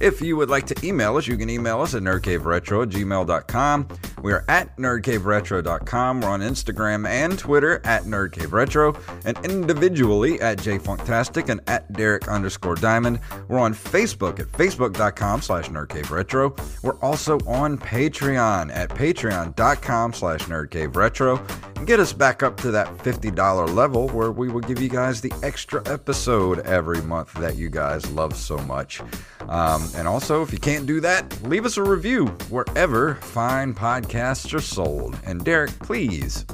If 0.00 0.22
you 0.22 0.36
would 0.38 0.48
like 0.48 0.66
to 0.68 0.86
email 0.86 1.16
us, 1.16 1.26
you 1.26 1.36
can 1.36 1.50
email 1.50 1.82
us 1.82 1.94
at 1.94 2.02
nerdcaveretro 2.02 2.84
at 2.84 2.88
gmail.com. 2.88 3.88
We 4.22 4.32
are 4.32 4.44
at 4.48 4.74
nerdcaveretro.com. 4.78 6.20
We're 6.22 6.28
on 6.28 6.40
Instagram 6.40 7.06
and 7.06 7.38
Twitter 7.38 7.82
at 7.84 8.04
nerdcaveretro 8.04 8.98
and 9.26 9.38
individually 9.44 10.40
at 10.40 10.58
jfunktastic 10.58 11.50
and 11.50 11.60
at 11.66 11.92
Derek 11.92 12.28
underscore 12.28 12.76
diamond. 12.76 13.20
We're 13.48 13.58
on 13.58 13.74
Facebook 13.74 14.40
at 14.40 14.46
facebook.com 14.46 15.42
slash 15.42 15.68
nerdcaveretro. 15.68 16.82
We're 16.82 16.98
also 17.00 17.38
on 17.46 17.76
Patreon 17.76 18.74
at 18.74 18.88
patreon.com 18.88 20.12
slash 20.14 20.40
nerdcaveretro. 20.44 21.76
And 21.76 21.86
get 21.86 22.00
us 22.00 22.12
back 22.12 22.42
up 22.42 22.58
to 22.58 22.70
that 22.72 22.88
$50 22.98 23.74
level 23.74 24.08
where 24.10 24.32
we 24.32 24.48
will 24.48 24.60
give 24.60 24.80
you 24.80 24.88
guys 24.88 25.20
the 25.20 25.32
extra 25.42 25.82
episode 25.90 26.60
every 26.60 27.00
month 27.02 27.32
that 27.34 27.56
you 27.56 27.70
guys 27.70 28.10
love 28.12 28.36
so 28.36 28.58
much. 28.58 29.00
Um, 29.48 29.89
and 29.94 30.06
also, 30.06 30.42
if 30.42 30.52
you 30.52 30.58
can't 30.58 30.86
do 30.86 31.00
that, 31.00 31.42
leave 31.42 31.66
us 31.66 31.76
a 31.76 31.82
review 31.82 32.26
wherever 32.48 33.16
fine 33.16 33.74
podcasts 33.74 34.54
are 34.54 34.60
sold. 34.60 35.18
And 35.24 35.44
Derek, 35.44 35.70
please 35.80 36.44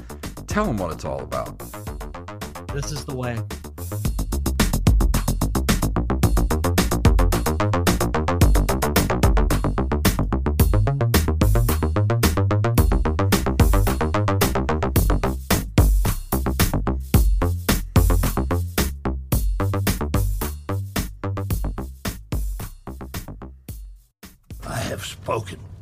tell 0.47 0.65
them 0.65 0.77
what 0.77 0.91
it's 0.91 1.05
all 1.05 1.21
about. 1.21 1.57
this 2.73 2.91
is 2.91 3.05
the 3.05 3.15
way. 3.15 3.39
Spoken. 25.27 25.76